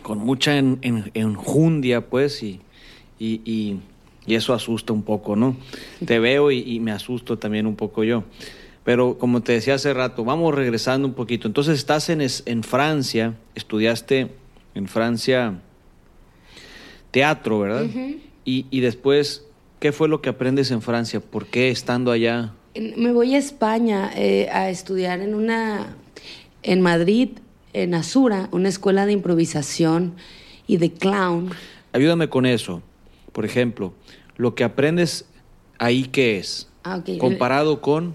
con 0.02 0.18
mucha 0.18 0.56
enjundia, 0.58 2.06
pues, 2.08 2.42
y, 2.42 2.60
y, 3.18 3.78
eso 4.26 4.54
asusta 4.54 4.92
un 4.92 5.02
poco, 5.02 5.34
¿no? 5.34 5.56
Te 6.04 6.18
veo 6.20 6.50
y, 6.50 6.78
me 6.80 6.92
asusto 6.92 7.38
también 7.38 7.66
un 7.66 7.76
poco 7.76 8.04
yo. 8.04 8.24
Pero 8.90 9.18
como 9.18 9.40
te 9.40 9.52
decía 9.52 9.74
hace 9.74 9.94
rato, 9.94 10.24
vamos 10.24 10.52
regresando 10.52 11.06
un 11.06 11.14
poquito. 11.14 11.46
Entonces 11.46 11.78
estás 11.78 12.08
en, 12.08 12.20
en 12.20 12.64
Francia, 12.64 13.36
estudiaste 13.54 14.32
en 14.74 14.88
Francia 14.88 15.60
teatro, 17.12 17.60
¿verdad? 17.60 17.86
y, 18.44 18.66
y 18.68 18.80
después, 18.80 19.46
¿qué 19.78 19.92
fue 19.92 20.08
lo 20.08 20.20
que 20.20 20.28
aprendes 20.28 20.72
en 20.72 20.82
Francia? 20.82 21.20
¿Por 21.20 21.46
qué 21.46 21.70
estando 21.70 22.10
allá? 22.10 22.52
Me 22.74 23.12
voy 23.12 23.36
a 23.36 23.38
España 23.38 24.10
eh, 24.16 24.48
a 24.50 24.70
estudiar 24.70 25.20
en 25.20 25.36
una, 25.36 25.94
en 26.64 26.80
Madrid, 26.80 27.28
en 27.72 27.94
Azura, 27.94 28.48
una 28.50 28.68
escuela 28.68 29.06
de 29.06 29.12
improvisación 29.12 30.14
y 30.66 30.78
de 30.78 30.90
clown. 30.90 31.50
Ayúdame 31.92 32.28
con 32.28 32.44
eso. 32.44 32.82
Por 33.30 33.44
ejemplo, 33.44 33.94
lo 34.36 34.56
que 34.56 34.64
aprendes 34.64 35.26
ahí, 35.78 36.06
¿qué 36.06 36.38
es? 36.38 36.68
Ah, 36.82 37.04
Comparado 37.20 37.80
con, 37.80 38.14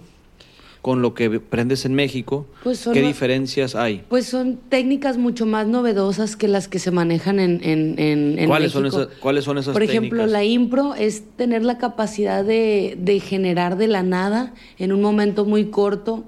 con 0.86 1.02
lo 1.02 1.16
que 1.16 1.26
aprendes 1.44 1.84
en 1.86 1.96
México, 1.96 2.46
pues 2.64 2.88
¿qué 2.94 3.02
diferencias 3.02 3.74
hay? 3.74 4.04
Pues 4.08 4.28
son 4.28 4.60
técnicas 4.70 5.18
mucho 5.18 5.48
más 5.48 5.66
novedosas 5.66 6.36
que 6.36 6.48
las 6.48 6.68
que 6.68 6.78
se 6.78 6.92
manejan 6.92 7.40
en, 7.40 7.60
en, 7.64 7.98
en, 7.98 8.48
¿Cuáles 8.48 8.76
México. 8.76 8.92
Son 8.92 9.02
esas, 9.08 9.18
¿Cuáles 9.18 9.46
son 9.46 9.58
esas 9.58 9.74
Por 9.74 9.82
técnicas? 9.82 10.04
ejemplo, 10.04 10.28
la 10.28 10.44
impro 10.44 10.94
es 10.94 11.24
tener 11.38 11.64
la 11.64 11.80
capacidad 11.80 12.46
de, 12.46 13.00
de 13.00 13.20
generar 13.20 13.78
de 13.78 13.88
la 13.88 14.04
nada, 14.04 14.54
en 14.78 14.94
un 14.94 15.02
momento 15.02 15.44
muy 15.44 15.72
corto, 15.72 16.24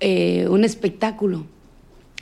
eh, 0.00 0.48
un 0.50 0.64
espectáculo. 0.64 1.44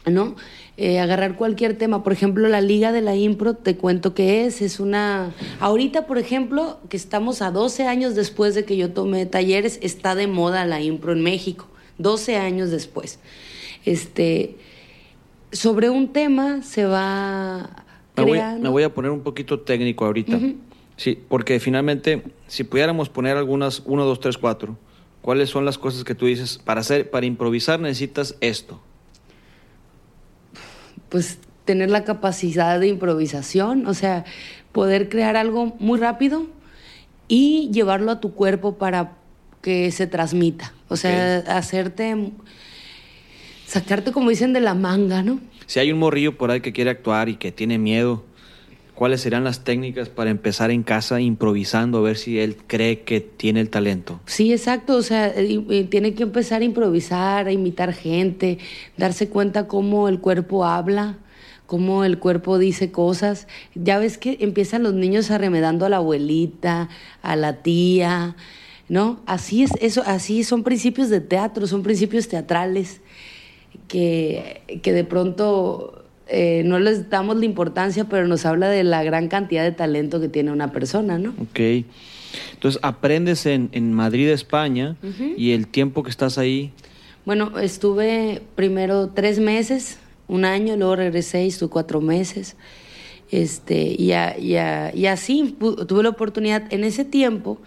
¿no? 0.05 0.37
Eh, 0.79 1.01
agarrar 1.01 1.37
cualquier 1.37 1.79
tema. 1.79 2.03
Por 2.03 2.13
ejemplo, 2.13 2.49
la 2.49 2.61
Liga 2.61 2.93
de 2.93 3.01
la 3.01 3.17
Impro, 3.17 3.55
te 3.55 3.77
cuento 3.77 4.13
que 4.13 4.45
es, 4.45 4.61
es 4.61 4.79
una... 4.79 5.33
Ahorita, 5.59 6.07
por 6.07 6.19
ejemplo, 6.19 6.79
que 6.91 6.99
estamos 6.99 7.41
a 7.41 7.51
12 7.51 7.87
años 7.87 8.15
después 8.15 8.55
de 8.55 8.67
que 8.67 8.77
yo 8.77 8.93
tomé 8.93 9.25
talleres, 9.25 9.79
está 9.81 10.15
de 10.15 10.27
moda 10.27 10.67
la 10.67 10.83
Impro 10.83 11.13
en 11.13 11.23
México, 11.23 11.67
12 11.97 12.37
años 12.37 12.71
después. 12.71 13.21
Este, 13.87 14.57
sobre 15.51 15.89
un 15.89 16.13
tema 16.13 16.63
se 16.63 16.85
va 16.85 17.87
me 18.15 18.25
voy, 18.25 18.39
me 18.61 18.69
voy 18.69 18.83
a 18.83 18.93
poner 18.93 19.13
un 19.13 19.21
poquito 19.21 19.61
técnico 19.61 20.05
ahorita. 20.05 20.39
Sí, 20.97 21.19
porque 21.29 21.59
finalmente, 21.59 22.23
si 22.49 22.65
pudiéramos 22.65 23.09
poner 23.09 23.39
algunas, 23.39 23.83
1, 23.87 24.05
2, 24.05 24.21
3, 24.21 24.39
4, 24.39 24.77
¿cuáles 25.23 25.49
son 25.49 25.65
las 25.65 25.79
cosas 25.79 26.05
que 26.05 26.15
tú 26.15 26.27
dices? 26.27 26.59
Para, 26.63 26.81
hacer, 26.81 27.11
para 27.11 27.25
improvisar 27.25 27.81
necesitas 27.81 28.37
esto 28.41 28.81
pues 31.09 31.39
tener 31.65 31.91
la 31.91 32.05
capacidad 32.05 32.79
de 32.81 32.89
improvisación, 32.89 33.87
o 33.87 33.95
sea, 33.95 34.25
poder 34.73 35.09
crear 35.09 35.37
algo 35.37 35.75
muy 35.79 35.99
rápido 35.99 36.47
y 37.29 37.71
llevarlo 37.73 38.13
a 38.13 38.21
tu 38.21 38.35
cuerpo 38.35 38.77
para 38.79 39.13
que 39.63 39.91
se 39.91 40.07
transmita, 40.07 40.73
o 40.89 40.97
sea, 40.97 41.41
okay. 41.41 41.53
hacerte, 41.53 42.33
sacarte 43.67 44.13
como 44.13 44.31
dicen 44.31 44.53
de 44.53 44.61
la 44.61 44.75
manga, 44.75 45.23
¿no? 45.23 45.41
Si 45.67 45.81
hay 45.81 45.91
un 45.91 45.99
morrillo 45.99 46.37
por 46.37 46.51
ahí 46.51 46.61
que 46.61 46.73
quiere 46.73 46.91
actuar 46.91 47.29
y 47.29 47.37
que 47.37 47.51
tiene 47.51 47.79
miedo, 47.79 48.25
¿cuáles 48.97 49.21
serían 49.21 49.45
las 49.45 49.63
técnicas 49.63 50.09
para 50.09 50.31
empezar 50.31 50.73
en 50.73 50.83
casa 50.83 51.21
improvisando 51.21 51.99
a 51.99 52.01
ver 52.01 52.17
si 52.17 52.41
él 52.41 52.57
cree 52.67 53.03
que 53.03 53.21
tiene 53.21 53.61
el 53.61 53.71
talento? 53.71 54.19
Sí, 54.27 54.53
exacto, 54.53 54.97
o 54.97 55.03
sea, 55.03 55.33
tiene 55.91 56.15
que 56.15 56.25
empezar 56.25 56.63
a 56.63 56.65
improvisar, 56.65 57.47
a 57.47 57.53
imitar 57.53 57.93
gente, 57.93 58.59
darse 58.97 59.29
cuenta 59.29 59.69
cómo 59.69 60.09
el 60.09 60.19
cuerpo 60.19 60.65
habla, 60.65 61.19
cómo 61.67 62.05
el 62.05 62.19
cuerpo 62.19 62.59
dice 62.59 62.91
cosas. 62.91 63.47
Ya 63.75 63.99
ves 63.99 64.19
que 64.19 64.39
empiezan 64.41 64.83
los 64.83 64.95
niños 64.95 65.31
arremedando 65.31 65.85
a 65.85 65.89
la 65.91 65.99
abuelita, 65.99 66.89
a 67.23 67.37
la 67.37 67.63
tía, 67.63 68.35
¿no? 68.89 69.21
Así 69.27 69.63
es, 69.63 69.73
eso, 69.81 70.03
así 70.07 70.43
son 70.43 70.63
principios 70.65 71.11
de 71.11 71.21
teatro, 71.21 71.67
son 71.67 71.83
principios 71.83 72.29
teatrales 72.29 73.03
que, 73.89 74.63
que 74.83 74.93
de 74.95 75.05
pronto 75.05 76.06
eh, 76.29 76.63
no 76.65 76.79
les 76.79 77.09
damos 77.09 77.37
la 77.37 77.45
importancia, 77.45 78.05
pero 78.05 78.27
nos 78.27 78.47
habla 78.47 78.69
de 78.69 78.83
la 78.83 79.05
gran 79.05 79.29
cantidad 79.29 79.63
de 79.63 79.73
talento 79.73 80.21
que 80.21 80.29
tiene 80.29 80.51
una 80.51 80.73
persona, 80.73 81.19
¿no? 81.19 81.31
Ok. 81.41 81.85
Entonces, 82.53 82.81
aprendes 82.83 83.47
en, 83.47 83.69
en 83.73 83.93
Madrid, 83.93 84.29
España, 84.29 84.97
uh 85.03 85.07
-huh. 85.07 85.35
y 85.37 85.53
el 85.53 85.69
tiempo 85.69 86.03
que 86.03 86.11
estás 86.11 86.37
ahí. 86.39 86.73
Bueno, 87.25 87.59
estuve 87.59 88.43
primero 88.55 89.09
tres 89.09 89.39
meses, 89.39 89.99
un 90.29 90.45
año, 90.45 90.77
luego 90.77 90.97
regresé 90.97 91.45
y 91.45 91.49
estuve 91.49 91.71
cuatro 91.71 92.01
meses. 92.01 92.57
Este, 93.31 93.95
y, 93.99 94.13
a, 94.13 94.39
y, 94.39 94.57
a, 94.57 94.95
y 94.95 95.07
así 95.07 95.57
tuve 95.59 96.03
la 96.03 96.11
oportunidad. 96.11 96.73
En 96.73 96.85
ese 96.85 97.05
tiempo, 97.05 97.59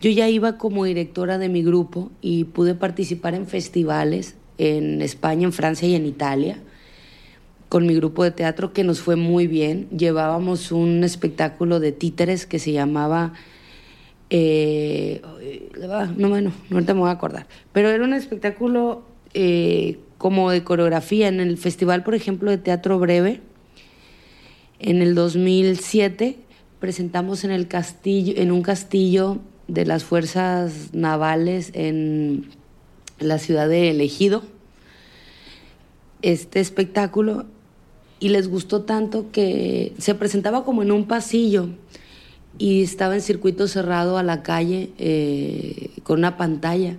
yo 0.00 0.10
ya 0.10 0.28
iba 0.28 0.58
como 0.58 0.84
directora 0.84 1.38
de 1.38 1.48
mi 1.48 1.62
grupo 1.62 2.10
y 2.20 2.44
pude 2.44 2.74
participar 2.74 3.34
en 3.34 3.46
festivales 3.46 4.34
en 4.58 5.02
España, 5.02 5.44
en 5.44 5.52
Francia 5.52 5.88
y 5.88 5.94
en 5.94 6.06
Italia 6.06 6.58
con 7.70 7.86
mi 7.86 7.94
grupo 7.94 8.24
de 8.24 8.32
teatro 8.32 8.72
que 8.72 8.82
nos 8.82 9.00
fue 9.00 9.14
muy 9.14 9.46
bien. 9.46 9.88
Llevábamos 9.96 10.72
un 10.72 11.04
espectáculo 11.04 11.78
de 11.78 11.92
títeres 11.92 12.44
que 12.44 12.58
se 12.58 12.72
llamaba 12.72 13.32
Eh, 14.28 15.22
no, 16.16 16.28
bueno, 16.28 16.52
no 16.68 16.84
te 16.84 16.94
me 16.94 17.00
voy 17.00 17.08
a 17.08 17.12
acordar. 17.12 17.46
Pero 17.72 17.88
era 17.88 18.04
un 18.04 18.12
espectáculo 18.12 19.02
eh, 19.34 19.98
como 20.18 20.50
de 20.50 20.64
coreografía. 20.64 21.28
En 21.28 21.38
el 21.38 21.56
festival, 21.58 22.02
por 22.02 22.16
ejemplo, 22.16 22.50
de 22.50 22.58
Teatro 22.58 22.98
Breve, 22.98 23.40
en 24.80 25.00
el 25.00 25.14
2007 25.14 26.38
presentamos 26.80 27.44
en 27.44 27.52
el 27.52 27.68
castillo, 27.68 28.34
en 28.36 28.50
un 28.50 28.62
castillo 28.62 29.38
de 29.68 29.86
las 29.86 30.02
fuerzas 30.02 30.90
navales 30.92 31.70
en 31.74 32.50
la 33.20 33.38
ciudad 33.38 33.68
de 33.68 33.90
Elegido 33.90 34.42
este 36.22 36.60
espectáculo 36.60 37.46
y 38.20 38.28
les 38.28 38.48
gustó 38.48 38.82
tanto 38.82 39.32
que 39.32 39.94
se 39.98 40.14
presentaba 40.14 40.62
como 40.64 40.82
en 40.82 40.92
un 40.92 41.06
pasillo 41.06 41.70
y 42.58 42.82
estaba 42.82 43.14
en 43.14 43.22
circuito 43.22 43.66
cerrado 43.66 44.18
a 44.18 44.22
la 44.22 44.42
calle 44.42 44.90
eh, 44.98 45.88
con 46.02 46.18
una 46.18 46.36
pantalla. 46.36 46.98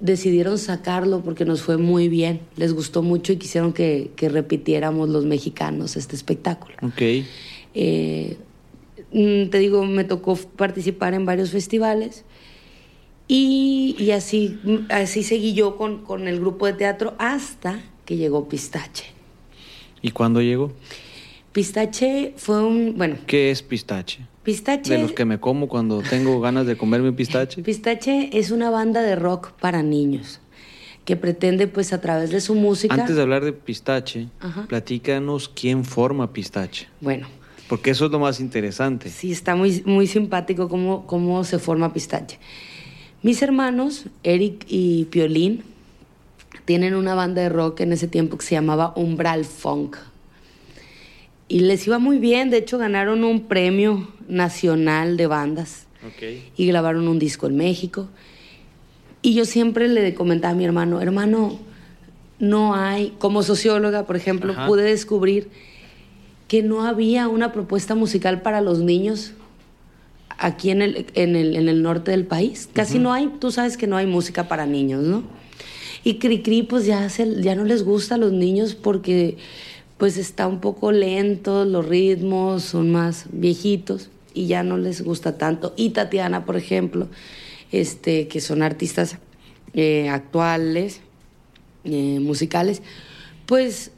Decidieron 0.00 0.58
sacarlo 0.58 1.22
porque 1.22 1.44
nos 1.44 1.62
fue 1.62 1.76
muy 1.76 2.08
bien, 2.08 2.40
les 2.56 2.72
gustó 2.72 3.02
mucho 3.02 3.32
y 3.32 3.36
quisieron 3.36 3.72
que, 3.72 4.10
repitiéramos 4.16 5.08
los 5.08 5.24
mexicanos 5.24 5.96
este 5.96 6.16
espectáculo. 6.16 6.74
Ok. 6.82 7.24
Eh, 7.74 8.36
mm, 9.12 9.50
te 9.50 9.58
digo, 9.58 9.84
me 9.84 10.02
tocó 10.02 10.36
participar 10.36 11.14
en 11.14 11.24
varios 11.24 11.50
festivales 11.50 12.24
y, 13.28 14.10
así, 14.12 14.58
así 14.88 15.22
seguí 15.22 15.52
yo 15.52 15.76
con, 15.76 16.02
con 16.02 16.26
el 16.26 16.40
grupo 16.40 16.66
de 16.66 16.72
teatro 16.72 17.14
hasta 17.18 17.80
que 18.04 18.16
llegó 18.16 18.48
Pistache. 18.48 19.17
¿Y 20.08 20.10
cuándo 20.10 20.40
llegó? 20.40 20.72
Pistache 21.52 22.32
fue 22.38 22.64
un, 22.64 22.94
bueno. 22.96 23.16
¿Qué 23.26 23.50
es 23.50 23.62
pistache? 23.62 24.20
Pistache. 24.42 24.90
De 24.90 25.02
los 25.02 25.12
que 25.12 25.26
me 25.26 25.38
como 25.38 25.68
cuando 25.68 26.00
tengo 26.00 26.40
ganas 26.40 26.66
de 26.66 26.78
comerme 26.78 27.10
un 27.10 27.14
pistache. 27.14 27.62
Pistache 27.62 28.30
es 28.32 28.50
una 28.50 28.70
banda 28.70 29.02
de 29.02 29.16
rock 29.16 29.52
para 29.60 29.82
niños 29.82 30.40
que 31.04 31.16
pretende, 31.16 31.66
pues, 31.66 31.92
a 31.92 32.00
través 32.00 32.30
de 32.30 32.40
su 32.40 32.54
música. 32.54 32.94
Antes 32.94 33.16
de 33.16 33.22
hablar 33.22 33.44
de 33.44 33.52
pistache, 33.52 34.28
platícanos 34.66 35.50
quién 35.50 35.84
forma 35.84 36.32
pistache. 36.32 36.86
Bueno. 37.02 37.26
Porque 37.68 37.90
eso 37.90 38.06
es 38.06 38.10
lo 38.10 38.18
más 38.18 38.40
interesante. 38.40 39.10
Sí, 39.10 39.30
está 39.30 39.54
muy, 39.56 39.82
muy 39.84 40.06
simpático 40.06 40.70
cómo, 40.70 41.06
cómo 41.06 41.44
se 41.44 41.58
forma 41.58 41.92
pistache. 41.92 42.38
Mis 43.22 43.42
hermanos, 43.42 44.06
Eric 44.22 44.64
y 44.68 45.04
Piolín, 45.04 45.64
tienen 46.64 46.94
una 46.94 47.14
banda 47.14 47.42
de 47.42 47.48
rock 47.48 47.80
en 47.80 47.92
ese 47.92 48.08
tiempo 48.08 48.38
que 48.38 48.46
se 48.46 48.54
llamaba 48.54 48.92
Umbral 48.96 49.44
Funk. 49.44 49.96
Y 51.48 51.60
les 51.60 51.86
iba 51.86 51.98
muy 51.98 52.18
bien, 52.18 52.50
de 52.50 52.58
hecho 52.58 52.78
ganaron 52.78 53.24
un 53.24 53.46
premio 53.48 54.08
nacional 54.28 55.16
de 55.16 55.26
bandas. 55.26 55.86
Y 56.56 56.66
grabaron 56.66 57.08
un 57.08 57.18
disco 57.18 57.46
en 57.46 57.56
México. 57.56 58.08
Y 59.20 59.34
yo 59.34 59.44
siempre 59.44 59.88
le 59.88 60.14
comentaba 60.14 60.52
a 60.52 60.56
mi 60.56 60.64
hermano, 60.64 61.00
hermano, 61.00 61.58
no 62.38 62.74
hay, 62.74 63.14
como 63.18 63.42
socióloga, 63.42 64.06
por 64.06 64.16
ejemplo, 64.16 64.54
pude 64.66 64.82
descubrir 64.82 65.48
que 66.46 66.62
no 66.62 66.84
había 66.84 67.28
una 67.28 67.52
propuesta 67.52 67.94
musical 67.94 68.42
para 68.42 68.60
los 68.60 68.78
niños 68.78 69.32
aquí 70.38 70.70
en 70.70 70.82
el, 70.82 71.06
en 71.14 71.36
el, 71.36 71.82
norte 71.82 72.12
del 72.12 72.24
país. 72.24 72.68
Casi 72.72 72.98
no 72.98 73.12
hay, 73.12 73.28
tú 73.40 73.50
sabes 73.50 73.76
que 73.76 73.86
no 73.86 73.96
hay 73.96 74.06
música 74.06 74.48
para 74.48 74.66
niños, 74.66 75.02
¿no? 75.02 75.24
Y 76.08 76.14
Cricri 76.14 76.62
pues 76.62 76.86
ya, 76.86 77.06
ya 77.06 77.54
no 77.54 77.64
les 77.64 77.84
gusta 77.84 78.14
a 78.14 78.18
los 78.18 78.32
niños 78.32 78.74
porque 78.74 79.36
pues 79.98 80.16
está 80.16 80.46
un 80.46 80.58
poco 80.58 80.90
lento, 80.90 81.66
los 81.66 81.86
ritmos 81.86 82.62
son 82.62 82.90
más 82.90 83.26
viejitos 83.30 84.08
y 84.32 84.46
ya 84.46 84.62
no 84.62 84.78
les 84.78 85.02
gusta 85.02 85.36
tanto. 85.36 85.74
Y 85.76 85.90
Tatiana, 85.90 86.46
por 86.46 86.56
ejemplo, 86.56 87.08
este, 87.72 88.26
que 88.26 88.40
son 88.40 88.62
artistas 88.62 89.18
eh, 89.74 90.08
actuales, 90.08 91.02
eh, 91.84 92.20
musicales, 92.20 92.80
pues 93.44 93.90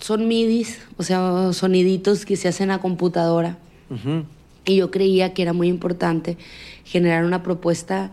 son 0.00 0.26
midis, 0.26 0.80
o 0.96 1.04
sea, 1.04 1.52
soniditos 1.52 2.26
que 2.26 2.34
se 2.34 2.48
hacen 2.48 2.72
a 2.72 2.80
computadora. 2.80 3.58
Y 4.64 4.74
yo 4.74 4.90
creía 4.90 5.34
que 5.34 5.42
era 5.42 5.52
muy 5.52 5.68
importante 5.68 6.36
generar 6.84 7.24
una 7.24 7.44
propuesta 7.44 8.10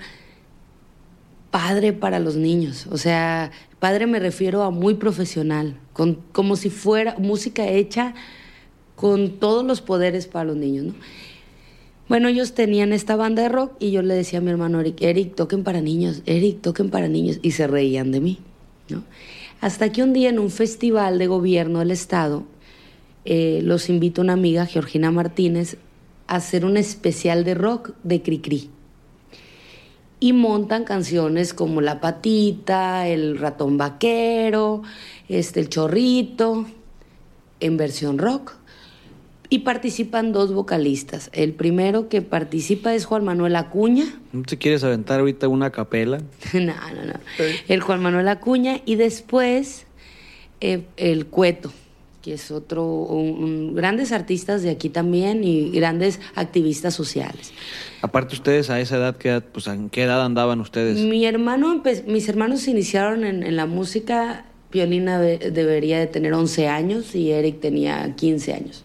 padre 1.56 1.94
para 1.94 2.20
los 2.20 2.36
niños. 2.36 2.86
O 2.92 2.98
sea, 2.98 3.50
padre 3.80 4.08
me 4.08 4.20
refiero 4.20 4.64
a 4.64 4.72
muy 4.72 4.96
profesional, 4.96 5.80
con, 5.94 6.16
como 6.34 6.58
si 6.58 6.70
fuera 6.70 7.16
música 7.18 7.66
hecha 7.66 8.14
con 8.98 9.40
todos 9.40 9.64
los 9.64 9.80
poderes 9.80 10.28
para 10.28 10.44
los 10.44 10.58
niños, 10.58 10.88
¿no? 10.88 10.94
Bueno, 12.10 12.28
ellos 12.28 12.56
tenían 12.56 12.92
esta 12.92 13.16
banda 13.16 13.44
de 13.44 13.48
rock 13.48 13.72
y 13.80 13.92
yo 13.92 14.02
le 14.02 14.16
decía 14.16 14.40
a 14.40 14.42
mi 14.42 14.52
hermano 14.52 14.82
Eric, 14.82 15.02
Eric, 15.02 15.36
toquen 15.36 15.64
para 15.64 15.80
niños, 15.80 16.24
Eric, 16.26 16.60
toquen 16.60 16.90
para 16.90 17.08
niños, 17.08 17.40
y 17.42 17.52
se 17.52 17.68
reían 17.68 18.12
de 18.12 18.20
mí. 18.20 18.40
Hasta 19.62 19.94
que 19.94 20.04
un 20.04 20.12
día 20.12 20.32
en 20.32 20.40
un 20.40 20.52
festival 20.52 21.18
de 21.18 21.28
gobierno 21.28 21.80
del 21.80 21.92
Estado, 21.92 22.44
eh, 23.24 23.62
los 23.64 23.88
invito 23.88 24.20
a 24.20 24.26
una 24.26 24.34
amiga, 24.34 24.66
Georgina 24.66 25.10
Martínez, 25.10 25.78
a 26.28 26.36
hacer 26.36 26.66
un 26.66 26.76
especial 26.76 27.46
de 27.46 27.54
rock 27.54 27.92
de 28.04 28.22
Cricri 28.22 28.72
y 30.20 30.34
montan 30.34 30.84
canciones 30.84 31.54
como 31.54 31.82
La 31.82 32.00
Patita, 32.00 33.08
El 33.08 33.38
Ratón 33.38 33.78
Vaquero, 33.78 34.84
este, 35.30 35.60
El 35.60 35.70
Chorrito, 35.70 36.66
en 37.60 37.78
versión 37.78 38.18
rock. 38.18 38.54
Y 39.48 39.60
participan 39.60 40.32
dos 40.32 40.54
vocalistas. 40.54 41.30
El 41.32 41.54
primero 41.54 42.10
que 42.10 42.22
participa 42.24 42.96
es 42.96 43.06
Juan 43.06 43.24
Manuel 43.24 43.56
Acuña. 43.56 44.06
¿No 44.34 44.42
te 44.42 44.58
quieres 44.58 44.84
aventar 44.84 45.20
ahorita 45.20 45.48
una 45.48 45.70
capela? 45.70 46.18
no, 46.54 46.62
no, 46.62 47.06
no. 47.06 47.14
El 47.68 47.82
Juan 47.82 48.02
Manuel 48.02 48.28
Acuña 48.28 48.82
y 48.86 48.96
después 48.96 49.86
eh, 50.62 50.86
el 50.98 51.28
Cueto 51.28 51.72
que 52.26 52.34
es 52.34 52.50
otro, 52.50 52.84
un, 52.84 53.76
grandes 53.76 54.12
artistas 54.12 54.64
de 54.64 54.72
aquí 54.72 54.90
también 54.90 55.44
y 55.44 55.70
grandes 55.70 56.20
activistas 56.34 56.96
sociales. 56.96 57.54
Aparte 58.02 58.34
ustedes 58.34 58.72
a 58.72 58.80
esa 58.80 58.98
edad, 58.98 59.16
¿qué, 59.16 59.42
pues, 59.42 59.68
¿en 59.68 59.92
qué 59.92 60.06
edad 60.06 60.26
andaban 60.26 60.60
ustedes? 60.60 60.98
Mi 60.98 61.24
hermano, 61.24 61.84
mis 62.08 62.28
hermanos 62.28 62.62
se 62.62 62.72
iniciaron 62.72 63.26
en, 63.26 63.56
la 63.56 63.68
música, 63.68 64.46
Piolina 64.72 65.20
debería 65.20 66.00
de 66.00 66.08
tener 66.08 66.34
11 66.34 66.68
años 66.68 67.14
y 67.14 67.30
Eric 67.30 67.60
tenía 67.60 68.16
15 68.16 68.54
años. 68.56 68.84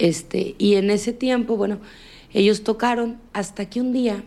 Este, 0.00 0.56
y 0.58 0.74
en 0.74 0.90
ese 0.90 1.12
tiempo, 1.12 1.56
bueno, 1.56 1.78
ellos 2.32 2.64
tocaron 2.64 3.18
hasta 3.32 3.70
que 3.70 3.80
un 3.80 3.92
día 3.92 4.24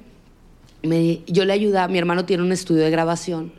me, 0.82 1.24
yo 1.28 1.43
le 1.43 1.51
ayudaba, 1.51 1.89
mi 1.89 1.97
hermano 1.97 2.24
tiene 2.24 2.43
un 2.43 2.53
estudio 2.53 2.84
de 2.86 2.89
grabación, 2.89 3.51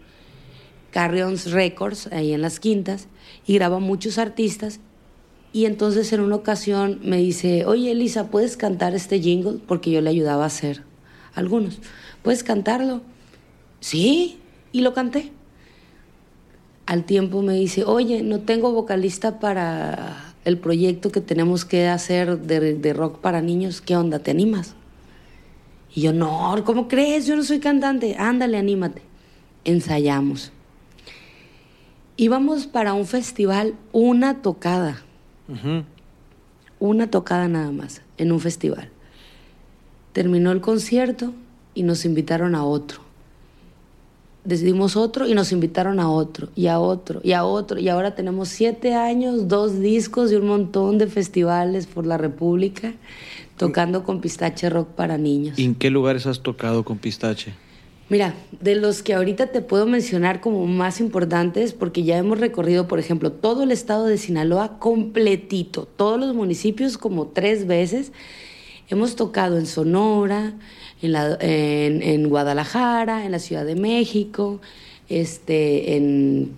Carrions 0.90 1.51
Records, 1.51 2.07
ahí 2.12 2.32
en 2.32 2.40
las 2.40 2.61
quintas, 2.61 3.09
y 3.49 3.55
graba 3.55 3.80
muchos 3.80 4.18
artistas. 4.18 4.78
Y 5.53 5.64
entonces 5.64 6.12
en 6.12 6.20
una 6.20 6.36
ocasión 6.36 7.01
me 7.03 7.16
dice, 7.16 7.64
oye 7.64 7.90
Elisa, 7.90 8.30
¿puedes 8.30 8.59
cantar 8.59 8.94
este 8.94 9.18
jingle? 9.20 9.59
Porque 9.66 9.90
yo 9.90 10.03
le 10.03 10.11
ayudaba 10.11 10.44
a 10.44 10.49
hacer 10.49 10.84
algunos. 11.34 11.80
¿Puedes 12.22 12.44
cantarlo? 12.44 13.01
Sí, 13.80 14.38
y 14.70 14.82
lo 14.82 14.92
canté. 14.92 15.32
Al 16.84 17.05
tiempo 17.05 17.40
me 17.40 17.55
dice, 17.55 17.84
oye, 17.84 18.22
no 18.22 18.40
tengo 18.40 18.72
vocalista 18.72 19.40
para 19.40 20.34
el 20.44 20.59
proyecto 20.59 21.11
que 21.11 21.22
tenemos 21.22 21.64
que 21.64 21.88
hacer 21.88 22.38
de, 22.40 22.74
de 22.74 22.92
rock 22.92 23.18
para 23.20 23.40
niños. 23.40 23.80
¿Qué 23.80 23.96
onda? 23.96 24.18
¿Te 24.18 24.30
animas? 24.30 24.74
Y 25.94 26.03
yo, 26.03 26.12
no, 26.12 26.55
¿cómo 26.66 26.86
crees? 26.86 27.26
Yo 27.26 27.34
no 27.34 27.44
soy 27.44 27.61
cantante. 27.61 28.14
Ándale, 28.18 28.59
anímate. 28.59 29.01
Ensayamos 29.64 30.53
íbamos 32.19 32.66
para 32.66 32.93
un 32.93 33.07
festival, 33.07 33.75
una 33.93 34.43
tocada. 34.43 35.03
Una 36.79 37.11
tocada 37.11 37.49
nada 37.49 37.71
más, 37.71 38.03
en 38.19 38.33
un 38.33 38.41
festival. 38.41 38.91
Terminó 40.12 40.53
el 40.53 40.61
concierto 40.61 41.33
y 41.75 41.85
nos 41.85 42.05
invitaron 42.05 42.55
a 42.55 42.64
otro. 42.64 43.01
Decidimos 44.45 44.97
otro 44.97 45.27
y 45.27 45.35
nos 45.35 45.53
invitaron 45.53 46.01
a 46.01 46.11
otro, 46.11 46.49
y 46.55 46.66
a 46.66 46.81
otro, 46.81 47.21
y 47.23 47.33
a 47.33 47.45
otro. 47.45 47.79
Y 47.79 47.89
ahora 47.89 48.14
tenemos 48.14 48.49
siete 48.49 48.95
años, 48.95 49.49
dos 49.49 49.79
discos 49.79 50.33
y 50.33 50.37
un 50.37 50.47
montón 50.47 50.99
de 50.99 51.07
festivales 51.07 51.87
por 51.87 52.07
la 52.07 52.16
República, 52.16 52.95
tocando 53.57 54.05
con 54.05 54.21
pistache 54.21 54.71
rock 54.71 54.89
para 54.89 55.19
niños. 55.19 55.59
¿Y 55.59 55.64
en 55.64 55.75
qué 55.75 55.91
lugares 55.91 56.27
has 56.27 56.41
tocado 56.41 56.85
con 56.85 56.99
pistache? 56.99 57.55
Mira, 58.11 58.34
de 58.62 58.74
los 58.74 59.02
que 59.02 59.12
ahorita 59.12 59.48
te 59.48 59.61
puedo 59.61 59.84
mencionar 59.84 60.40
como 60.40 60.66
más 60.66 60.98
importantes, 60.98 61.74
porque 61.74 62.04
ya 62.04 62.16
hemos 62.16 62.40
recorrido, 62.40 62.88
por 62.88 62.98
ejemplo, 62.98 63.32
todo 63.32 63.64
el 63.64 63.70
estado 63.70 64.06
de 64.06 64.16
Sinaloa 64.16 64.78
completito, 64.78 65.86
todos 65.96 66.18
los 66.18 66.34
municipios 66.34 66.96
como 66.96 67.26
tres 67.26 67.66
veces. 67.66 68.12
Hemos 68.88 69.14
tocado 69.14 69.59
en 69.59 69.66
Sonora, 69.66 70.54
en, 71.02 72.28
Guadalajara, 72.30 73.26
en 73.26 73.32
la 73.32 73.38
Ciudad 73.40 73.66
de 73.66 73.74
México, 73.74 74.62
este, 75.11 75.96
en 75.96 76.52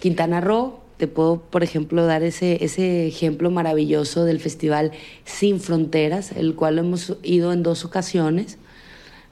Quintana 0.00 0.40
Roo. 0.40 0.80
Te 0.96 1.06
puedo, 1.06 1.38
por 1.38 1.62
ejemplo, 1.62 2.06
dar 2.06 2.22
ese, 2.22 2.64
ese 2.64 3.06
ejemplo 3.06 3.50
maravilloso 3.50 4.24
del 4.24 4.40
festival 4.40 4.92
Sin 5.26 5.60
Fronteras, 5.60 6.32
el 6.32 6.54
cual 6.54 6.78
hemos 6.78 7.18
ido 7.22 7.52
en 7.52 7.62
dos 7.62 7.84
ocasiones 7.84 8.56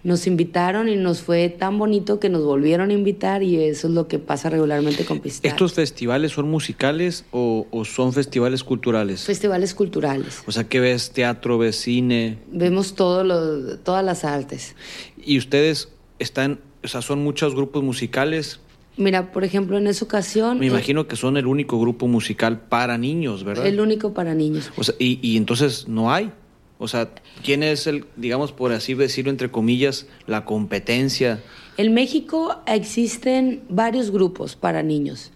nos 0.04 0.26
invitaron 0.26 0.88
y 0.88 0.96
nos 0.96 1.22
fue 1.22 1.48
tan 1.48 1.78
bonito 1.78 2.18
que 2.18 2.28
nos 2.28 2.42
volvieron 2.42 2.90
a 2.90 2.92
invitar 2.92 3.42
y 3.42 3.62
eso 3.62 3.86
es 3.86 3.94
lo 3.94 4.08
que 4.08 4.18
pasa 4.18 4.50
regularmente 4.50 5.04
con 5.04 5.20
Pistache. 5.20 5.48
¿Estos 5.48 5.74
festivales 5.74 6.32
son 6.32 6.50
musicales 6.50 7.24
o, 7.30 7.66
o 7.70 7.84
son 7.84 8.12
festivales 8.12 8.64
culturales? 8.64 9.24
Festivales 9.24 9.74
culturales. 9.74 10.42
O 10.46 10.52
sea, 10.52 10.64
¿qué 10.64 10.80
ves? 10.80 11.12
¿Teatro, 11.12 11.56
ves 11.58 11.76
cine? 11.76 12.38
Vemos 12.50 12.94
todo 12.94 13.22
lo, 13.22 13.78
todas 13.78 14.04
las 14.04 14.24
artes. 14.24 14.74
¿Y 15.24 15.38
ustedes 15.38 15.88
están, 16.18 16.58
o 16.82 16.88
sea, 16.88 17.00
son 17.00 17.22
muchos 17.22 17.54
grupos 17.54 17.84
musicales? 17.84 18.58
Mira, 18.96 19.32
por 19.32 19.44
ejemplo, 19.44 19.78
en 19.78 19.86
esa 19.86 20.04
ocasión... 20.04 20.58
Me 20.58 20.66
eh, 20.66 20.70
imagino 20.70 21.06
que 21.06 21.16
son 21.16 21.36
el 21.36 21.46
único 21.46 21.80
grupo 21.80 22.08
musical 22.08 22.60
para 22.60 22.98
niños, 22.98 23.44
¿verdad? 23.44 23.66
El 23.66 23.80
único 23.80 24.12
para 24.12 24.34
niños. 24.34 24.70
O 24.76 24.84
sea, 24.84 24.94
y, 24.98 25.18
y 25.22 25.36
entonces 25.36 25.86
no 25.88 26.12
hay. 26.12 26.32
O 26.78 26.88
sea, 26.88 27.10
¿quién 27.44 27.62
es 27.62 27.86
el, 27.86 28.06
digamos, 28.16 28.52
por 28.52 28.72
así 28.72 28.94
decirlo, 28.94 29.30
entre 29.30 29.50
comillas, 29.50 30.06
la 30.26 30.44
competencia? 30.44 31.42
En 31.76 31.94
México 31.94 32.60
existen 32.66 33.62
varios 33.68 34.10
grupos 34.10 34.56
para 34.56 34.82
niños. 34.82 35.30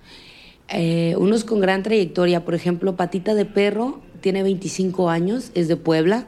Eh, 0.69 1.15
unos 1.19 1.45
con 1.45 1.61
gran 1.61 1.83
trayectoria, 1.83 2.45
por 2.45 2.55
ejemplo, 2.55 2.97
Patita 2.97 3.35
de 3.35 3.45
Perro 3.45 4.01
tiene 4.21 4.43
25 4.43 5.09
años, 5.09 5.51
es 5.55 5.69
de 5.69 5.77
Puebla. 5.77 6.27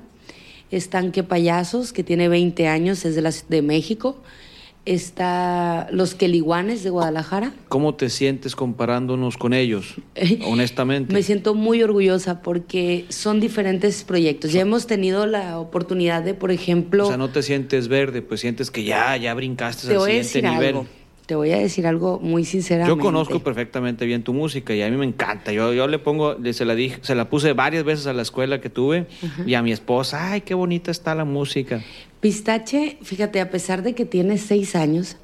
Estanque 0.70 1.22
Payasos, 1.22 1.92
que 1.92 2.04
tiene 2.04 2.28
20 2.28 2.68
años, 2.68 3.04
es 3.04 3.14
de, 3.14 3.22
la, 3.22 3.32
de 3.48 3.62
México. 3.62 4.18
Está 4.88 5.86
Los 5.92 6.14
Queliguanes 6.14 6.82
de 6.82 6.88
Guadalajara. 6.88 7.52
¿Cómo 7.68 7.94
te 7.94 8.08
sientes 8.08 8.56
comparándonos 8.56 9.36
con 9.36 9.52
ellos, 9.52 9.96
honestamente? 10.46 11.12
Me 11.12 11.22
siento 11.22 11.54
muy 11.54 11.82
orgullosa 11.82 12.40
porque 12.40 13.04
son 13.10 13.38
diferentes 13.38 14.02
proyectos. 14.04 14.52
Ya 14.52 14.62
hemos 14.62 14.86
tenido 14.86 15.26
la 15.26 15.58
oportunidad 15.58 16.22
de, 16.22 16.32
por 16.32 16.50
ejemplo... 16.50 17.04
O 17.04 17.08
sea, 17.08 17.18
no 17.18 17.28
te 17.28 17.42
sientes 17.42 17.88
verde, 17.88 18.22
pues 18.22 18.40
sientes 18.40 18.70
que 18.70 18.84
ya, 18.84 19.14
ya 19.18 19.34
brincaste 19.34 19.88
te 19.88 19.94
al 19.94 20.24
siguiente 20.24 20.42
nivel. 20.42 20.68
algo. 20.68 20.86
Te 21.28 21.34
voy 21.34 21.52
a 21.52 21.58
decir 21.58 21.86
algo 21.86 22.18
muy 22.20 22.46
sinceramente. 22.46 22.96
Yo 22.96 22.98
conozco 22.98 23.40
perfectamente 23.40 24.06
bien 24.06 24.24
tu 24.24 24.32
música 24.32 24.74
y 24.74 24.80
a 24.80 24.88
mí 24.88 24.96
me 24.96 25.04
encanta. 25.04 25.52
Yo, 25.52 25.74
yo 25.74 25.86
le 25.86 25.98
pongo, 25.98 26.38
se 26.54 26.64
la 26.64 26.74
dije, 26.74 27.00
se 27.02 27.14
la 27.14 27.28
puse 27.28 27.52
varias 27.52 27.84
veces 27.84 28.06
a 28.06 28.14
la 28.14 28.22
escuela 28.22 28.62
que 28.62 28.70
tuve 28.70 29.08
y 29.44 29.52
a 29.52 29.60
mi 29.60 29.70
esposa, 29.70 30.32
ay, 30.32 30.40
qué 30.40 30.54
bonita 30.54 30.90
está 30.90 31.14
la 31.14 31.26
música. 31.26 31.82
Pistache, 32.20 32.96
fíjate, 33.02 33.42
a 33.42 33.50
pesar 33.50 33.82
de 33.82 33.94
que 33.94 34.06
tiene 34.06 34.38
seis 34.38 34.74
años, 34.74 35.18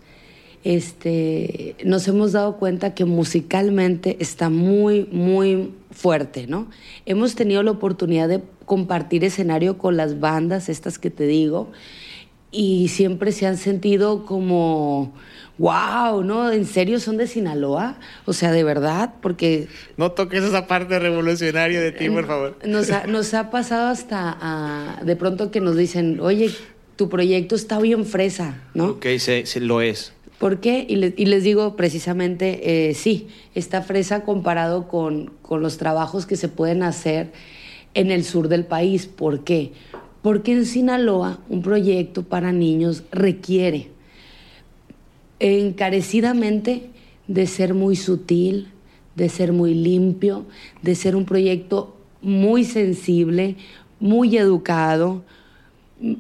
este, 0.63 1.75
nos 1.87 2.07
hemos 2.07 2.33
dado 2.33 2.59
cuenta 2.59 2.93
que 2.93 3.07
musicalmente 3.07 4.19
está 4.21 4.51
muy, 4.51 5.09
muy 5.11 5.73
fuerte, 5.91 6.47
¿no? 6.47 6.69
Hemos 7.07 7.35
tenido 7.35 7.63
la 7.63 7.71
oportunidad 7.71 8.29
de 8.29 8.43
compartir 8.67 9.25
escenario 9.25 9.79
con 9.79 9.97
las 9.97 10.21
bandas, 10.21 10.69
estas 10.69 10.99
que 10.99 11.09
te 11.09 11.27
digo, 11.27 11.73
y 12.55 12.89
siempre 12.89 13.33
se 13.33 13.47
han 13.47 13.57
sentido 13.59 14.25
como, 14.25 15.13
wow, 15.59 16.23
¿no? 16.23 16.51
¿En 16.53 16.65
serio 16.67 17.01
son 17.01 17.17
de 17.17 17.27
Sinaloa? 17.27 17.99
O 18.27 18.33
sea, 18.33 18.53
de 18.53 18.63
verdad, 18.65 19.15
porque 19.21 19.67
No 19.97 20.13
toques 20.13 20.45
esa 20.45 20.67
parte 20.67 20.99
revolucionaria 20.99 21.81
de 21.81 21.93
ti, 21.93 22.09
por 22.11 22.27
favor. 22.27 22.59
nos 22.67 22.91
ha, 22.91 23.07
nos 23.07 23.35
ha 23.35 23.51
pasado 23.51 23.89
hasta 23.89 24.37
ah, 24.41 25.01
de 25.05 25.17
pronto 25.17 25.51
que 25.51 25.61
nos 25.61 25.77
dicen, 25.77 26.21
oye, 26.21 26.51
tu 26.97 27.09
proyecto 27.09 27.57
está 27.57 27.79
bien 27.81 28.05
fresa, 28.07 28.63
¿no? 28.75 28.87
Ok, 28.91 29.07
se, 29.19 29.47
se- 29.47 29.61
lo 29.61 29.81
es. 29.81 30.13
¿Por 30.39 30.61
qué? 30.61 30.85
Y, 30.89 30.97
le- 30.97 31.15
y 31.17 31.27
les 31.27 31.43
digo 31.45 31.75
precisamente, 31.77 32.89
eh, 32.91 32.95
sí, 32.95 33.29
está 33.55 33.83
fresa 33.83 34.23
comparado 34.25 34.89
con, 34.89 35.33
con 35.43 35.61
los 35.63 35.77
trabajos 35.79 36.27
que 36.27 36.37
se 36.37 36.49
pueden 36.49 36.83
hacer 36.83 37.33
en 37.95 38.11
el 38.11 38.25
sur 38.25 38.49
del 38.49 38.65
país. 38.65 39.07
¿Por 39.07 39.45
qué? 39.45 39.73
Porque 39.93 39.94
en 40.25 40.67
Sinaloa 40.67 41.41
un 41.49 41.63
proyecto 41.63 42.23
para 42.23 42.53
niños 42.53 43.05
requiere 43.13 43.91
encarecidamente 45.39 46.91
de 47.27 47.47
ser 47.47 47.75
muy 47.75 47.97
sutil, 47.97 48.69
de 49.15 49.29
ser 49.29 49.53
muy 49.53 49.75
limpio, 49.75 50.47
de 50.83 50.95
ser 50.95 51.17
un 51.17 51.25
proyecto 51.25 51.97
muy 52.23 52.65
sensible, 52.65 53.57
muy 54.01 54.37
educado. 54.37 55.25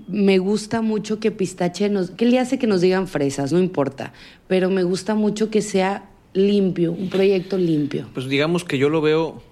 Me 0.08 0.38
gusta 0.38 0.82
mucho 0.82 1.20
que 1.20 1.30
Pistache 1.30 1.88
nos... 1.88 2.10
¿Qué 2.10 2.26
le 2.26 2.38
hace 2.38 2.58
que 2.58 2.66
nos 2.66 2.80
digan 2.80 3.08
fresas? 3.08 3.52
No 3.52 3.58
importa. 3.58 4.12
Pero 4.46 4.70
me 4.70 4.82
gusta 4.82 5.14
mucho 5.14 5.50
que 5.50 5.62
sea 5.62 6.10
limpio, 6.32 6.92
un 6.92 7.08
proyecto 7.08 7.56
limpio. 7.56 8.08
Pues 8.12 8.28
digamos 8.28 8.64
que 8.64 8.78
yo 8.78 8.88
lo 8.88 9.00
veo 9.00 9.42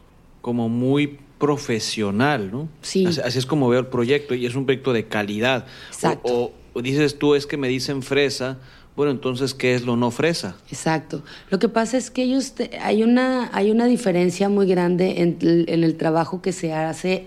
como 0.40 0.68
muy 0.68 1.18
profesional, 1.42 2.50
¿no? 2.52 2.68
Sí. 2.82 3.04
Así, 3.04 3.20
así 3.20 3.38
es 3.38 3.46
como 3.46 3.68
veo 3.68 3.80
el 3.80 3.86
proyecto 3.86 4.34
y 4.34 4.46
es 4.46 4.54
un 4.54 4.64
proyecto 4.64 4.92
de 4.92 5.06
calidad. 5.06 5.66
Exacto. 5.88 6.32
O, 6.32 6.52
o 6.74 6.82
dices 6.82 7.18
tú, 7.18 7.34
es 7.34 7.46
que 7.46 7.56
me 7.56 7.66
dicen 7.68 8.02
fresa, 8.02 8.58
bueno, 8.94 9.10
entonces, 9.10 9.52
¿qué 9.54 9.74
es 9.74 9.84
lo 9.84 9.96
no 9.96 10.10
fresa? 10.10 10.54
Exacto. 10.70 11.22
Lo 11.50 11.58
que 11.58 11.68
pasa 11.68 11.96
es 11.96 12.10
que 12.10 12.22
ellos 12.22 12.52
te- 12.52 12.78
hay 12.80 13.02
una 13.02 13.50
hay 13.52 13.70
una 13.70 13.86
diferencia 13.86 14.48
muy 14.48 14.66
grande 14.66 15.20
en, 15.22 15.38
el- 15.40 15.64
en 15.68 15.82
el 15.82 15.96
trabajo 15.96 16.40
que 16.42 16.52
se 16.52 16.72
hace 16.72 17.26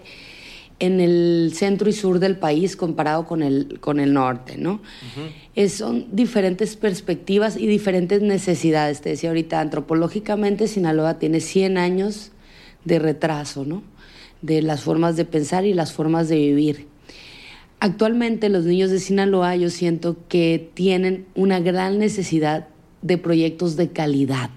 en 0.79 0.99
el 0.99 1.51
centro 1.55 1.89
y 1.89 1.93
sur 1.93 2.19
del 2.19 2.37
país 2.37 2.75
comparado 2.75 3.25
con 3.25 3.41
el 3.43 3.79
con 3.81 3.99
el 3.99 4.13
norte, 4.13 4.57
¿no? 4.57 4.79
Es- 5.55 5.73
son 5.73 6.05
diferentes 6.11 6.75
perspectivas 6.77 7.57
y 7.57 7.67
diferentes 7.67 8.21
necesidades. 8.21 9.01
Te 9.01 9.09
decía 9.09 9.29
ahorita, 9.29 9.59
antropológicamente 9.59 10.67
Sinaloa 10.67 11.17
tiene 11.19 11.39
100 11.41 11.77
años 11.77 12.31
de 12.85 12.99
retraso, 12.99 13.65
¿no? 13.65 13.81
De 14.45 14.61
las 14.61 14.83
formas 14.83 15.15
de 15.15 15.25
pensar 15.25 15.65
y 15.65 15.73
las 15.73 15.91
formas 15.91 16.29
de 16.29 16.35
vivir. 16.35 16.87
Actualmente 17.79 18.49
los 18.49 18.65
niños 18.65 18.91
de 18.91 18.99
Sinaloa 18.99 19.55
yo 19.55 19.71
siento 19.71 20.17
que 20.29 20.69
tienen 20.75 21.25
una 21.33 21.59
gran 21.59 21.97
necesidad 21.97 22.67
de 23.01 23.17
proyectos 23.17 23.75
de 23.75 23.89
calidad. 23.89 24.51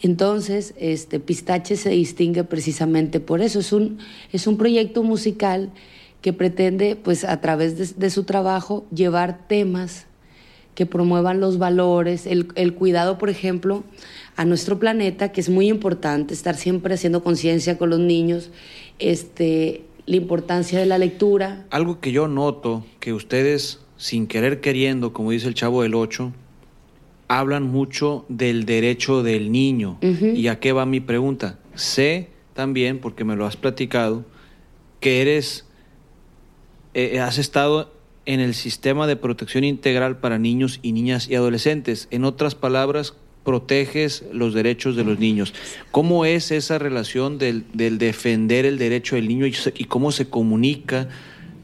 Entonces, 0.00 0.74
este 0.78 1.18
Pistache 1.18 1.76
se 1.76 1.90
distingue 1.90 2.44
precisamente 2.44 3.18
por 3.18 3.40
eso. 3.40 3.58
Es 3.58 3.72
un, 3.72 3.98
es 4.32 4.46
un 4.46 4.56
proyecto 4.56 5.02
musical 5.02 5.70
que 6.20 6.32
pretende, 6.32 6.94
pues, 6.94 7.24
a 7.24 7.40
través 7.40 7.98
de, 7.98 8.10
su 8.10 8.22
trabajo, 8.22 8.86
llevar 8.94 9.46
temas 9.48 10.06
que 10.76 10.86
promuevan 10.86 11.40
los 11.40 11.58
valores, 11.58 12.26
el 12.26 12.74
cuidado, 12.74 13.18
por 13.18 13.28
ejemplo, 13.28 13.82
a 14.36 14.44
nuestro 14.44 14.78
planeta, 14.78 15.32
que 15.32 15.40
es 15.40 15.48
muy 15.48 15.68
importante, 15.68 16.34
estar 16.34 16.56
siempre 16.56 16.94
haciendo 16.94 17.22
conciencia 17.22 17.78
con 17.78 17.90
los 17.90 17.98
niños, 17.98 18.50
este, 18.98 19.84
la 20.06 20.16
importancia 20.16 20.78
de 20.78 20.86
la 20.86 20.98
lectura. 20.98 21.66
Algo 21.70 22.00
que 22.00 22.12
yo 22.12 22.28
noto 22.28 22.84
que 23.00 23.12
ustedes, 23.12 23.80
sin 23.96 24.26
querer 24.26 24.60
queriendo, 24.60 25.12
como 25.12 25.30
dice 25.30 25.48
el 25.48 25.54
chavo 25.54 25.82
del 25.82 25.94
8, 25.94 26.32
hablan 27.28 27.64
mucho 27.64 28.24
del 28.28 28.64
derecho 28.64 29.22
del 29.22 29.52
niño. 29.52 29.98
¿Y 30.02 30.48
a 30.48 30.60
qué 30.60 30.72
va 30.72 30.86
mi 30.86 31.00
pregunta? 31.00 31.58
Sé 31.74 32.28
también, 32.54 32.98
porque 32.98 33.24
me 33.24 33.36
lo 33.36 33.46
has 33.46 33.56
platicado, 33.56 34.24
que 35.00 35.22
eres, 35.22 35.66
eh, 36.94 37.20
has 37.20 37.38
estado 37.38 37.92
en 38.26 38.40
el 38.40 38.54
sistema 38.54 39.06
de 39.06 39.16
protección 39.16 39.64
integral 39.64 40.18
para 40.18 40.38
niños 40.38 40.78
y 40.82 40.92
niñas 40.92 41.28
y 41.28 41.34
adolescentes. 41.34 42.06
En 42.10 42.24
otras 42.24 42.54
palabras, 42.54 43.14
proteges 43.44 44.24
los 44.32 44.54
derechos 44.54 44.96
de 44.96 45.04
los 45.04 45.18
niños. 45.18 45.52
¿Cómo 45.90 46.24
es 46.24 46.50
esa 46.50 46.78
relación 46.78 47.38
del, 47.38 47.64
del 47.74 47.98
defender 47.98 48.64
el 48.66 48.78
derecho 48.78 49.16
del 49.16 49.28
niño 49.28 49.46
y, 49.46 49.54
y 49.76 49.84
cómo 49.84 50.12
se 50.12 50.28
comunica 50.28 51.08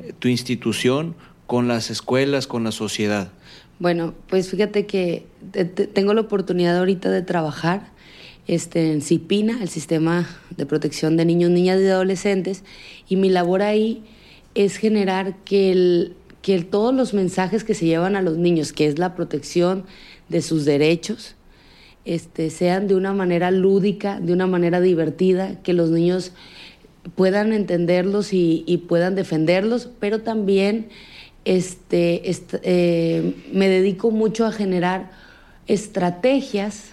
eh, 0.03 0.13
tu 0.19 0.29
institución 0.29 1.15
con 1.47 1.69
las 1.69 1.91
escuelas, 1.91 2.47
con 2.47 2.65
la 2.65 2.73
sociedad? 2.73 3.31
Bueno, 3.79 4.13
pues 4.29 4.51
fíjate 4.51 4.87
que 4.87 5.25
te- 5.53 5.65
te- 5.65 5.87
tengo 5.87 6.13
la 6.15 6.23
oportunidad 6.23 6.77
ahorita 6.79 7.11
de 7.11 7.23
trabajar 7.23 7.91
este, 8.49 8.93
en 8.93 9.03
CIPINA, 9.03 9.63
el 9.63 9.69
Sistema 9.69 10.29
de 10.57 10.67
Protección 10.67 11.17
de 11.17 11.25
Niños, 11.25 11.51
Niñas 11.51 11.81
y 11.81 11.87
Adolescentes, 11.87 12.65
y 13.09 13.17
mi 13.17 13.29
labor 13.29 13.63
ahí 13.63 14.03
es 14.57 14.77
generar 14.79 15.37
que, 15.45 15.71
el- 15.71 16.15
que 16.43 16.61
todos 16.63 16.93
los 16.93 17.15
mensajes 17.15 17.63
que 17.63 17.75
se 17.75 17.87
llevan 17.87 18.17
a 18.17 18.23
los 18.23 18.37
niños, 18.37 18.73
que 18.73 18.87
es 18.87 18.99
la 18.99 19.15
protección 19.15 19.85
de 20.29 20.43
sus 20.43 20.65
derechos, 20.65 21.37
este, 22.09 22.51
sean 22.51 22.89
de 22.89 22.95
una 22.95 23.13
manera 23.13 23.51
lúdica, 23.51 24.19
de 24.21 24.33
una 24.33 24.47
manera 24.47 24.81
divertida, 24.81 25.61
que 25.63 25.73
los 25.73 25.91
niños 25.91 26.33
puedan 27.15 27.53
entenderlos 27.53 28.33
y, 28.33 28.65
y 28.67 28.79
puedan 28.79 29.15
defenderlos, 29.15 29.89
pero 30.01 30.21
también 30.21 30.89
este, 31.45 32.29
est- 32.31 32.55
eh, 32.63 33.35
me 33.53 33.69
dedico 33.69 34.11
mucho 34.11 34.45
a 34.47 34.53
generar 34.53 35.11
estrategias 35.67 36.91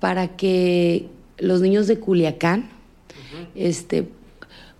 para 0.00 0.28
que 0.36 1.06
los 1.38 1.60
niños 1.60 1.86
de 1.86 1.98
Culiacán 1.98 2.68
este, 3.54 4.08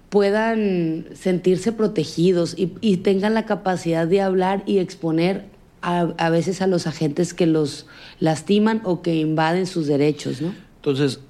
puedan 0.09 1.07
sentirse 1.15 1.73
protegidos 1.73 2.55
y, 2.59 2.73
y 2.81 2.99
tengan 2.99 3.35
la 3.35 3.47
capacidad 3.47 4.07
de 4.07 4.21
hablar 4.21 4.63
y 4.67 4.79
exponer 4.79 5.47
a, 5.83 6.01
a 6.17 6.31
veces 6.31 6.63
a 6.63 6.67
los 6.67 6.87
agentes 6.87 7.35
que 7.35 7.47
los 7.47 7.87
lastiman 8.21 8.81
o 8.85 9.03
que 9.03 9.17
invaden 9.17 9.67
sus 9.67 9.87
derechos, 9.87 10.41
¿no? 10.41 10.55
Entonces, 10.77 11.21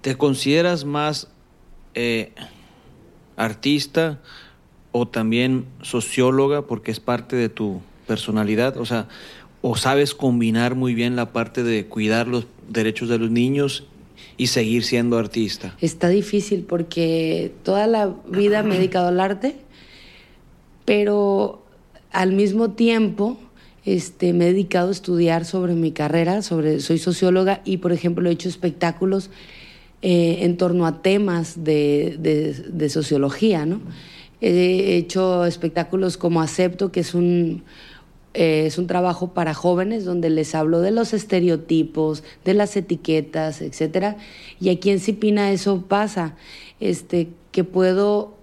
¿te 0.00 0.16
consideras 0.16 0.84
más 0.84 1.28
eh, 1.94 2.32
artista 3.36 4.20
o 4.92 5.06
también 5.06 5.66
socióloga 5.82 6.62
porque 6.66 6.90
es 6.90 7.00
parte 7.00 7.36
de 7.36 7.48
tu 7.48 7.80
personalidad? 8.06 8.76
O 8.76 8.86
sea, 8.86 9.08
¿o 9.62 9.76
sabes 9.76 10.14
combinar 10.14 10.74
muy 10.74 10.94
bien 10.94 11.16
la 11.16 11.32
parte 11.32 11.62
de 11.62 11.86
cuidar 11.86 12.26
los 12.28 12.46
derechos 12.68 13.08
de 13.08 13.18
los 13.18 13.30
niños 13.30 13.84
y 14.36 14.48
seguir 14.48 14.84
siendo 14.84 15.18
artista? 15.18 15.76
Está 15.80 16.08
difícil 16.08 16.64
porque 16.64 17.52
toda 17.62 17.86
la 17.86 18.14
vida 18.26 18.62
me 18.62 18.74
he 18.74 18.78
dedicado 18.78 19.08
al 19.08 19.20
arte, 19.20 19.56
pero 20.84 21.59
al 22.10 22.32
mismo 22.32 22.72
tiempo 22.72 23.38
este, 23.84 24.32
me 24.32 24.46
he 24.46 24.52
dedicado 24.52 24.88
a 24.88 24.92
estudiar 24.92 25.44
sobre 25.44 25.74
mi 25.74 25.92
carrera, 25.92 26.42
sobre, 26.42 26.80
soy 26.80 26.98
socióloga 26.98 27.62
y, 27.64 27.78
por 27.78 27.92
ejemplo, 27.92 28.28
he 28.28 28.32
hecho 28.32 28.48
espectáculos 28.48 29.30
eh, 30.02 30.38
en 30.40 30.56
torno 30.56 30.86
a 30.86 31.02
temas 31.02 31.64
de, 31.64 32.16
de, 32.18 32.88
sociología, 32.88 33.66
¿no? 33.66 33.80
He 34.40 34.96
hecho 34.96 35.44
espectáculos 35.44 36.16
como 36.16 36.40
Acepto, 36.40 36.90
que 36.90 37.00
es 37.00 37.14
un, 37.14 37.62
eh, 38.32 38.64
es 38.66 38.78
un 38.78 38.86
trabajo 38.86 39.34
para 39.34 39.52
jóvenes 39.52 40.06
donde 40.06 40.30
les 40.30 40.54
hablo 40.54 40.80
de 40.80 40.92
los 40.92 41.12
estereotipos, 41.12 42.24
de 42.44 42.54
las 42.54 42.76
etiquetas, 42.76 43.60
etcétera. 43.60 44.16
Y 44.58 44.70
aquí 44.70 44.90
en 44.90 45.00
Cipina 45.00 45.52
eso 45.52 45.84
pasa, 45.86 46.36
este, 46.80 47.28
que 47.52 47.64
puedo 47.64 48.34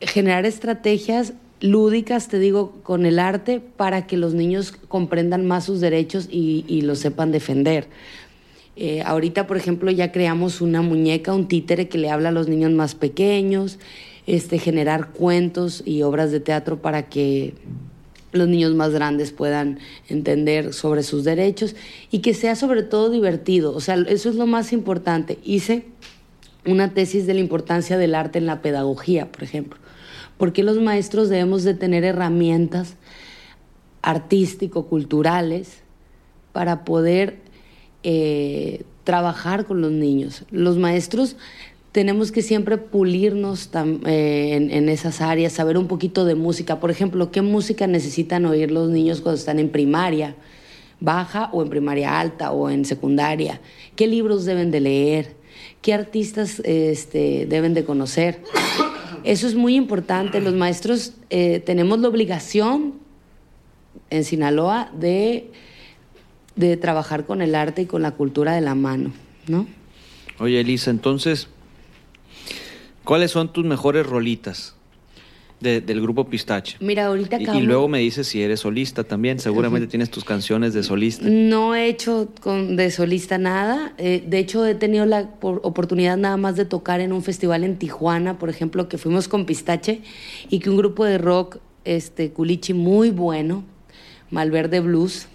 generar 0.00 0.46
estrategias 0.46 1.34
lúdicas, 1.60 2.28
te 2.28 2.38
digo, 2.38 2.72
con 2.82 3.06
el 3.06 3.18
arte 3.18 3.60
para 3.60 4.06
que 4.06 4.16
los 4.16 4.34
niños 4.34 4.72
comprendan 4.72 5.46
más 5.46 5.64
sus 5.64 5.80
derechos 5.80 6.28
y, 6.30 6.80
los 6.82 6.98
sepan 6.98 7.32
defender. 7.32 7.88
Eh, 8.76 9.02
ahorita, 9.02 9.46
por 9.46 9.56
ejemplo, 9.56 9.90
ya 9.90 10.10
creamos 10.10 10.60
una 10.60 10.80
muñeca, 10.80 11.34
un 11.34 11.48
títere 11.48 11.88
que 11.88 11.98
le 11.98 12.10
habla 12.10 12.30
a 12.30 12.32
los 12.32 12.48
niños 12.48 12.72
más 12.72 12.94
pequeños, 12.94 13.78
este, 14.26 14.58
generar 14.58 15.10
cuentos 15.10 15.82
y 15.84 16.02
obras 16.02 16.30
de 16.30 16.40
teatro 16.40 16.80
para 16.80 17.08
que 17.08 17.54
los 18.32 18.48
niños 18.48 18.74
más 18.74 18.92
grandes 18.92 19.32
puedan 19.32 19.80
entender 20.08 20.72
sobre 20.72 21.02
sus 21.02 21.24
derechos 21.24 21.74
y 22.10 22.20
que 22.20 22.32
sea 22.32 22.54
sobre 22.54 22.82
todo 22.82 23.10
divertido. 23.10 23.74
O 23.74 23.80
sea, 23.80 23.96
eso 24.08 24.30
es 24.30 24.36
lo 24.36 24.46
más 24.46 24.72
importante. 24.72 25.38
Hice 25.44 25.84
una 26.64 26.94
tesis 26.94 27.26
de 27.26 27.34
la 27.34 27.40
importancia 27.40 27.98
del 27.98 28.14
arte 28.14 28.38
en 28.38 28.46
la 28.46 28.62
pedagogía, 28.62 29.30
por 29.30 29.42
ejemplo. 29.42 29.78
Porque 30.40 30.62
los 30.62 30.80
maestros 30.80 31.28
debemos 31.28 31.64
de 31.64 31.74
tener 31.74 32.02
herramientas 32.02 32.94
artístico-culturales 34.00 35.82
para 36.54 36.86
poder 36.86 37.36
eh, 38.04 38.84
trabajar 39.04 39.66
con 39.66 39.82
los 39.82 39.92
niños. 39.92 40.46
Los 40.50 40.78
maestros 40.78 41.36
tenemos 41.92 42.32
que 42.32 42.40
siempre 42.40 42.78
pulirnos 42.78 43.68
eh, 44.06 44.68
en, 44.70 44.88
esas 44.88 45.20
áreas, 45.20 45.52
saber 45.52 45.76
un 45.76 45.88
poquito 45.88 46.24
de 46.24 46.36
música. 46.36 46.80
Por 46.80 46.90
ejemplo, 46.90 47.30
¿qué 47.30 47.42
música 47.42 47.86
necesitan 47.86 48.46
oír 48.46 48.70
los 48.70 48.88
niños 48.88 49.20
cuando 49.20 49.38
están 49.38 49.58
en 49.58 49.68
primaria 49.68 50.36
baja 51.00 51.50
o 51.52 51.62
en 51.62 51.68
primaria 51.68 52.18
alta 52.18 52.52
o 52.52 52.70
en 52.70 52.86
secundaria? 52.86 53.60
¿Qué 53.94 54.06
libros 54.06 54.46
deben 54.46 54.70
de 54.70 54.80
leer? 54.80 55.34
¿Qué 55.82 55.92
artistas 55.92 56.62
este, 56.64 57.44
deben 57.44 57.74
de 57.74 57.84
conocer? 57.84 58.42
Eso 59.24 59.46
es 59.46 59.54
muy 59.54 59.74
importante. 59.74 60.40
Los 60.40 60.54
maestros 60.54 61.14
eh, 61.30 61.60
tenemos 61.60 61.98
la 62.00 62.08
obligación 62.08 62.94
en 64.08 64.24
Sinaloa 64.24 64.90
de 64.98 65.50
de 66.56 66.76
trabajar 66.76 67.26
con 67.26 67.42
el 67.42 67.54
arte 67.54 67.82
y 67.82 67.86
con 67.86 68.02
la 68.02 68.12
cultura 68.12 68.52
de 68.52 68.60
la 68.60 68.74
mano, 68.74 69.12
¿no? 69.46 69.66
Oye, 70.38 70.60
Elisa, 70.60 70.90
entonces, 70.90 71.48
¿cuáles 73.04 73.30
son 73.30 73.52
tus 73.52 73.64
mejores 73.64 74.06
rolitas 74.06 74.76
del 75.60 76.00
grupo 76.00 76.28
Pistache? 76.28 76.76
Mira, 76.80 77.06
ahorita 77.06 77.36
acabo... 77.36 77.58
y, 77.58 77.62
luego 77.62 77.88
me 77.88 77.98
dices 77.98 78.26
si 78.26 78.42
eres 78.42 78.60
solista 78.60 79.04
también, 79.04 79.38
seguramente 79.38 79.86
tienes 79.86 80.10
tus 80.10 80.24
canciones 80.24 80.74
de 80.74 80.82
solista. 80.82 81.26
No 81.28 81.74
he 81.74 81.88
hecho 81.88 82.28
con, 82.40 82.76
de 82.76 82.90
solista 82.90 83.38
nada, 83.38 83.92
eh, 83.98 84.24
de 84.26 84.38
hecho 84.38 84.66
he 84.66 84.74
tenido 84.74 85.06
la 85.06 85.30
oportunidad 85.40 86.16
nada 86.16 86.36
más 86.36 86.56
de 86.56 86.64
tocar 86.64 87.00
en 87.00 87.12
un 87.12 87.22
festival 87.22 87.64
en 87.64 87.76
Tijuana, 87.76 88.38
por 88.38 88.48
ejemplo, 88.48 88.88
que 88.88 88.98
fuimos 88.98 89.28
con 89.28 89.46
Pistache 89.46 90.00
y 90.48 90.60
que 90.60 90.70
un 90.70 90.76
grupo 90.76 91.04
de 91.04 91.18
rock, 91.18 91.58
este, 91.84 92.30
culichi 92.30 92.72
muy 92.72 93.10
bueno, 93.10 93.64
Malverde 94.30 94.80
Blues, 94.80 95.28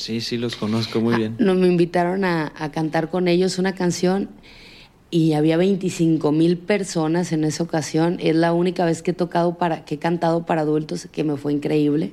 Sí, 0.00 0.22
sí, 0.22 0.38
los 0.38 0.56
conozco 0.56 0.98
muy 0.98 1.14
bien. 1.14 1.36
Nos 1.38 1.58
me 1.58 1.66
invitaron 1.66 2.24
a, 2.24 2.50
cantar 2.72 3.10
con 3.10 3.28
ellos 3.28 3.58
una 3.58 3.74
canción 3.74 4.30
y 5.10 5.32
había 5.32 5.56
25 5.56 6.32
mil 6.32 6.56
personas 6.58 7.32
en 7.32 7.44
esa 7.44 7.62
ocasión. 7.62 8.18
Es 8.20 8.36
la 8.36 8.52
única 8.52 8.84
vez 8.84 9.02
que 9.02 9.10
he 9.10 9.14
tocado 9.14 9.58
para, 9.58 9.84
que 9.84 9.96
he 9.96 9.98
cantado 9.98 10.46
para 10.46 10.62
adultos, 10.62 11.08
que 11.10 11.24
me 11.24 11.36
fue 11.36 11.52
increíble, 11.52 12.12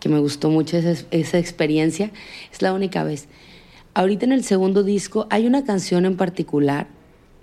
que 0.00 0.08
me 0.08 0.18
gustó 0.18 0.50
mucho 0.50 0.76
esa, 0.76 1.06
esa 1.10 1.38
experiencia. 1.38 2.10
Es 2.52 2.62
la 2.62 2.72
única 2.72 3.04
vez. 3.04 3.28
Ahorita 3.94 4.26
en 4.26 4.32
el 4.32 4.44
segundo 4.44 4.82
disco 4.82 5.26
hay 5.30 5.46
una 5.46 5.64
canción 5.64 6.04
en 6.04 6.16
particular 6.16 6.88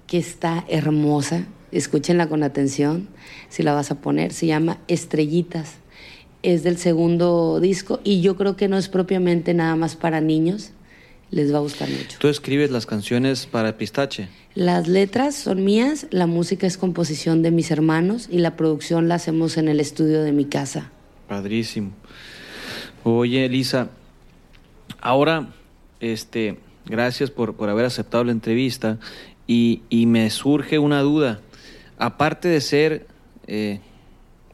que 0.07 0.17
está 0.17 0.65
hermosa. 0.67 1.45
Escúchenla 1.71 2.27
con 2.27 2.43
atención, 2.43 3.07
si 3.49 3.63
la 3.63 3.73
vas 3.73 3.91
a 3.91 4.01
poner. 4.01 4.33
Se 4.33 4.45
llama 4.45 4.77
Estrellitas 4.87 5.81
es 6.43 6.63
del 6.63 6.77
segundo 6.77 7.59
disco 7.59 7.99
y 8.03 8.21
yo 8.21 8.35
creo 8.35 8.55
que 8.55 8.67
no 8.67 8.77
es 8.77 8.89
propiamente 8.89 9.53
nada 9.53 9.75
más 9.75 9.95
para 9.95 10.21
niños, 10.21 10.71
les 11.31 11.53
va 11.53 11.57
a 11.57 11.61
gustar 11.61 11.89
mucho. 11.89 12.17
¿Tú 12.19 12.27
escribes 12.27 12.69
las 12.69 12.85
canciones 12.85 13.45
para 13.45 13.77
Pistache? 13.77 14.27
Las 14.53 14.87
letras 14.87 15.35
son 15.35 15.63
mías, 15.63 16.07
la 16.11 16.27
música 16.27 16.67
es 16.67 16.77
composición 16.77 17.41
de 17.41 17.51
mis 17.51 17.71
hermanos 17.71 18.27
y 18.29 18.39
la 18.39 18.57
producción 18.57 19.07
la 19.07 19.15
hacemos 19.15 19.57
en 19.57 19.69
el 19.69 19.79
estudio 19.79 20.21
de 20.21 20.33
mi 20.33 20.45
casa. 20.45 20.91
Padrísimo. 21.27 21.91
Oye, 23.03 23.45
Elisa, 23.45 23.89
ahora, 24.99 25.53
este, 26.01 26.59
gracias 26.85 27.31
por, 27.31 27.55
por 27.55 27.69
haber 27.69 27.85
aceptado 27.85 28.25
la 28.25 28.33
entrevista 28.33 28.99
y, 29.47 29.81
y, 29.89 30.05
me 30.05 30.29
surge 30.29 30.77
una 30.79 31.01
duda. 31.01 31.39
Aparte 31.97 32.47
de 32.47 32.61
ser 32.61 33.07
eh, 33.47 33.79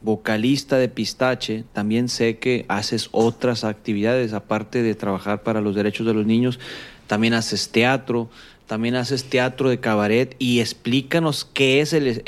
vocalista 0.02 0.78
de 0.78 0.88
Pistache, 0.88 1.64
también 1.72 2.08
sé 2.08 2.38
que 2.38 2.64
haces 2.68 3.08
otras 3.12 3.64
actividades, 3.64 4.32
aparte 4.32 4.82
de 4.82 4.94
trabajar 4.94 5.42
para 5.42 5.60
los 5.60 5.74
derechos 5.74 6.06
de 6.06 6.14
los 6.14 6.26
niños, 6.26 6.58
también 7.06 7.34
haces 7.34 7.70
teatro, 7.70 8.28
también 8.66 8.96
haces 8.96 9.24
teatro 9.24 9.70
de 9.70 9.80
cabaret 9.80 10.36
y 10.38 10.60
explícanos 10.60 11.46
qué 11.46 11.80
es 11.80 11.92
el, 11.94 12.22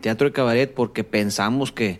teatro 0.00 0.28
de 0.28 0.32
cabaret 0.32 0.72
porque 0.72 1.02
pensamos 1.02 1.72
que, 1.72 1.98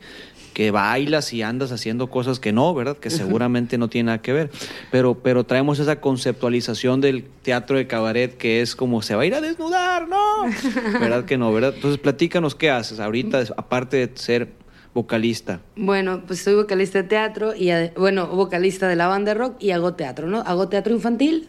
que 0.54 0.70
bailas 0.70 1.32
y 1.32 1.42
andas 1.42 1.72
haciendo 1.72 2.08
cosas 2.08 2.38
que 2.38 2.52
no, 2.52 2.72
¿verdad? 2.72 2.96
Que 2.96 3.10
seguramente 3.10 3.78
no 3.78 3.88
tiene 3.88 4.06
nada 4.06 4.22
que 4.22 4.32
ver. 4.32 4.50
Pero, 4.92 5.14
pero 5.14 5.44
traemos 5.44 5.80
esa 5.80 6.00
conceptualización 6.00 7.00
del 7.00 7.24
teatro 7.42 7.76
de 7.76 7.88
cabaret 7.88 8.36
que 8.36 8.60
es 8.60 8.76
como 8.76 9.02
se 9.02 9.16
va 9.16 9.22
a 9.22 9.26
ir 9.26 9.34
a 9.34 9.40
desnudar, 9.40 10.06
¿no? 10.08 10.44
¿Verdad 11.00 11.24
que 11.24 11.36
no, 11.36 11.52
verdad? 11.52 11.72
Entonces 11.74 12.00
platícanos 12.00 12.54
qué 12.54 12.70
haces 12.70 13.00
ahorita, 13.00 13.42
aparte 13.56 13.96
de 13.96 14.16
ser 14.16 14.59
vocalista? 14.94 15.60
Bueno, 15.76 16.22
pues 16.26 16.42
soy 16.42 16.54
vocalista 16.54 17.02
de 17.02 17.08
teatro 17.08 17.54
y, 17.54 17.70
bueno, 17.96 18.26
vocalista 18.28 18.88
de 18.88 18.96
la 18.96 19.06
banda 19.06 19.34
de 19.34 19.38
rock 19.38 19.56
y 19.60 19.70
hago 19.70 19.94
teatro, 19.94 20.28
¿no? 20.28 20.40
Hago 20.40 20.68
teatro 20.68 20.94
infantil 20.94 21.48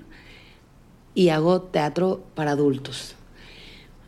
y 1.15 1.29
hago 1.29 1.61
teatro 1.61 2.23
para 2.35 2.51
adultos. 2.51 3.15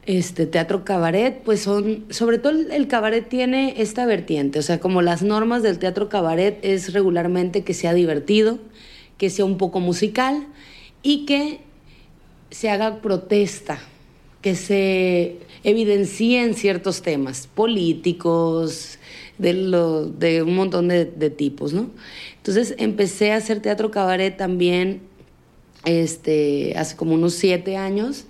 Este 0.05 0.45
teatro 0.45 0.83
cabaret, 0.83 1.41
pues 1.43 1.61
son, 1.61 2.05
sobre 2.09 2.37
todo 2.37 2.51
el 2.51 2.87
cabaret 2.87 3.27
tiene 3.27 3.75
esta 3.77 4.05
vertiente, 4.05 4.59
o 4.59 4.61
sea, 4.61 4.79
como 4.79 5.01
las 5.01 5.23
normas 5.23 5.63
del 5.63 5.79
teatro 5.79 6.09
cabaret 6.09 6.59
es 6.61 6.91
regularmente 6.91 7.63
que 7.63 7.73
sea 7.73 7.93
divertido, 7.93 8.59
que 9.17 9.29
sea 9.29 9.45
un 9.45 9.57
poco 9.57 9.79
musical 9.79 10.45
y 11.03 11.25
que 11.25 11.61
se 12.51 12.69
haga 12.69 13.01
protesta, 13.01 13.79
que 14.41 14.55
se 14.55 15.37
evidencien 15.63 16.53
ciertos 16.53 17.01
temas 17.01 17.47
políticos, 17.47 18.99
de, 19.37 19.53
lo, 19.53 20.05
de 20.05 20.43
un 20.43 20.55
montón 20.55 20.87
de, 20.87 21.05
tipos, 21.29 21.73
¿no? 21.73 21.89
Entonces 22.37 22.75
empecé 22.77 23.31
a 23.31 23.37
hacer 23.37 23.61
teatro 23.61 23.91
cabaret 23.91 24.35
también 24.35 25.01
este, 25.85 26.73
hace 26.77 26.95
como 26.95 27.13
unos 27.13 27.33
siete 27.33 27.77
años. 27.77 28.25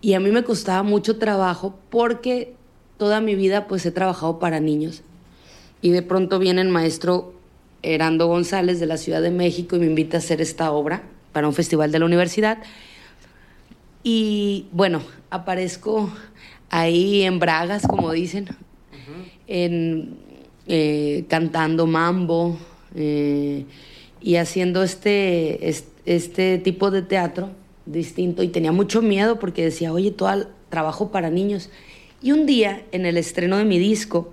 Y 0.00 0.14
a 0.14 0.20
mí 0.20 0.30
me 0.30 0.44
costaba 0.44 0.82
mucho 0.82 1.18
trabajo 1.18 1.78
porque 1.90 2.54
toda 2.96 3.20
mi 3.20 3.34
vida 3.34 3.66
pues 3.66 3.84
he 3.86 3.90
trabajado 3.90 4.38
para 4.38 4.60
niños. 4.60 5.02
Y 5.82 5.90
de 5.90 6.02
pronto 6.02 6.38
viene 6.38 6.62
el 6.62 6.68
maestro 6.68 7.34
Herando 7.82 8.26
González 8.26 8.80
de 8.80 8.86
la 8.86 8.96
Ciudad 8.96 9.22
de 9.22 9.30
México 9.30 9.76
y 9.76 9.80
me 9.80 9.86
invita 9.86 10.16
a 10.16 10.18
hacer 10.18 10.40
esta 10.40 10.72
obra 10.72 11.02
para 11.32 11.46
un 11.46 11.54
festival 11.54 11.92
de 11.92 11.98
la 11.98 12.06
universidad. 12.06 12.58
Y 14.02 14.66
bueno, 14.72 15.02
aparezco 15.30 16.10
ahí 16.70 17.22
en 17.22 17.38
bragas, 17.38 17.86
como 17.86 18.12
dicen, 18.12 18.48
en, 19.46 20.16
eh, 20.66 21.24
cantando 21.28 21.86
mambo 21.86 22.58
eh, 22.94 23.64
y 24.20 24.36
haciendo 24.36 24.82
este, 24.82 25.72
este, 26.04 26.58
tipo 26.58 26.90
de 26.90 27.02
teatro 27.02 27.50
distinto 27.84 28.42
y 28.42 28.48
tenía 28.48 28.72
mucho 28.72 29.02
miedo 29.02 29.38
porque 29.38 29.64
decía, 29.64 29.92
oye, 29.92 30.10
todo 30.10 30.32
el 30.32 30.48
trabajo 30.70 31.10
para 31.12 31.30
niños. 31.30 31.70
Y 32.22 32.32
un 32.32 32.46
día, 32.46 32.82
en 32.92 33.06
el 33.06 33.16
estreno 33.16 33.58
de 33.58 33.64
mi 33.64 33.78
disco, 33.78 34.32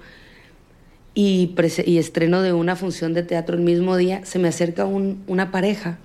y, 1.15 1.53
estreno 1.99 2.41
de 2.41 2.53
una 2.53 2.75
función 2.75 3.13
de 3.13 3.23
teatro 3.23 3.55
el 3.55 3.61
mismo 3.61 3.97
día, 3.97 4.25
se 4.25 4.39
me 4.39 4.47
acerca 4.47 4.85
una 4.85 5.51
pareja 5.51 5.99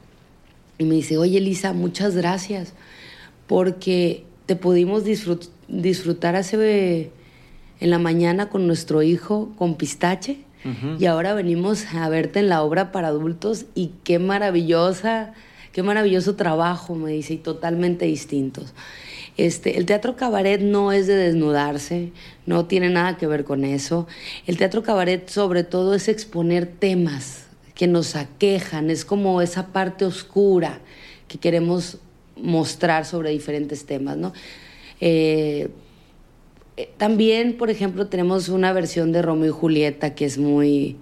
y 0.76 0.84
me 0.84 0.96
dice, 0.96 1.16
oye 1.16 1.38
Elisa, 1.38 1.72
muchas 1.72 2.14
gracias, 2.14 2.74
porque 3.46 4.24
te 4.46 4.56
pudimos 4.56 5.04
disfrutar 5.04 6.36
hace 6.36 7.10
en 7.80 7.90
la 7.90 7.98
mañana 7.98 8.48
con 8.48 8.66
nuestro 8.66 9.02
hijo, 9.02 9.52
con 9.56 9.76
pistache, 9.76 10.38
y 10.98 11.06
ahora 11.06 11.32
venimos 11.34 11.94
a 11.94 12.08
verte 12.10 12.40
en 12.40 12.48
la 12.48 12.62
obra 12.62 12.92
para 12.92 13.08
adultos 13.08 13.66
y 13.74 13.92
qué 14.04 14.18
maravillosa, 14.18 15.32
qué 15.72 15.82
maravilloso 15.82 16.34
trabajo, 16.34 16.94
me 16.94 17.12
dice, 17.12 17.34
y 17.34 17.38
totalmente 17.38 18.04
distintos. 18.04 18.74
Este, 19.38 19.78
el 19.78 19.86
teatro 19.86 20.16
cabaret 20.16 20.60
no 20.60 20.92
es 20.92 21.06
de 21.06 21.14
desnudarse, 21.14 22.10
no 22.44 22.66
tiene 22.66 22.90
nada 22.90 23.16
que 23.16 23.28
ver 23.28 23.44
con 23.44 23.64
eso. 23.64 24.08
El 24.46 24.58
teatro 24.58 24.82
cabaret 24.82 25.28
sobre 25.28 25.62
todo 25.62 25.94
es 25.94 26.08
exponer 26.08 26.66
temas 26.66 27.46
que 27.74 27.86
nos 27.86 28.16
aquejan, 28.16 28.90
es 28.90 29.04
como 29.04 29.40
esa 29.40 29.68
parte 29.68 30.04
oscura 30.04 30.80
que 31.28 31.38
queremos 31.38 31.98
mostrar 32.36 33.06
sobre 33.06 33.30
diferentes 33.30 33.86
temas, 33.86 34.16
¿no? 34.16 34.32
Eh, 35.00 35.70
también, 36.96 37.56
por 37.56 37.70
ejemplo, 37.70 38.06
tenemos 38.06 38.48
una 38.48 38.72
versión 38.72 39.12
de 39.12 39.22
Romeo 39.22 39.48
y 39.48 39.52
Julieta 39.52 40.14
que 40.14 40.24
es 40.24 40.38
muy, 40.38 40.96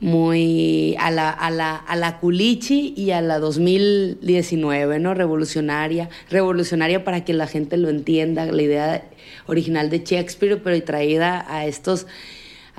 muy 0.00 0.96
a 0.98 1.10
la, 1.10 1.30
a 1.30 1.50
la, 1.50 1.76
a 1.76 1.94
la 1.94 2.18
Culichi 2.18 2.92
y 2.96 3.12
a 3.12 3.20
la 3.20 3.38
2019, 3.38 4.98
¿no? 4.98 5.14
Revolucionaria, 5.14 6.08
revolucionaria 6.28 7.04
para 7.04 7.24
que 7.24 7.32
la 7.32 7.46
gente 7.46 7.76
lo 7.76 7.88
entienda, 7.88 8.46
la 8.46 8.62
idea 8.62 9.08
original 9.46 9.90
de 9.90 10.00
Shakespeare, 10.00 10.60
pero 10.62 10.82
traída 10.82 11.46
a 11.48 11.66
estos, 11.66 12.06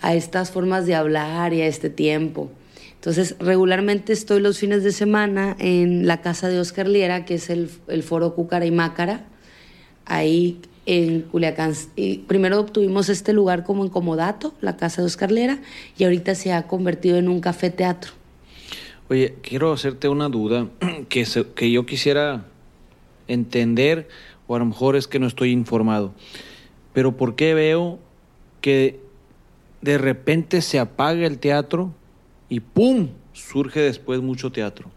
a 0.01 0.15
estas 0.15 0.51
formas 0.51 0.85
de 0.85 0.95
hablar 0.95 1.53
y 1.53 1.61
a 1.61 1.67
este 1.67 1.89
tiempo. 1.89 2.51
Entonces, 2.95 3.35
regularmente 3.39 4.11
estoy 4.13 4.41
los 4.41 4.59
fines 4.59 4.83
de 4.83 4.91
semana 4.91 5.55
en 5.59 6.07
la 6.07 6.21
casa 6.21 6.49
de 6.49 6.59
Oscar 6.59 6.87
Liera, 6.87 7.25
que 7.25 7.35
es 7.35 7.49
el, 7.49 7.69
el 7.87 8.03
foro 8.03 8.35
Cúcara 8.35 8.65
y 8.65 8.71
Mácara, 8.71 9.25
ahí 10.05 10.59
en 10.85 11.21
Culiacán. 11.23 11.73
Y 11.95 12.19
primero 12.19 12.59
obtuvimos 12.59 13.09
este 13.09 13.33
lugar 13.33 13.63
como 13.63 13.83
en 13.83 13.89
Comodato, 13.89 14.53
la 14.61 14.77
casa 14.77 15.01
de 15.01 15.07
Oscar 15.07 15.31
Lera, 15.31 15.59
y 15.97 16.03
ahorita 16.03 16.35
se 16.35 16.51
ha 16.51 16.67
convertido 16.67 17.17
en 17.17 17.29
un 17.29 17.39
café 17.39 17.69
teatro. 17.69 18.11
Oye, 19.09 19.35
quiero 19.41 19.73
hacerte 19.73 20.07
una 20.07 20.29
duda 20.29 20.67
que, 21.09 21.25
que 21.55 21.71
yo 21.71 21.85
quisiera 21.85 22.45
entender, 23.27 24.07
o 24.47 24.55
a 24.55 24.59
lo 24.59 24.65
mejor 24.65 24.95
es 24.95 25.07
que 25.07 25.19
no 25.19 25.27
estoy 25.27 25.51
informado, 25.51 26.13
pero 26.93 27.15
¿por 27.17 27.35
qué 27.35 27.53
veo 27.53 27.99
que 28.61 28.99
de 29.81 29.97
repente 29.97 30.61
se 30.61 30.79
apaga 30.79 31.25
el 31.25 31.39
teatro 31.39 31.93
y 32.49 32.59
¡pum! 32.59 33.09
surge 33.33 33.81
después 33.81 34.21
mucho 34.21 34.51
teatro? 34.51 34.89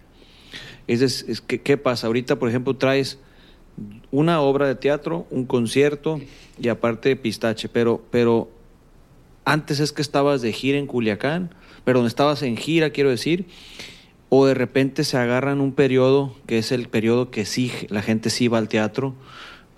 Es, 0.86 1.00
es, 1.02 1.40
¿Qué 1.40 1.76
pasa? 1.76 2.06
Ahorita, 2.06 2.36
por 2.36 2.48
ejemplo, 2.48 2.76
traes 2.76 3.18
una 4.10 4.40
obra 4.40 4.66
de 4.66 4.74
teatro, 4.74 5.26
un 5.30 5.44
concierto 5.44 6.20
y 6.60 6.68
aparte 6.68 7.16
pistache, 7.16 7.68
pero, 7.68 8.02
pero 8.10 8.48
antes 9.44 9.80
es 9.80 9.92
que 9.92 10.02
estabas 10.02 10.42
de 10.42 10.52
gira 10.52 10.78
en 10.78 10.86
Culiacán, 10.86 11.54
perdón, 11.84 12.06
estabas 12.06 12.42
en 12.42 12.56
gira, 12.56 12.90
quiero 12.90 13.10
decir, 13.10 13.46
o 14.28 14.46
de 14.46 14.54
repente 14.54 15.04
se 15.04 15.16
agarran 15.16 15.60
un 15.60 15.72
periodo 15.72 16.34
que 16.46 16.58
es 16.58 16.72
el 16.72 16.88
periodo 16.88 17.30
que 17.30 17.44
sí, 17.44 17.70
la 17.88 18.02
gente 18.02 18.30
sí 18.30 18.48
va 18.48 18.58
al 18.58 18.68
teatro. 18.68 19.14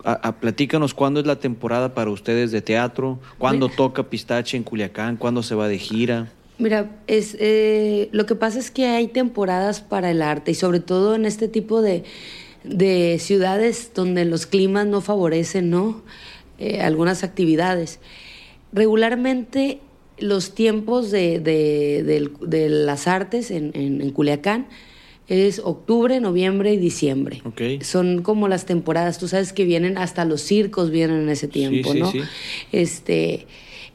A, 0.05 0.37
platícanos 0.37 0.95
cuándo 0.95 1.21
es 1.21 1.27
la 1.27 1.41
temporada 1.41 1.93
para 1.93 2.11
ustedes 2.11 2.53
de 2.53 2.63
teatro, 2.63 3.19
cuándo 3.37 3.69
toca 3.69 4.05
pistache 4.05 4.57
en 4.57 4.63
Culiacán, 4.63 5.17
cuándo 5.17 5.43
se 5.43 5.55
va 5.55 5.69
de 5.69 5.77
gira. 5.79 6.33
Mira, 6.57 6.91
es, 7.09 7.37
eh, 7.41 8.09
lo 8.13 8.25
que 8.25 8.37
pasa 8.37 8.59
es 8.59 8.71
que 8.71 8.87
hay 8.87 9.09
temporadas 9.09 9.81
para 9.81 10.11
el 10.11 10.23
arte 10.23 10.53
y 10.53 10.55
sobre 10.55 10.81
todo 10.81 11.15
en 11.15 11.25
este 11.27 11.47
tipo 11.47 11.83
de, 11.83 12.05
de 12.65 13.19
ciudades 13.21 13.93
donde 13.95 14.25
los 14.25 14.47
climas 14.47 14.87
no 14.87 15.01
favorecen 15.01 15.71
¿no? 15.71 16.03
Eh, 16.59 16.81
algunas 16.81 17.23
actividades. 17.23 18.01
Regularmente 18.73 19.79
los 20.19 20.55
tiempos 20.55 21.11
de, 21.11 21.39
de, 21.41 22.69
las 22.69 23.07
artes 23.07 23.51
en, 23.51 23.71
en, 23.75 24.11
Culiacán 24.11 24.67
es 25.29 25.61
octubre, 25.61 26.19
noviembre 26.21 26.73
y 26.73 26.77
diciembre. 26.77 27.43
Son 27.83 28.23
como 28.23 28.49
las 28.49 28.67
temporadas, 28.67 29.19
tú 29.19 29.29
sabes 29.29 29.53
que 29.53 29.65
vienen, 29.65 29.99
hasta 29.99 30.25
los 30.25 30.41
circos 30.41 30.91
vienen 30.91 31.23
en 31.23 31.29
ese 31.29 31.47
tiempo, 31.47 31.95
¿no? 31.95 32.11
Este, 32.73 33.47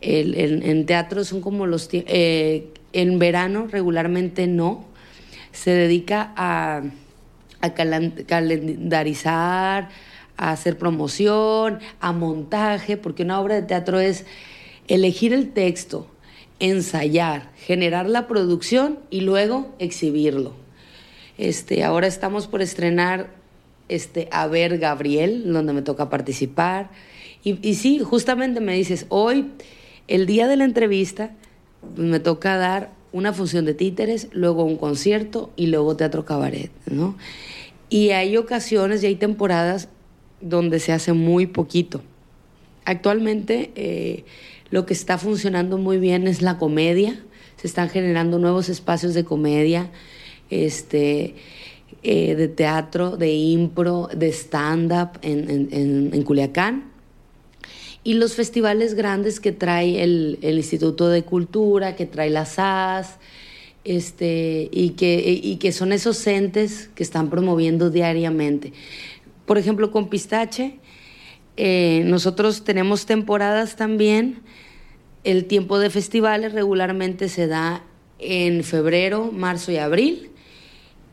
en 0.02 0.86
teatro 0.86 1.26
son 1.26 1.42
como 1.42 1.68
los... 1.68 1.90
Eh, 1.92 2.68
en 2.94 3.20
verano 3.20 3.68
regularmente 3.70 4.48
no, 4.48 4.86
se 5.52 5.72
dedica 5.72 6.32
a 6.38 6.84
a 7.64 7.74
calendarizar, 7.74 9.88
a 10.36 10.52
hacer 10.52 10.78
promoción, 10.78 11.80
a 12.02 12.12
montaje, 12.12 12.98
porque 12.98 13.24
una 13.24 13.40
obra 13.40 13.56
de 13.56 13.62
teatro 13.62 14.02
es 14.02 14.26
elegir 14.90 15.34
el 15.34 15.54
texto, 15.54 16.06
ensayar, 16.60 17.52
generar 17.56 18.10
la 18.10 18.28
producción 18.28 19.00
y 19.10 19.22
luego 19.22 19.74
exhibirlo. 19.80 20.52
Este, 21.38 21.86
ahora 21.86 22.08
estamos 22.08 22.48
por 22.48 22.62
estrenar 22.62 23.30
este, 23.88 24.28
A 24.32 24.48
ver 24.48 24.78
Gabriel, 24.78 25.54
donde 25.54 25.72
me 25.72 25.82
toca 25.82 26.10
participar. 26.10 26.90
Y, 27.46 27.66
y 27.66 27.76
sí, 27.76 28.00
justamente 28.00 28.60
me 28.60 28.74
dices, 28.74 29.06
hoy, 29.08 29.52
el 30.10 30.26
día 30.26 30.50
de 30.50 30.58
la 30.58 30.66
entrevista, 30.66 31.32
me 31.96 32.20
toca 32.20 32.58
dar 32.58 32.92
una 33.14 33.32
función 33.32 33.64
de 33.64 33.74
títeres, 33.74 34.28
luego 34.34 34.66
un 34.66 34.76
concierto 34.76 35.52
y 35.56 35.68
luego 35.68 35.96
teatro 35.96 36.26
cabaret, 36.26 36.72
¿no? 36.92 37.16
Y 37.90 38.10
hay 38.10 38.36
ocasiones 38.36 39.04
y 39.04 39.06
hay 39.06 39.16
temporadas 39.16 39.88
donde 40.42 40.80
se 40.80 40.92
hace 40.92 41.14
muy 41.14 41.46
poquito. 41.46 42.02
Actualmente 42.86 43.72
eh, 43.76 44.26
lo 44.72 44.86
que 44.86 44.94
está 44.94 45.18
funcionando 45.18 45.78
muy 45.78 46.00
bien 46.00 46.28
es 46.28 46.42
la 46.42 46.58
comedia, 46.58 47.24
se 47.56 47.68
están 47.68 47.90
generando 47.90 48.40
nuevos 48.40 48.68
espacios 48.68 49.14
de 49.14 49.24
comedia, 49.24 49.92
este, 50.50 51.36
eh, 52.02 52.36
de 52.36 52.48
teatro, 52.48 53.16
de 53.16 53.32
impro, 53.32 54.10
de 54.14 54.30
stand-up 54.30 55.20
en, 55.22 55.70
en, 56.12 56.24
Culiacán. 56.24 56.92
Y 58.04 58.16
los 58.16 58.36
festivales 58.36 58.96
grandes 58.96 59.40
que 59.40 59.52
trae 59.52 60.04
el, 60.04 60.40
el 60.42 60.58
Instituto 60.58 61.08
de 61.10 61.24
Cultura, 61.24 61.96
que 61.96 62.06
trae 62.06 62.30
la 62.30 62.46
SAS, 62.46 63.18
este, 63.86 64.70
y, 64.72 64.92
que, 64.92 65.40
y 65.44 65.58
que 65.58 65.72
son 65.72 65.92
esos 65.92 66.26
entes 66.28 66.90
que 66.96 67.04
están 67.04 67.30
promoviendo 67.30 67.90
diariamente. 67.90 68.74
Por 69.46 69.58
ejemplo, 69.58 69.92
con 69.92 70.10
Pistache, 70.10 70.80
eh, 71.58 72.04
nosotros 72.06 72.64
tenemos 72.64 73.06
temporadas 73.06 73.76
también. 73.76 74.42
El 75.24 75.46
tiempo 75.46 75.80
de 75.80 75.90
festivales 75.90 76.54
regularmente 76.54 77.30
se 77.30 77.48
da 77.48 77.84
en 78.20 78.64
febrero, 78.64 79.32
marzo 79.34 79.72
y 79.72 79.78
abril, 79.78 80.32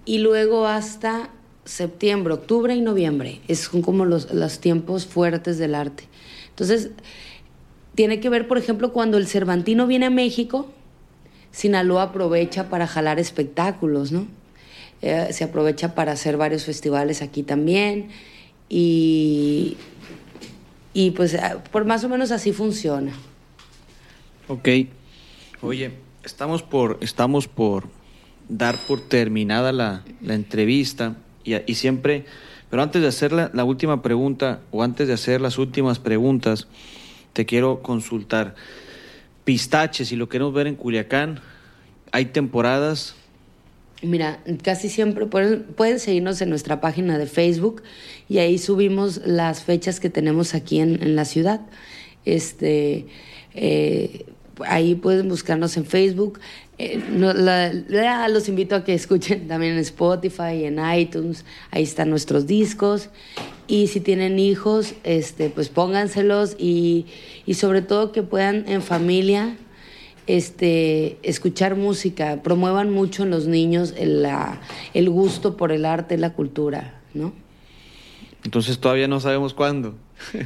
y 0.04 0.18
luego 0.18 0.66
hasta 0.66 1.30
septiembre, 1.64 2.34
octubre 2.34 2.74
y 2.74 2.80
noviembre. 2.80 3.40
Es 3.48 3.68
como 3.68 4.04
los, 4.04 4.32
los 4.32 4.60
tiempos 4.60 5.06
fuertes 5.06 5.58
del 5.58 5.74
arte. 5.74 6.04
Entonces, 6.60 6.90
tiene 7.94 8.20
que 8.20 8.28
ver, 8.28 8.46
por 8.46 8.58
ejemplo, 8.58 8.92
cuando 8.92 9.16
el 9.16 9.26
Cervantino 9.26 9.86
viene 9.86 10.06
a 10.06 10.10
México, 10.10 10.70
Sinaloa 11.52 12.04
aprovecha 12.04 12.68
para 12.68 12.86
jalar 12.86 13.18
espectáculos, 13.18 14.12
¿no? 14.12 14.26
Eh, 15.02 15.28
se 15.32 15.44
aprovecha 15.44 15.94
para 15.94 16.12
hacer 16.12 16.36
varios 16.36 16.64
festivales 16.64 17.22
aquí 17.22 17.42
también 17.42 18.08
y, 18.68 19.78
y 20.92 21.12
pues 21.12 21.32
eh, 21.32 21.40
por 21.72 21.86
más 21.86 22.04
o 22.04 22.10
menos 22.10 22.30
así 22.30 22.52
funciona. 22.52 23.12
Ok. 24.48 24.68
Oye, 25.62 25.92
estamos 26.22 26.62
por, 26.62 26.98
estamos 27.00 27.48
por 27.48 27.88
dar 28.50 28.76
por 28.86 29.00
terminada 29.00 29.72
la, 29.72 30.04
entrevista 30.28 31.16
y, 31.42 31.54
y, 31.70 31.74
siempre, 31.76 32.26
pero 32.70 32.82
antes 32.84 33.02
de 33.02 33.08
hacer 33.08 33.32
la, 33.32 33.64
última 33.64 34.00
pregunta 34.00 34.60
o 34.70 34.84
antes 34.84 35.08
de 35.08 35.14
hacer 35.14 35.40
las 35.40 35.58
últimas 35.58 35.98
preguntas, 35.98 36.68
te 37.32 37.44
quiero 37.44 37.82
consultar. 37.82 38.54
Pistache, 39.44 40.04
si 40.04 40.14
lo 40.14 40.28
queremos 40.28 40.54
ver 40.54 40.68
en 40.68 40.76
Culiacán, 40.76 41.40
hay 42.12 42.26
temporadas. 42.26 43.16
Mira, 44.02 44.40
casi 44.62 44.88
siempre 44.88 45.26
pueden, 45.26 45.98
seguirnos 45.98 46.40
en 46.40 46.48
nuestra 46.48 46.80
página 46.80 47.18
de 47.18 47.26
Facebook 47.26 47.82
y 48.28 48.38
ahí 48.38 48.56
subimos 48.56 49.20
las 49.26 49.64
fechas 49.64 49.98
que 49.98 50.08
tenemos 50.08 50.54
aquí 50.54 50.78
en, 50.78 51.16
la 51.16 51.24
ciudad. 51.24 51.60
Este, 52.24 53.06
eh, 53.54 54.26
ahí 54.64 54.94
pueden 54.94 55.28
buscarnos 55.28 55.76
en 55.76 55.86
Facebook. 55.86 56.38
Eh, 56.82 56.98
los 58.30 58.48
invito 58.48 58.74
a 58.74 58.84
que 58.84 58.94
escuchen 58.94 59.46
también 59.46 59.74
en 59.74 59.80
Spotify, 59.80 60.64
en 60.64 60.80
iTunes. 60.98 61.44
Ahí 61.70 61.82
están 61.82 62.08
nuestros 62.08 62.46
discos. 62.46 63.10
Y 63.66 63.88
si 63.88 64.00
tienen 64.00 64.38
hijos, 64.38 64.94
este, 65.04 65.50
pues 65.50 65.68
pónganselos 65.68 66.56
y, 66.58 67.04
y 67.44 67.54
sobre 67.54 67.82
todo 67.82 68.12
que 68.12 68.22
puedan 68.22 68.66
en 68.66 68.80
familia 68.80 69.58
este, 70.26 71.18
escuchar 71.22 71.76
música, 71.76 72.40
promuevan 72.42 72.90
mucho 72.90 73.24
en 73.24 73.30
los 73.30 73.46
niños 73.46 73.92
el, 73.98 74.22
la, 74.22 74.62
el 74.94 75.10
gusto 75.10 75.58
por 75.58 75.72
el 75.72 75.84
arte, 75.84 76.16
la 76.16 76.32
cultura, 76.32 76.98
¿no? 77.12 77.34
Entonces 78.42 78.78
todavía 78.78 79.06
no 79.06 79.20
sabemos 79.20 79.52
cuándo. 79.52 79.96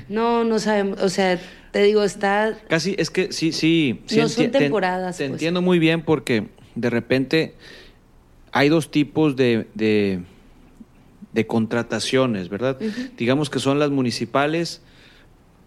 No, 0.09 0.45
no 0.45 0.59
sabemos, 0.59 1.01
o 1.03 1.09
sea, 1.09 1.39
te 1.73 1.83
digo, 1.83 2.03
está... 2.05 2.57
Casi, 2.69 2.95
es 2.99 3.11
que 3.11 3.33
sí, 3.33 3.53
sí. 3.53 4.01
sí 4.07 4.19
No 4.21 4.29
son 4.29 4.51
te- 4.51 4.59
temporadas, 4.61 5.17
Te, 5.19 5.25
pues. 5.25 5.33
entiendo 5.33 5.61
muy 5.63 5.79
bien 5.79 6.03
porque 6.03 6.49
de 6.75 6.91
repente 6.91 7.55
hay 8.53 8.69
dos 8.69 8.91
tipos 8.91 9.35
de, 9.37 9.67
de, 9.75 10.21
de 11.33 11.47
contrataciones, 11.47 12.49
¿verdad? 12.49 12.79
Digamos 13.17 13.51
que 13.51 13.59
son 13.59 13.79
las 13.79 13.91
municipales, 13.91 14.81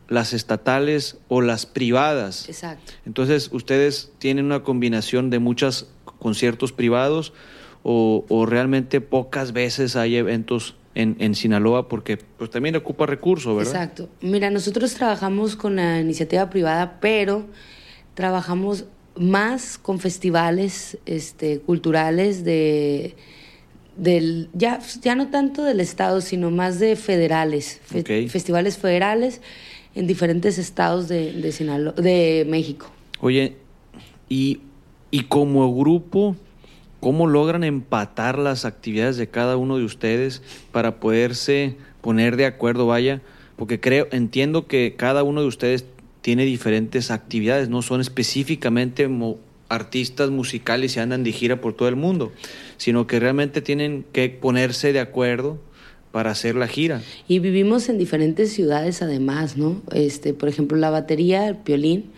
las 0.07 0.31
estatales 0.33 1.17
o 1.27 1.41
las 1.41 1.65
privadas. 1.65 2.47
Exacto. 2.47 2.93
Entonces, 3.05 3.49
¿ustedes 3.51 4.11
tienen 4.19 4.45
una 4.45 4.63
combinación 4.63 5.29
de 5.29 5.39
muchos 5.39 5.89
conciertos 6.19 6.71
privados 6.71 7.33
o, 7.83 8.25
o 8.29 8.45
realmente 8.45 9.01
pocas 9.01 9.51
veces 9.51 9.95
hay 9.97 10.15
eventos 10.15 10.75
en, 10.97 11.15
en 11.19 11.35
Sinaloa? 11.35 11.87
Porque 11.87 12.17
pues 12.17 12.49
también 12.49 12.75
ocupa 12.75 13.05
recursos, 13.05 13.55
¿verdad? 13.55 13.73
Exacto. 13.73 14.09
Mira, 14.21 14.49
nosotros 14.49 14.93
trabajamos 14.95 15.55
con 15.55 15.75
la 15.75 15.99
iniciativa 16.01 16.49
privada, 16.49 16.97
pero 16.99 17.45
trabajamos 18.15 18.85
más 19.15 19.77
con 19.77 19.99
festivales 19.99 20.97
este, 21.05 21.59
culturales 21.59 22.43
de 22.43 23.15
del 23.95 24.49
ya, 24.53 24.79
ya 25.01 25.15
no 25.15 25.29
tanto 25.29 25.63
del 25.63 25.79
estado, 25.79 26.21
sino 26.21 26.51
más 26.51 26.79
de 26.79 26.95
federales, 26.95 27.79
fe- 27.83 28.27
festivales 28.29 28.77
federales 28.77 29.41
en 29.95 30.05
diferentes 30.05 30.59
estados 30.59 31.07
de, 31.07 31.33
de, 31.33 31.51
Sinaloa- 31.51 31.93
de 31.93 32.45
México. 32.47 32.91
Oye, 33.21 33.55
y, 34.29 34.59
y 35.09 35.23
como 35.23 35.75
grupo, 35.75 36.35
¿cómo 36.99 37.27
logran 37.27 37.63
empatar 37.63 38.37
las 38.37 38.65
actividades 38.65 39.17
de 39.17 39.27
cada 39.27 39.57
uno 39.57 39.77
de 39.77 39.83
ustedes 39.83 40.41
para 40.71 40.99
poderse 40.99 41.75
poner 42.01 42.37
de 42.37 42.45
acuerdo, 42.45 42.87
vaya? 42.87 43.21
Porque 43.55 43.79
creo, 43.79 44.07
entiendo 44.11 44.67
que 44.67 44.95
cada 44.97 45.23
uno 45.23 45.41
de 45.41 45.47
ustedes 45.47 45.85
tiene 46.21 46.45
diferentes 46.45 47.11
actividades, 47.11 47.69
no 47.69 47.81
son 47.81 48.01
específicamente 48.01 49.09
artistas 49.69 50.29
musicales 50.29 50.95
y 50.95 50.99
andan 50.99 51.23
de 51.23 51.31
gira 51.31 51.61
por 51.61 51.73
todo 51.73 51.87
el 51.87 51.95
mundo, 51.95 52.31
sino 52.77 53.07
que 53.07 53.19
realmente 53.19 53.61
tienen 53.61 54.05
que 54.11 54.29
ponerse 54.29 54.93
de 54.93 54.99
acuerdo 54.99 55.59
para 56.11 56.31
hacer 56.31 56.55
la 56.55 56.67
gira. 56.67 57.01
Y 57.27 57.39
vivimos 57.39 57.89
en 57.89 57.97
diferentes 57.97 58.53
ciudades 58.53 59.01
además, 59.01 59.57
¿no? 59.57 59.81
Este, 59.93 60.33
por 60.33 60.49
ejemplo, 60.49 60.77
la 60.77 60.89
batería, 60.89 61.47
el 61.47 61.57
Piolín, 61.57 62.11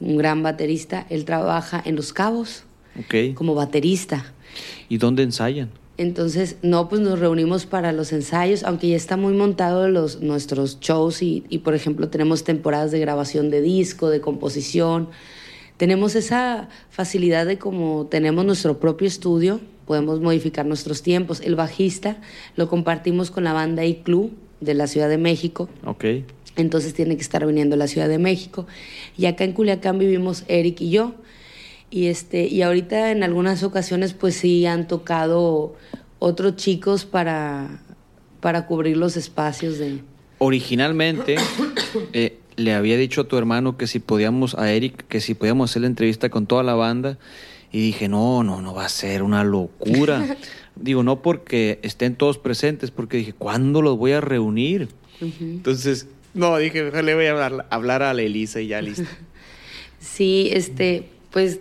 un 0.00 0.16
gran 0.16 0.42
baterista, 0.42 1.06
él 1.10 1.24
trabaja 1.24 1.82
en 1.84 1.96
Los 1.96 2.12
Cabos 2.12 2.64
¿Ok? 2.98 3.34
como 3.34 3.54
baterista. 3.54 4.32
¿Y 4.88 4.98
dónde 4.98 5.22
ensayan? 5.22 5.70
Entonces, 5.98 6.56
no, 6.62 6.88
pues 6.88 7.00
nos 7.00 7.18
reunimos 7.18 7.66
para 7.66 7.92
los 7.92 8.12
ensayos, 8.12 8.64
aunque 8.64 8.88
ya 8.88 8.96
está 8.96 9.16
muy 9.16 9.34
montado 9.34 9.88
los, 9.88 10.20
nuestros 10.20 10.80
shows 10.80 11.22
y, 11.22 11.44
y, 11.48 11.58
por 11.58 11.74
ejemplo, 11.74 12.08
tenemos 12.08 12.44
temporadas 12.44 12.90
de 12.90 12.98
grabación 12.98 13.50
de 13.50 13.60
disco, 13.60 14.08
de 14.08 14.20
composición. 14.20 15.08
Tenemos 15.76 16.14
esa 16.14 16.68
facilidad 16.90 17.46
de 17.46 17.58
como 17.58 18.06
tenemos 18.06 18.44
nuestro 18.44 18.80
propio 18.80 19.06
estudio, 19.06 19.60
podemos 19.86 20.20
modificar 20.20 20.64
nuestros 20.66 21.02
tiempos. 21.02 21.40
El 21.40 21.56
bajista 21.56 22.18
lo 22.56 22.68
compartimos 22.68 23.30
con 23.30 23.44
la 23.44 23.52
banda 23.52 23.84
I-Club 23.84 24.32
de 24.60 24.74
la 24.74 24.86
Ciudad 24.86 25.08
de 25.08 25.18
México. 25.18 25.68
¿Ok? 25.84 26.04
Entonces 26.56 26.94
tiene 26.94 27.16
que 27.16 27.22
estar 27.22 27.46
viniendo 27.46 27.74
a 27.74 27.78
la 27.78 27.86
Ciudad 27.86 28.08
de 28.08 28.18
México. 28.18 28.66
Y 29.16 29.26
acá 29.26 29.44
en 29.44 29.52
Culiacán 29.52 29.98
vivimos 29.98 30.44
Eric 30.48 30.80
y 30.80 30.90
yo. 30.90 31.14
Y, 31.92 32.06
este, 32.06 32.46
y 32.46 32.62
ahorita 32.62 33.10
en 33.10 33.22
algunas 33.22 33.62
ocasiones 33.62 34.14
pues 34.14 34.34
sí 34.34 34.64
han 34.64 34.88
tocado 34.88 35.76
otros 36.18 36.56
chicos 36.56 37.04
para, 37.04 37.82
para 38.40 38.66
cubrir 38.66 38.96
los 38.96 39.18
espacios 39.18 39.76
de... 39.76 40.00
Originalmente 40.38 41.36
eh, 42.14 42.38
le 42.56 42.72
había 42.72 42.96
dicho 42.96 43.20
a 43.20 43.24
tu 43.24 43.36
hermano 43.36 43.76
que 43.76 43.86
si 43.86 43.98
podíamos, 43.98 44.54
a 44.54 44.72
Eric, 44.72 45.06
que 45.06 45.20
si 45.20 45.34
podíamos 45.34 45.70
hacer 45.70 45.82
la 45.82 45.88
entrevista 45.88 46.30
con 46.30 46.46
toda 46.46 46.62
la 46.62 46.74
banda. 46.74 47.18
Y 47.70 47.80
dije, 47.82 48.08
no, 48.08 48.42
no, 48.42 48.62
no 48.62 48.72
va 48.72 48.86
a 48.86 48.88
ser 48.88 49.22
una 49.22 49.44
locura. 49.44 50.38
Digo, 50.76 51.02
no 51.02 51.20
porque 51.20 51.78
estén 51.82 52.16
todos 52.16 52.38
presentes, 52.38 52.90
porque 52.90 53.18
dije, 53.18 53.34
¿cuándo 53.34 53.82
los 53.82 53.98
voy 53.98 54.12
a 54.12 54.22
reunir? 54.22 54.88
Entonces, 55.20 56.06
no, 56.32 56.56
dije, 56.56 56.90
le 57.02 57.14
voy 57.14 57.26
a 57.26 57.32
hablar, 57.32 57.66
hablar 57.68 58.02
a 58.02 58.14
la 58.14 58.22
Elisa 58.22 58.62
y 58.62 58.68
ya 58.68 58.80
listo. 58.80 59.04
Sí, 60.00 60.50
este, 60.52 61.08
pues 61.30 61.60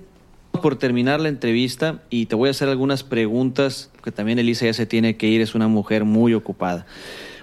Por 0.51 0.75
terminar 0.75 1.19
la 1.21 1.29
entrevista 1.29 2.03
y 2.09 2.25
te 2.25 2.35
voy 2.35 2.49
a 2.49 2.51
hacer 2.51 2.69
algunas 2.69 3.03
preguntas, 3.03 3.89
porque 3.93 4.11
también 4.11 4.37
Elisa 4.37 4.65
ya 4.65 4.73
se 4.73 4.85
tiene 4.85 5.17
que 5.17 5.27
ir, 5.27 5.41
es 5.41 5.55
una 5.55 5.67
mujer 5.67 6.03
muy 6.03 6.33
ocupada. 6.33 6.85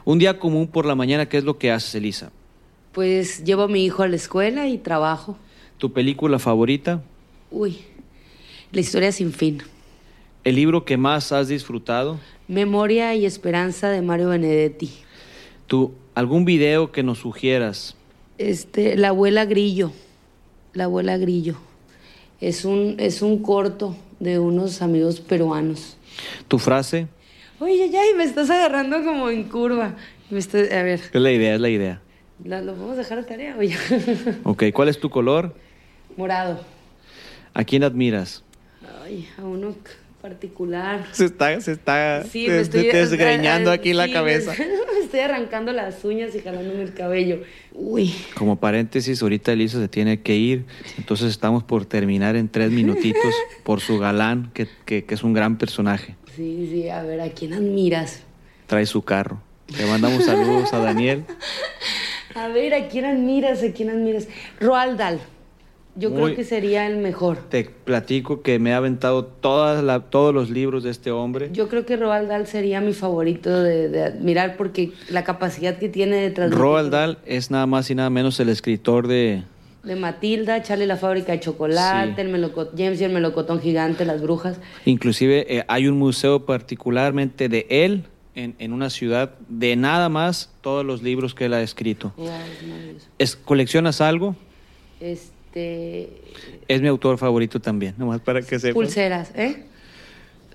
Un 0.04 0.18
día 0.18 0.38
común 0.38 0.68
por 0.68 0.86
la 0.86 0.94
mañana, 0.94 1.26
¿qué 1.26 1.38
es 1.38 1.44
lo 1.44 1.58
que 1.58 1.70
haces, 1.70 1.94
Elisa? 1.94 2.30
Pues 2.92 3.44
llevo 3.44 3.62
a 3.62 3.68
mi 3.68 3.84
hijo 3.84 4.02
a 4.02 4.08
la 4.08 4.16
escuela 4.16 4.68
y 4.68 4.78
trabajo. 4.78 5.36
¿Tu 5.78 5.92
película 5.92 6.38
favorita? 6.38 7.02
Uy, 7.50 7.78
la 8.72 8.80
historia 8.80 9.12
sin 9.12 9.32
fin. 9.32 9.62
¿El 10.44 10.56
libro 10.56 10.84
que 10.84 10.96
más 10.96 11.32
has 11.32 11.48
disfrutado? 11.48 12.18
Memoria 12.46 13.14
y 13.14 13.26
esperanza 13.26 13.90
de 13.90 14.02
Mario 14.02 14.30
Benedetti. 14.30 14.90
¿Tu, 15.66 15.92
¿Algún 16.14 16.44
video 16.44 16.90
que 16.90 17.02
nos 17.02 17.18
sugieras? 17.18 17.96
Este, 18.38 18.96
la 18.96 19.08
abuela 19.08 19.44
Grillo. 19.44 19.92
La 20.72 20.84
abuela 20.84 21.18
Grillo. 21.18 21.56
Es 22.40 22.64
un, 22.64 22.96
es 22.98 23.22
un 23.22 23.42
corto 23.42 23.96
de 24.20 24.38
unos 24.38 24.82
amigos 24.82 25.20
peruanos. 25.20 25.96
¿Tu 26.48 26.58
frase? 26.58 27.08
Oye, 27.60 27.90
ya, 27.90 28.00
y 28.08 28.14
me 28.14 28.24
estás 28.24 28.50
agarrando 28.50 29.02
como 29.04 29.28
en 29.30 29.44
curva. 29.44 29.96
Me 30.30 30.38
estoy- 30.38 30.68
a 30.70 30.82
ver, 30.82 31.00
Es 31.12 31.20
la 31.20 31.32
idea, 31.32 31.54
es 31.54 31.60
la 31.60 31.68
idea. 31.68 32.00
¿la- 32.44 32.60
¿lo 32.60 32.74
podemos 32.74 32.96
dejar 32.96 33.18
de 33.18 33.24
tarea? 33.24 33.56
Oye. 33.58 33.76
Ok, 34.44 34.64
¿cuál 34.72 34.88
es 34.88 35.00
tu 35.00 35.10
color? 35.10 35.54
Morado. 36.16 36.60
¿A 37.54 37.64
quién 37.64 37.82
admiras? 37.82 38.44
Ay, 39.02 39.28
a 39.38 39.42
uno 39.44 39.74
particular. 40.20 41.06
Se 41.12 41.24
está, 41.26 41.60
se 41.60 41.72
está 41.72 42.22
Sí, 42.24 42.46
me 42.48 42.60
estoy 42.60 42.90
aquí 43.70 43.92
la 43.92 44.10
cabeza. 44.10 44.52
Me, 44.58 44.66
me 44.66 45.04
estoy 45.04 45.20
arrancando 45.20 45.72
las 45.72 46.04
uñas 46.04 46.34
y 46.34 46.40
jalándome 46.40 46.82
el 46.82 46.92
cabello. 46.94 47.42
Uy, 47.72 48.12
Como 48.34 48.56
paréntesis, 48.56 49.22
ahorita 49.22 49.52
Elisa 49.52 49.80
se 49.80 49.88
tiene 49.88 50.20
que 50.20 50.34
ir, 50.36 50.64
entonces 50.98 51.30
estamos 51.30 51.62
por 51.62 51.86
terminar 51.86 52.36
en 52.36 52.48
tres 52.48 52.70
minutitos 52.70 53.32
por 53.62 53.80
su 53.80 53.98
galán, 53.98 54.50
que, 54.54 54.66
que- 54.84 55.04
que 55.04 55.14
es 55.14 55.22
un 55.22 55.32
gran 55.32 55.56
personaje. 55.58 56.16
sí, 56.36 56.68
sí, 56.70 56.88
a 56.88 57.02
ver, 57.02 57.20
¿a 57.20 57.30
quién 57.30 57.52
admiras? 57.54 58.20
Trae 58.66 58.86
su 58.86 59.02
carro. 59.02 59.40
Le 59.78 59.86
mandamos 59.86 60.24
saludos 60.24 60.72
a 60.72 60.78
Daniel. 60.78 61.24
A 62.34 62.46
ver, 62.48 62.72
¿a 62.74 62.88
quién 62.88 63.04
admiras? 63.04 63.62
¿A 63.64 63.72
quién 63.72 63.90
admiras? 63.90 64.28
Roald 64.60 64.96
Dahl. 64.98 65.18
Yo 65.98 66.10
Muy- 66.10 66.22
creo 66.22 66.36
que 66.36 66.44
sería 66.44 66.86
el 66.86 66.98
mejor. 66.98 67.38
Te 67.48 67.64
platico 67.64 68.42
que 68.42 68.58
me 68.60 68.72
ha 68.72 68.76
aventado 68.76 69.24
todas 69.24 69.82
la- 69.82 69.98
todos 70.00 70.32
los 70.32 70.48
libros 70.48 70.84
de 70.84 70.90
este 70.90 71.10
hombre. 71.10 71.50
Yo 71.52 71.68
creo 71.68 71.84
que 71.84 71.96
Roald 71.96 72.28
Dahl 72.28 72.46
sería 72.46 72.80
mi 72.80 72.92
favorito 72.92 73.50
de, 73.62 73.88
de 73.88 74.02
admirar 74.04 74.56
porque 74.56 74.92
la 75.10 75.24
capacidad 75.24 75.76
que 75.78 75.88
tiene 75.88 76.16
de 76.16 76.30
transmitir. 76.30 76.60
Roald 76.62 76.90
Dahl 76.92 77.18
es 77.26 77.50
nada 77.50 77.66
más 77.66 77.90
y 77.90 77.94
nada 77.96 78.10
menos 78.10 78.38
el 78.38 78.48
escritor 78.48 79.08
de... 79.08 79.42
De 79.82 79.96
Matilda, 79.96 80.62
Charlie 80.62 80.86
la 80.86 80.96
fábrica 80.96 81.32
de 81.32 81.40
chocolate, 81.40 82.14
Sí. 82.14 82.20
el 82.20 82.28
meloco- 82.28 82.68
James 82.76 83.00
y 83.00 83.04
el 83.04 83.12
melocotón 83.12 83.60
gigante, 83.60 84.04
las 84.04 84.20
brujas. 84.22 84.58
Inclusive 84.84 85.46
eh, 85.48 85.64
hay 85.66 85.88
un 85.88 85.96
museo 85.98 86.44
particularmente 86.46 87.48
de 87.48 87.66
él 87.70 88.04
en, 88.34 88.54
en 88.58 88.72
una 88.72 88.90
ciudad 88.90 89.30
de 89.48 89.74
nada 89.76 90.08
más 90.08 90.52
todos 90.60 90.84
los 90.84 91.02
libros 91.02 91.34
que 91.34 91.46
él 91.46 91.54
ha 91.54 91.62
escrito. 91.62 92.12
Wow, 92.16 92.26
es 92.28 92.68
maravilloso. 92.68 93.06
Es, 93.18 93.34
¿Coleccionas 93.36 94.00
algo? 94.00 94.36
Este. 95.00 95.37
Es 96.68 96.80
mi 96.80 96.88
autor 96.88 97.18
favorito 97.18 97.60
también, 97.60 97.94
nomás 97.98 98.20
para 98.20 98.42
que 98.42 98.58
sepas. 98.58 98.74
Pulseras, 98.74 99.32
¿eh? 99.34 99.64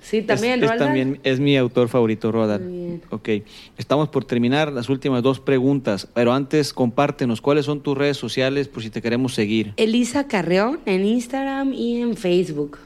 Sí, 0.04 0.22
también, 0.22 0.62
es, 0.62 0.78
también 0.78 1.20
es 1.24 1.39
mi 1.39 1.56
autor 1.56 1.88
favorito, 1.88 2.30
bien. 2.32 3.01
Ok, 3.10 3.30
estamos 3.78 4.10
por 4.10 4.26
terminar 4.26 4.72
las 4.74 4.89
últimas 4.89 5.24
dos 5.24 5.39
preguntas, 5.39 6.10
pero 6.14 6.34
antes 6.34 6.74
compártenos 6.74 7.39
cuáles 7.39 7.66
son 7.66 7.80
tus 7.80 7.97
redes 7.97 8.18
sociales 8.18 8.68
por 8.68 8.84
si 8.84 8.89
te 8.89 9.01
queremos 9.01 9.34
seguir. 9.34 9.74
Elisa 9.78 10.28
Carreón 10.28 10.82
en 10.86 11.06
Instagram 11.06 11.74
y 11.74 12.01
en 12.01 12.18
Facebook. 12.18 12.80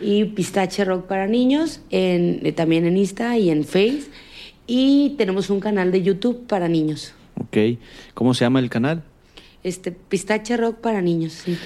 Y 0.00 0.26
Pistache 0.26 0.84
Rock 0.84 1.06
para 1.06 1.26
niños 1.26 1.80
en, 1.90 2.40
eh, 2.44 2.52
también 2.52 2.86
en 2.86 2.96
Insta 2.96 3.36
y 3.36 3.50
en 3.50 3.64
Face. 3.64 4.04
Y 4.68 5.16
tenemos 5.18 5.50
un 5.50 5.58
canal 5.58 5.90
de 5.90 6.02
YouTube 6.02 6.46
para 6.46 6.68
niños. 6.68 7.14
Ok, 7.40 7.78
¿cómo 8.14 8.32
se 8.32 8.44
llama 8.44 8.60
el 8.60 8.70
canal? 8.70 9.02
Este, 9.62 9.92
Pistache 9.92 10.56
Rock 10.56 10.76
para 10.76 11.02
niños, 11.02 11.32
sí. 11.32 11.58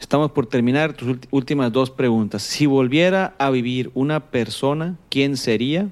Estamos 0.00 0.32
por 0.32 0.46
terminar 0.46 0.94
tus 0.94 1.18
últimas 1.30 1.70
dos 1.72 1.90
preguntas. 1.90 2.42
Si 2.42 2.66
volviera 2.66 3.34
a 3.38 3.50
vivir 3.50 3.90
una 3.94 4.30
persona, 4.30 4.96
¿quién 5.10 5.36
sería? 5.36 5.90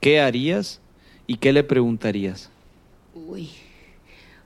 ¿Qué 0.00 0.20
harías? 0.20 0.80
¿Y 1.26 1.36
qué 1.36 1.52
le 1.52 1.64
preguntarías? 1.64 2.50
Uy. 3.14 3.50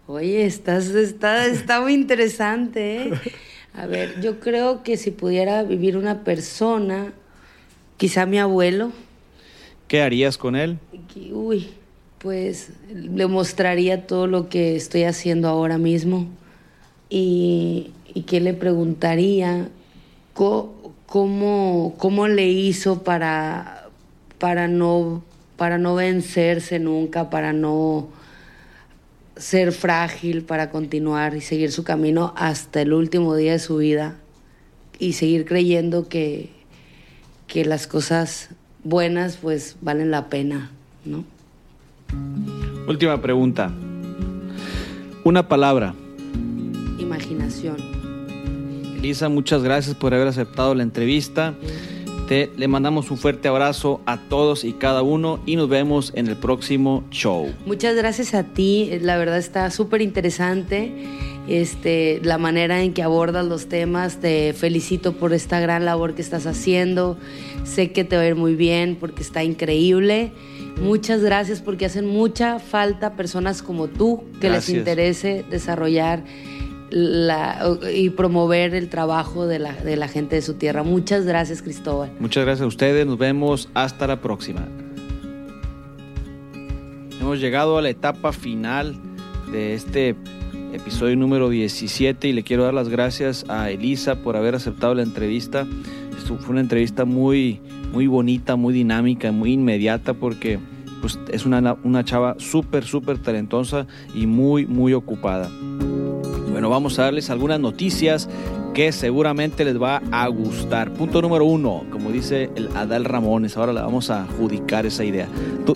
Oye, 0.07 0.47
estás, 0.47 0.87
está, 0.89 1.47
está 1.47 1.81
muy 1.81 1.93
interesante, 1.93 3.03
¿eh? 3.03 3.12
A 3.74 3.87
ver, 3.87 4.20
yo 4.22 4.41
creo 4.41 4.83
que 4.83 4.97
si 4.97 5.11
pudiera 5.11 5.62
vivir 5.62 5.97
una 5.97 6.24
persona, 6.24 7.12
quizá 7.97 8.24
mi 8.24 8.39
abuelo. 8.39 8.93
¿Qué 9.89 10.01
harías 10.01 10.39
con 10.39 10.57
él? 10.57 10.79
Uy, 11.33 11.68
pues 12.18 12.70
le 12.92 13.26
mostraría 13.26 14.06
todo 14.06 14.26
lo 14.26 14.48
que 14.48 14.76
estoy 14.76 15.04
haciendo 15.04 15.48
ahora 15.48 15.78
mismo 15.78 16.26
y, 17.08 17.92
que 18.26 18.40
le 18.40 18.54
preguntaría 18.54 19.68
cómo, 20.32 21.94
cómo, 21.98 22.28
le 22.28 22.48
hizo 22.48 23.04
para, 23.04 23.88
para, 24.38 24.68
no, 24.68 25.22
para 25.56 25.76
no 25.76 25.94
vencerse 25.94 26.78
nunca, 26.78 27.28
para 27.28 27.52
no 27.52 28.08
ser 29.36 29.72
frágil, 29.72 30.42
para 30.42 30.70
continuar 30.70 31.36
y 31.36 31.42
seguir 31.42 31.70
su 31.72 31.84
camino 31.84 32.32
hasta 32.36 32.80
el 32.80 32.94
último 32.94 33.36
día 33.36 33.52
de 33.52 33.58
su 33.58 33.76
vida 33.76 34.16
y 34.98 35.12
seguir 35.12 35.44
creyendo 35.44 36.08
que, 36.08 36.50
que 37.46 37.66
las 37.66 37.86
cosas 37.86 38.48
buenas 38.82 39.36
pues 39.36 39.76
valen 39.82 40.10
la 40.10 40.30
pena, 40.30 40.70
¿no? 41.04 41.36
Última 42.86 43.20
pregunta. 43.20 43.70
Una 45.24 45.48
palabra. 45.48 45.94
Imaginación. 46.98 47.76
Elisa, 48.96 49.28
muchas 49.28 49.62
gracias 49.62 49.94
por 49.96 50.14
haber 50.14 50.28
aceptado 50.28 50.74
la 50.74 50.82
entrevista. 50.82 51.54
Te, 52.28 52.50
le 52.57 52.66
mandamos 52.66 53.11
un 53.11 53.18
fuerte 53.18 53.46
abrazo 53.48 54.00
a 54.07 54.18
todos 54.18 54.64
y 54.64 54.72
cada 54.72 55.02
uno 55.02 55.40
y 55.46 55.57
nos 55.57 55.68
vemos 55.68 56.12
en 56.14 56.26
el 56.26 56.36
próximo 56.36 57.04
show. 57.11 57.52
Muchas 57.66 57.94
gracias 57.94 58.34
a 58.34 58.42
ti, 58.42 58.98
la 59.00 59.16
verdad 59.16 59.38
está 59.38 59.70
súper 59.70 60.02
interesante 60.02 60.92
este, 61.49 62.20
la 62.22 62.38
manera 62.38 62.82
en 62.82 62.92
que 62.92 63.03
abordas 63.03 63.47
los 63.47 63.66
temas. 63.66 64.20
Te 64.20 64.53
felicito 64.53 65.12
por 65.12 65.32
esta 65.32 65.61
gran 65.61 65.84
labor 65.84 66.14
que 66.14 66.22
estás 66.22 66.47
haciendo. 66.47 67.16
Sé 67.64 67.92
que 67.92 68.05
te 68.05 68.16
va 68.16 68.22
a 68.22 68.26
ir 68.26 68.36
muy 68.36 68.55
bien 68.55 68.97
porque 68.99 69.22
está 69.22 69.44
increíble. 69.44 70.32
Muchas 70.80 71.22
gracias 71.22 71.61
porque 71.61 71.86
hacen 71.86 72.07
mucha 72.07 72.59
falta 72.59 73.14
personas 73.16 73.62
como 73.62 73.88
tú 73.88 74.24
que 74.40 74.51
les 74.51 74.68
interese 74.68 75.44
desarrollar 75.51 76.24
y 76.90 78.11
promover 78.11 78.74
el 78.74 78.88
trabajo 78.88 79.47
de 79.47 79.59
la, 79.59 79.72
de 79.72 79.97
la 79.97 80.09
gente 80.09 80.36
de 80.36 80.42
su 80.42 80.55
tierra. 80.55 80.82
Muchas 80.82 81.24
gracias, 81.24 81.62
Cristóbal. 81.62 82.12
Muchas 82.20 82.44
gracias 82.44 82.64
a 82.64 82.68
ustedes. 82.68 83.07
Nos 83.07 83.18
vemos 83.18 83.68
hasta 83.74 84.07
la 84.07 84.20
próxima. 84.20 84.68
Hemos 87.20 87.40
llegado 87.40 87.78
a 87.78 87.82
la 87.82 87.88
etapa 87.88 88.32
final 88.32 88.97
de 89.51 89.74
este 89.74 90.14
episodio 90.77 91.16
número 91.16 91.49
17 91.49 92.29
y 92.29 92.33
le 92.33 92.43
quiero 92.43 92.64
dar 92.64 92.74
las 92.74 92.89
gracias 92.89 93.45
a 93.49 93.70
Elisa 93.70 94.16
por 94.16 94.37
haber 94.37 94.55
aceptado 94.55 94.95
la 94.95 95.03
entrevista. 95.03 95.66
fue 96.27 96.51
una 96.51 96.61
entrevista 96.61 97.05
muy, 97.05 97.61
muy 97.93 98.07
bonita, 98.07 98.57
muy 98.57 98.74
dinámica, 98.74 99.33
muy 99.33 99.53
inmediata 99.53 100.14
porque 100.14 100.59
pues, 101.01 101.18
es 101.33 101.47
una, 101.47 101.77
una 101.83 102.05
chava 102.05 102.37
súper, 102.39 102.85
súper 102.85 103.18
talentosa 103.18 103.87
y 104.14 104.27
muy, 104.27 104.66
muy 104.66 104.93
ocupada. 104.93 105.51
Bueno, 106.51 106.68
vamos 106.70 106.99
a 106.99 107.05
darles 107.05 107.31
algunas 107.31 107.59
noticias 107.59 108.29
que 108.74 108.93
seguramente 108.93 109.64
les 109.64 109.81
va 109.81 110.03
a 110.12 110.29
gustar. 110.29 110.93
Punto 110.93 111.22
número 111.22 111.47
uno, 111.47 111.85
como 111.91 112.11
dice 112.11 112.51
el 112.55 112.68
Adal 112.77 113.07
Ramones, 113.07 113.57
ahora 113.57 113.72
le 113.72 113.81
vamos 113.81 114.11
a 114.11 114.24
adjudicar 114.24 114.85
esa 114.85 115.05
idea. 115.05 115.29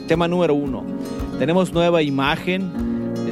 tema 0.07 0.29
número 0.29 0.55
uno, 0.55 0.85
tenemos 1.39 1.73
nueva 1.73 2.03
imagen 2.03 2.89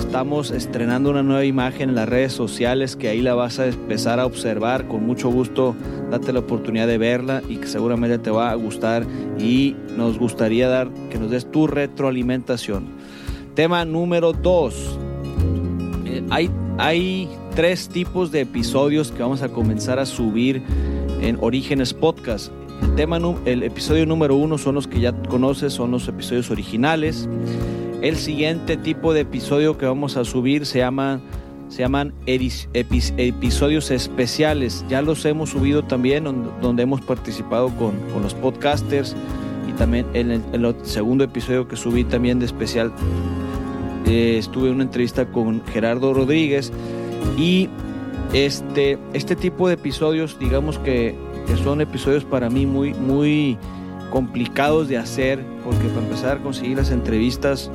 Estamos 0.08 0.50
estrenando 0.52 1.10
una 1.10 1.22
nueva 1.22 1.44
imagen 1.44 1.90
en 1.90 1.94
las 1.94 2.08
redes 2.08 2.32
sociales 2.32 2.96
que 2.96 3.08
ahí 3.08 3.20
la 3.20 3.34
vas 3.34 3.58
a 3.58 3.66
empezar 3.66 4.18
a 4.18 4.24
observar. 4.24 4.88
Con 4.88 5.04
mucho 5.04 5.28
gusto, 5.28 5.76
date 6.10 6.32
la 6.32 6.38
oportunidad 6.38 6.86
de 6.86 6.96
verla 6.96 7.42
y 7.46 7.56
que 7.56 7.66
seguramente 7.66 8.16
te 8.16 8.30
va 8.30 8.50
a 8.50 8.54
gustar 8.54 9.04
y 9.38 9.76
nos 9.98 10.18
gustaría 10.18 10.66
dar 10.66 10.88
que 11.10 11.18
nos 11.18 11.30
des 11.30 11.50
tu 11.50 11.66
retroalimentación. 11.66 12.86
Tema 13.54 13.84
número 13.84 14.32
dos. 14.32 14.98
Eh, 16.06 16.24
hay, 16.30 16.50
hay 16.78 17.28
tres 17.54 17.90
tipos 17.90 18.32
de 18.32 18.40
episodios 18.40 19.12
que 19.12 19.22
vamos 19.22 19.42
a 19.42 19.50
comenzar 19.50 19.98
a 19.98 20.06
subir 20.06 20.62
en 21.20 21.36
Orígenes 21.38 21.92
Podcast. 21.92 22.50
El, 22.82 22.94
tema, 22.94 23.20
el 23.44 23.62
episodio 23.62 24.06
número 24.06 24.36
uno 24.36 24.56
son 24.56 24.74
los 24.74 24.88
que 24.88 25.00
ya 25.00 25.12
conoces, 25.12 25.74
son 25.74 25.90
los 25.90 26.08
episodios 26.08 26.50
originales. 26.50 27.28
El 28.02 28.16
siguiente 28.16 28.76
tipo 28.76 29.12
de 29.12 29.20
episodio 29.20 29.76
que 29.76 29.84
vamos 29.84 30.16
a 30.16 30.24
subir 30.24 30.66
se, 30.66 30.78
llama, 30.78 31.20
se 31.68 31.80
llaman 31.82 32.14
episodios 32.26 33.90
especiales. 33.90 34.84
Ya 34.88 35.02
los 35.02 35.24
hemos 35.24 35.50
subido 35.50 35.82
también, 35.82 36.24
donde 36.62 36.84
hemos 36.84 37.00
participado 37.00 37.70
con, 37.70 37.94
los 38.22 38.34
podcasters 38.34 39.16
y 39.68 39.72
también 39.72 40.06
en 40.14 40.30
el, 40.30 40.76
segundo 40.84 41.24
episodio 41.24 41.66
que 41.66 41.76
subí 41.76 42.04
también 42.04 42.38
de 42.38 42.46
especial 42.46 42.92
eh, 44.06 44.36
estuve 44.38 44.68
en 44.68 44.76
una 44.76 44.84
entrevista 44.84 45.26
con 45.26 45.62
Gerardo 45.66 46.14
Rodríguez 46.14 46.72
y 47.36 47.68
este, 48.32 48.96
este 49.12 49.34
tipo 49.34 49.66
de 49.66 49.74
episodios, 49.74 50.38
digamos 50.38 50.78
que, 50.78 51.16
que 51.48 51.56
son 51.56 51.80
episodios 51.80 52.24
para 52.24 52.48
mí 52.48 52.64
muy, 52.64 52.94
muy 52.94 53.58
complicados 54.10 54.88
de 54.88 54.98
hacer, 54.98 55.44
porque 55.64 55.88
para 55.88 56.02
empezar 56.02 56.38
a 56.38 56.40
conseguir 56.40 56.76
las 56.76 56.90
entrevistas 56.90 57.70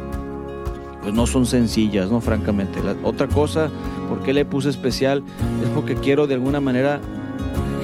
pues 1.03 1.13
no 1.13 1.27
son 1.27 1.45
sencillas, 1.45 2.09
¿no? 2.09 2.21
Francamente. 2.21 2.81
La 2.81 2.95
otra 3.03 3.27
cosa, 3.27 3.69
¿por 4.07 4.23
qué 4.23 4.33
le 4.33 4.45
puse 4.45 4.69
especial? 4.69 5.21
Es 5.61 5.69
porque 5.69 5.95
quiero 5.95 6.27
de 6.27 6.35
alguna 6.35 6.61
manera 6.61 7.01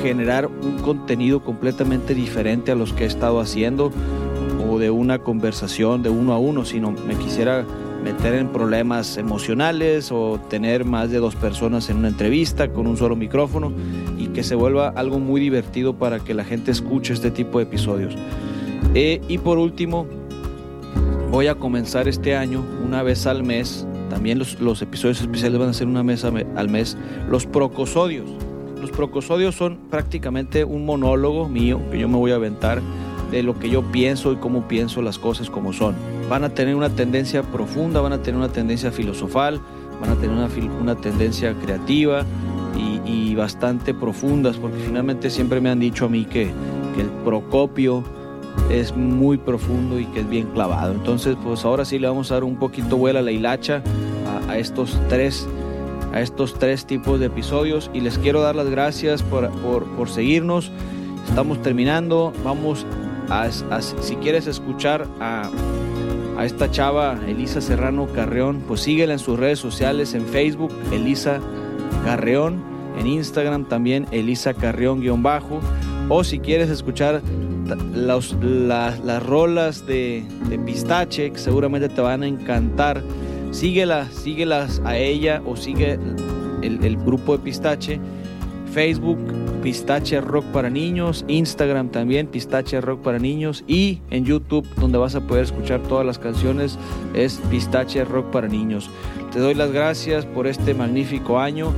generar 0.01 0.47
un 0.47 0.77
contenido 0.79 1.43
completamente 1.43 2.15
diferente 2.15 2.71
a 2.71 2.75
los 2.75 2.93
que 2.93 3.03
he 3.03 3.07
estado 3.07 3.41
haciendo 3.41 3.91
o 4.65 4.79
de 4.79 4.89
una 4.89 5.19
conversación 5.19 6.01
de 6.01 6.09
uno 6.09 6.31
a 6.31 6.39
uno, 6.39 6.63
sino 6.63 6.91
me 6.91 7.15
quisiera 7.15 7.65
meter 8.03 8.35
en 8.35 8.47
problemas 8.47 9.17
emocionales 9.17 10.11
o 10.13 10.39
tener 10.49 10.85
más 10.85 11.11
de 11.11 11.17
dos 11.17 11.35
personas 11.35 11.89
en 11.89 11.97
una 11.97 12.07
entrevista 12.07 12.71
con 12.71 12.87
un 12.87 12.95
solo 12.95 13.17
micrófono 13.17 13.73
que 14.39 14.43
se 14.45 14.55
vuelva 14.55 14.87
algo 14.95 15.19
muy 15.19 15.41
divertido 15.41 15.97
para 15.97 16.21
que 16.21 16.33
la 16.33 16.45
gente 16.45 16.71
escuche 16.71 17.11
este 17.11 17.29
tipo 17.29 17.57
de 17.57 17.65
episodios. 17.65 18.15
Eh, 18.95 19.19
y 19.27 19.37
por 19.37 19.57
último, 19.57 20.07
voy 21.29 21.47
a 21.47 21.55
comenzar 21.55 22.07
este 22.07 22.37
año 22.37 22.63
una 22.85 23.03
vez 23.03 23.27
al 23.27 23.43
mes. 23.43 23.85
También 24.09 24.39
los, 24.39 24.81
episodios 24.81 25.19
especiales 25.19 25.59
van 25.59 25.67
a 25.67 25.73
ser 25.73 25.87
una 25.87 26.03
vez 26.03 26.23
al 26.23 26.69
mes. 26.69 26.95
Los 27.29 27.45
procosodios. 27.47 28.29
Los 28.79 28.91
procosodios 28.91 29.55
son 29.55 29.77
prácticamente 29.89 30.63
un 30.63 30.85
monólogo 30.85 31.49
mío 31.49 31.81
que 31.91 31.99
yo 31.99 32.07
me 32.07 32.15
voy 32.15 32.31
a 32.31 32.35
aventar 32.35 32.81
de 33.31 33.43
lo 33.43 33.59
que 33.59 33.69
yo 33.69 33.81
pienso 33.91 34.31
y 34.31 34.37
cómo 34.37 34.69
pienso 34.69 35.01
las 35.01 35.19
cosas 35.19 35.49
como 35.49 35.73
son. 35.73 35.95
Van 36.29 36.45
a 36.45 36.49
tener 36.53 36.75
una 36.75 36.87
tendencia 36.87 37.43
profunda, 37.43 37.99
van 37.99 38.13
a 38.13 38.21
tener 38.21 38.37
una 38.37 38.53
tendencia 38.53 38.89
filosofal, 38.89 39.59
van 39.99 40.11
a 40.11 40.15
tener 40.15 40.29
una, 40.29 40.47
una 40.79 40.95
tendencia 40.95 41.53
creativa 41.55 42.25
y, 42.75 43.35
bastante 43.35 43.93
profundas, 43.93 44.57
porque 44.57 44.77
finalmente 44.79 45.29
siempre 45.29 45.61
me 45.61 45.69
han 45.69 45.79
dicho 45.79 46.05
a 46.05 46.09
mí 46.09 46.25
que, 46.25 46.51
que 46.93 47.01
el 47.01 47.07
Procopio 47.23 48.03
es 48.69 48.95
muy 48.95 49.37
profundo 49.37 49.99
y 49.99 50.05
que 50.05 50.21
es 50.21 50.29
bien 50.29 50.47
clavado. 50.47 50.93
Entonces, 50.93 51.35
pues 51.43 51.65
ahora 51.65 51.85
sí 51.85 51.99
le 51.99 52.07
vamos 52.07 52.31
a 52.31 52.35
dar 52.35 52.43
un 52.43 52.57
poquito 52.57 52.97
vuela 52.97 53.19
a 53.19 53.23
la 53.23 53.31
hilacha 53.31 53.81
a, 54.47 54.57
estos 54.57 54.99
tres 55.09 55.47
a 56.13 56.21
estos 56.21 56.57
tres 56.57 56.85
tipos 56.85 57.19
de 57.19 57.27
episodios 57.27 57.91
y 57.93 58.01
les 58.01 58.17
quiero 58.17 58.41
dar 58.41 58.55
las 58.55 58.69
gracias 58.69 59.21
por, 59.21 59.49
por, 59.51 60.09
seguirnos. 60.09 60.71
Estamos 61.27 61.61
terminando. 61.61 62.33
Vamos 62.43 62.85
a, 63.29 63.49
si 63.51 64.15
quieres 64.15 64.47
escuchar 64.47 65.05
a, 65.19 65.49
a, 66.37 66.45
esta 66.45 66.71
chava, 66.71 67.19
Elisa 67.27 67.61
Serrano 67.61 68.07
Carreón, 68.07 68.63
pues 68.67 68.81
síguela 68.81 69.13
en 69.13 69.19
sus 69.19 69.37
redes 69.37 69.59
sociales, 69.59 70.15
en 70.15 70.25
Facebook, 70.25 70.73
Elisa 70.91 71.39
Carreón, 72.03 72.61
en 72.99 73.07
Instagram 73.07 73.65
también, 73.65 74.07
Elisa 74.11 74.53
Carreón-bajo. 74.53 75.59
O 76.09 76.23
si 76.23 76.39
quieres 76.39 76.69
escuchar 76.69 77.21
las 77.93 79.23
rolas 79.23 79.85
de, 79.85 80.23
Pistache, 80.65 81.31
que 81.31 81.37
seguramente 81.37 81.89
te 81.89 82.01
van 82.01 82.23
a 82.23 82.27
encantar. 82.27 83.03
Síguela, 83.51 84.07
síguelas 84.11 84.81
a 84.85 84.97
ella 84.97 85.41
o 85.45 85.55
sigue 85.55 85.99
el, 86.61 86.97
grupo 86.97 87.37
de 87.37 87.43
Pistache. 87.43 87.99
Facebook, 88.73 89.17
Pistache 89.61 90.21
Rock 90.21 90.45
para 90.45 90.69
Niños, 90.69 91.25
Instagram 91.27 91.89
también, 91.89 92.27
Pistache 92.27 92.79
Rock 92.81 93.01
para 93.01 93.19
Niños 93.19 93.63
y 93.67 93.99
en 94.09 94.25
YouTube, 94.25 94.67
donde 94.75 94.97
vas 94.97 95.15
a 95.15 95.21
poder 95.21 95.43
escuchar 95.43 95.81
todas 95.83 96.05
las 96.05 96.19
canciones, 96.19 96.77
es 97.13 97.41
Pistache 97.49 98.03
Rock 98.05 98.31
para 98.31 98.47
Niños. 98.47 98.89
Te 99.31 99.39
doy 99.39 99.53
las 99.53 99.71
gracias 99.71 100.25
por 100.25 100.47
este 100.47 100.73
magnífico 100.73 101.39
año. 101.39 101.73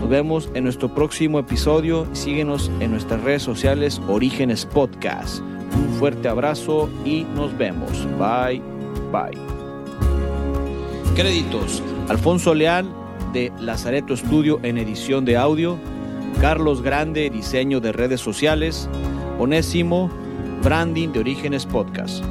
Nos 0.00 0.08
vemos 0.08 0.50
en 0.54 0.64
nuestro 0.64 0.94
próximo 0.94 1.38
episodio. 1.38 2.06
Síguenos 2.12 2.70
en 2.80 2.90
nuestras 2.90 3.22
redes 3.22 3.42
sociales 3.42 4.00
Orígenes 4.08 4.66
Podcast. 4.66 5.40
Un 5.40 5.88
fuerte 5.98 6.28
abrazo 6.28 6.88
y 7.04 7.24
nos 7.34 7.56
vemos. 7.56 8.06
Bye, 8.18 8.62
bye. 9.12 9.38
Créditos. 11.14 11.82
Alfonso 12.08 12.54
Leal 12.54 12.86
de 13.32 13.52
Lazareto 13.60 14.14
Estudio 14.14 14.58
en 14.62 14.78
edición 14.78 15.24
de 15.24 15.36
audio. 15.36 15.78
Carlos 16.40 16.82
Grande, 16.82 17.30
diseño 17.30 17.80
de 17.80 17.92
redes 17.92 18.20
sociales. 18.20 18.88
Onésimo, 19.38 20.10
branding 20.62 21.08
de 21.08 21.20
Orígenes 21.20 21.66
Podcast. 21.66 22.24